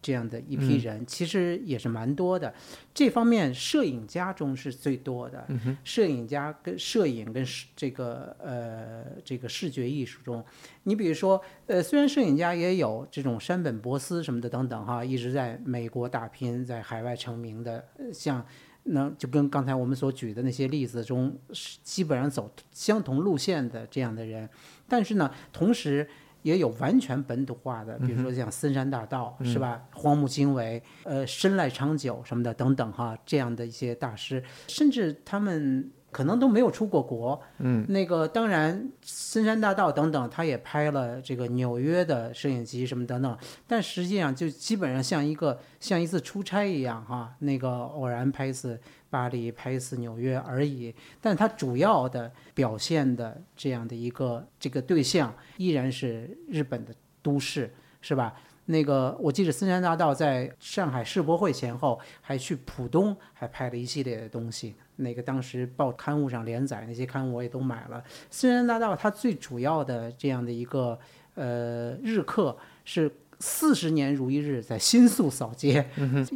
[0.03, 2.53] 这样的一批人其实也是蛮多的，
[2.93, 5.47] 这方面摄影家中是最多的。
[5.85, 7.43] 摄影家跟摄影跟
[7.73, 10.43] 这个呃这个视觉艺术中，
[10.83, 18.45] 你比如说呃，虽然摄影家也有这种山本博斯什么的等等哈，一直在美国打拼，在海外成名的，像
[18.83, 21.33] 那就跟刚才我们所举的那些例子中，
[21.81, 24.49] 基本上走相同路线的这样的人，
[24.89, 26.05] 但是呢，同时。
[26.43, 29.81] 也有完全本土化的，比如说像森山大道是吧？
[29.93, 37.41] 荒木经惟、呃深濑长久什么的等等哈，这样的一些大师，甚至他们可能都没有出过国。
[37.57, 43.37] 嗯，那个当然，深山大道等等，他也拍了这个纽约的摄影集什么等等，
[43.67, 48.79] 但实际上就基本上像一个像一次出差一样哈，那个偶然拍一次
[49.09, 50.93] 巴黎，拍一次纽约而已。
[51.19, 58.33] 但他主要的表现的这样的一个这个对象依然是日本的都市，是吧？
[58.65, 64.73] 那个我记得森山大道在上海世博会前后还去浦东还拍了一系列的东西。
[64.97, 68.03] 那个当时报刊物上连载那些刊物我也都买了。
[68.29, 70.99] 新人大道它最主要的这样的一个
[71.35, 75.85] 呃日课是四十年如一日在新宿扫街，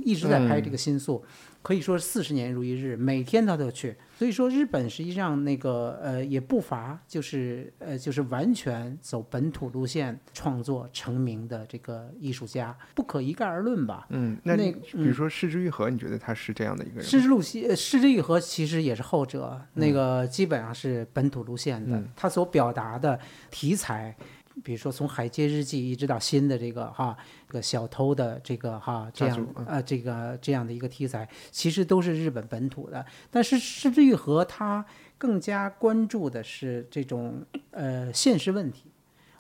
[0.04, 1.24] 一直在拍这个新宿。
[1.68, 3.94] 可以说四十年如一日，每天他都去。
[4.18, 14.08] 所以说，日本实际上那个呃也不乏就是呃就是完全走本土路线创作成名的这个艺术家，不可一概而论吧。
[14.12, 17.10] 嗯，那那比如说市之愈合，你觉得他是这样的一个人吗？
[17.10, 23.20] 失之路西，呃失之愈合其实也是后者，那个基本上是本土路线的，嗯他所表达的
[23.52, 24.16] 题材。
[24.64, 27.16] 比如说，从《海街日记》一直到新的这个哈，
[27.48, 33.06] 这个小偷的这个哈这样呃这个这样的一个题材，其实都是日本本土的。
[33.30, 34.86] 但是失之愈合他
[35.18, 38.86] 更加关注的是这种呃现实问题。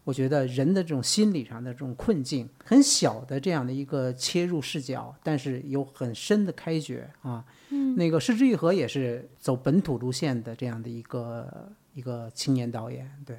[0.03, 7.43] 我觉得人的这种心理上的这种困境，很小的这样的一个切入视角，但是有很深的开掘啊。
[7.71, 13.37] 嗯，那个失之愈合也是走本土路线的这样的一个一个青年导演，对。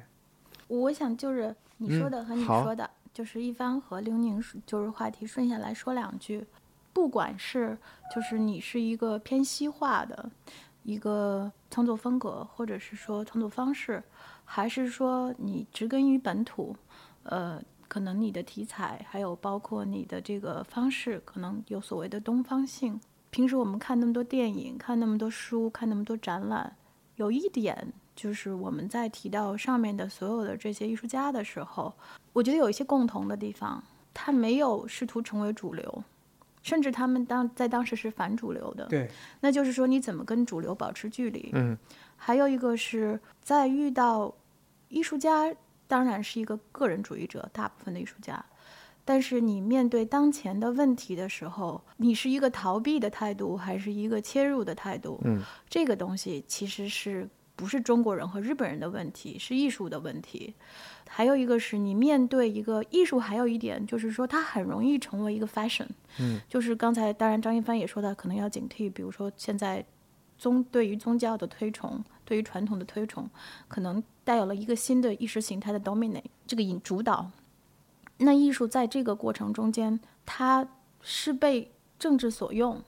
[0.69, 6.45] 我想就是你说嗯的和你说的，就是一帆和刘宁就是话题顺下来说两句，
[6.93, 7.77] 不管是
[8.15, 10.29] 就是你是一个偏西化的
[10.83, 14.01] 一个创作风格，或者是说创作方式，
[14.45, 16.75] 还是说你植根于本土，
[17.23, 22.99] 呃，可能你的题材还有包括你的这个方式，可能有所谓的东方性。
[23.31, 26.75] 平时我们看那么多电影，看那么多书，看那么多展览，
[27.15, 31.93] 有一点就是我们在提到上面的所有的这些艺术家的时候，
[32.33, 33.81] 我觉得有一些共同的地方，
[34.13, 36.03] 他没有试图成为主流，
[36.61, 38.87] 甚至他们当在当时是反主流的。
[38.87, 39.09] 对，
[39.39, 41.49] 那就是说你怎么跟主流保持距离。
[41.53, 41.77] 嗯，
[42.17, 44.35] 还有一个是在遇到
[44.89, 45.49] 艺术家，
[45.87, 48.43] 当然是一个个人主义者，大部分的艺术家。
[49.05, 55.21] 但是你面对当前的问题的时候，你是一个逃避的态度，还是一个切入的态度？
[55.23, 57.27] 嗯，这个东西其实是
[57.59, 60.53] 不是中国人和日本人的问题，是艺术的问题。
[61.09, 65.87] 还有一个是你面对一个艺术，还有一点就是说它很容易成为一个 fashion。
[66.19, 69.83] 嗯，就是刚才当然张一帆也说到，可能要警惕，比如说现在
[70.37, 73.29] 宗对于宗教的推崇，对于传统的推崇，
[73.67, 77.29] 可能带有了一个新的意识形态的 dominate 这个引主导。
[78.19, 80.65] 那艺术在这个过程中间，它
[81.01, 82.81] 是被政治所用，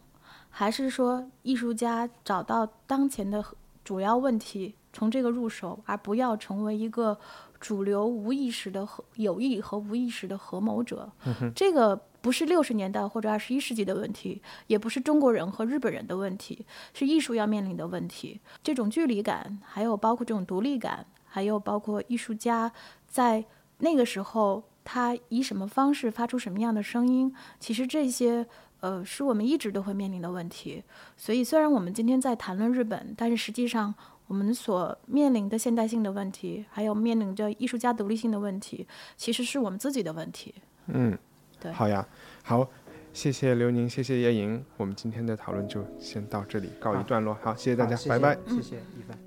[0.49, 3.43] 还是说艺术家找到当前的
[3.83, 7.17] 主要问题，从这个入手，而不要成为一个
[7.59, 11.11] 主流无意识的合有意和无意识的合谋者？
[11.55, 18.39] 这个不是六十年代或者二十一世纪的问题，也不是中国人和日本人的问题，是艺术要面临的问题。
[18.63, 22.71] 这种距离感，还有包括这种独立感，还有包括艺术家
[23.07, 23.43] 在
[23.79, 28.45] 那个时候他以什么方式发出什么样的声音，其实这些
[28.81, 30.83] 呃是我们一直都会面临的问题。
[31.15, 33.95] 所以虽然我们今天在谈论日本，但是实际上
[34.27, 38.85] 我们所面临的现代性的问题，还有面临着艺术家独立性的问题，
[39.15, 40.53] 其实是我们自己的问题。
[40.87, 41.17] 嗯，
[41.59, 42.05] 对好呀，
[42.43, 42.67] 好，
[43.13, 47.37] 谢谢刘宁，谢谢叶莹，我们今天的讨论就先到这里告一段落。
[47.41, 48.37] 好，谢谢大家，拜拜。
[48.47, 49.17] 谢谢一帆。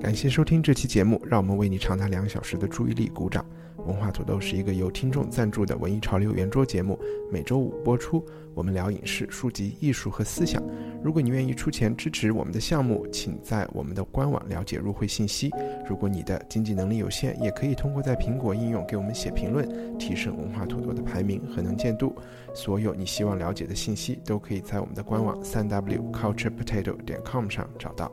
[0.00, 3.46] 感谢收听这期节目，让我们为你长达两个小时的注意力鼓掌。
[3.86, 6.98] 文化土豆是一个由听众赞助的文艺潮流圆桌节目，
[7.30, 8.24] 每周五播出。
[8.54, 10.62] 我们聊影视、书籍、艺术和思想。
[11.02, 15.50] 如果你愿意出钱支持我们的项目，请在我们的官网了解入会信息。
[15.88, 19.66] 如果你的经济能力有限，也可以通过在苹果应用给我们写评论，
[19.98, 22.14] 提升文化土豆的排名和能见度。
[22.54, 28.12] 所有你希望了解的信息，都可以在我们的官网三 w culturepotato 点 com 上找到。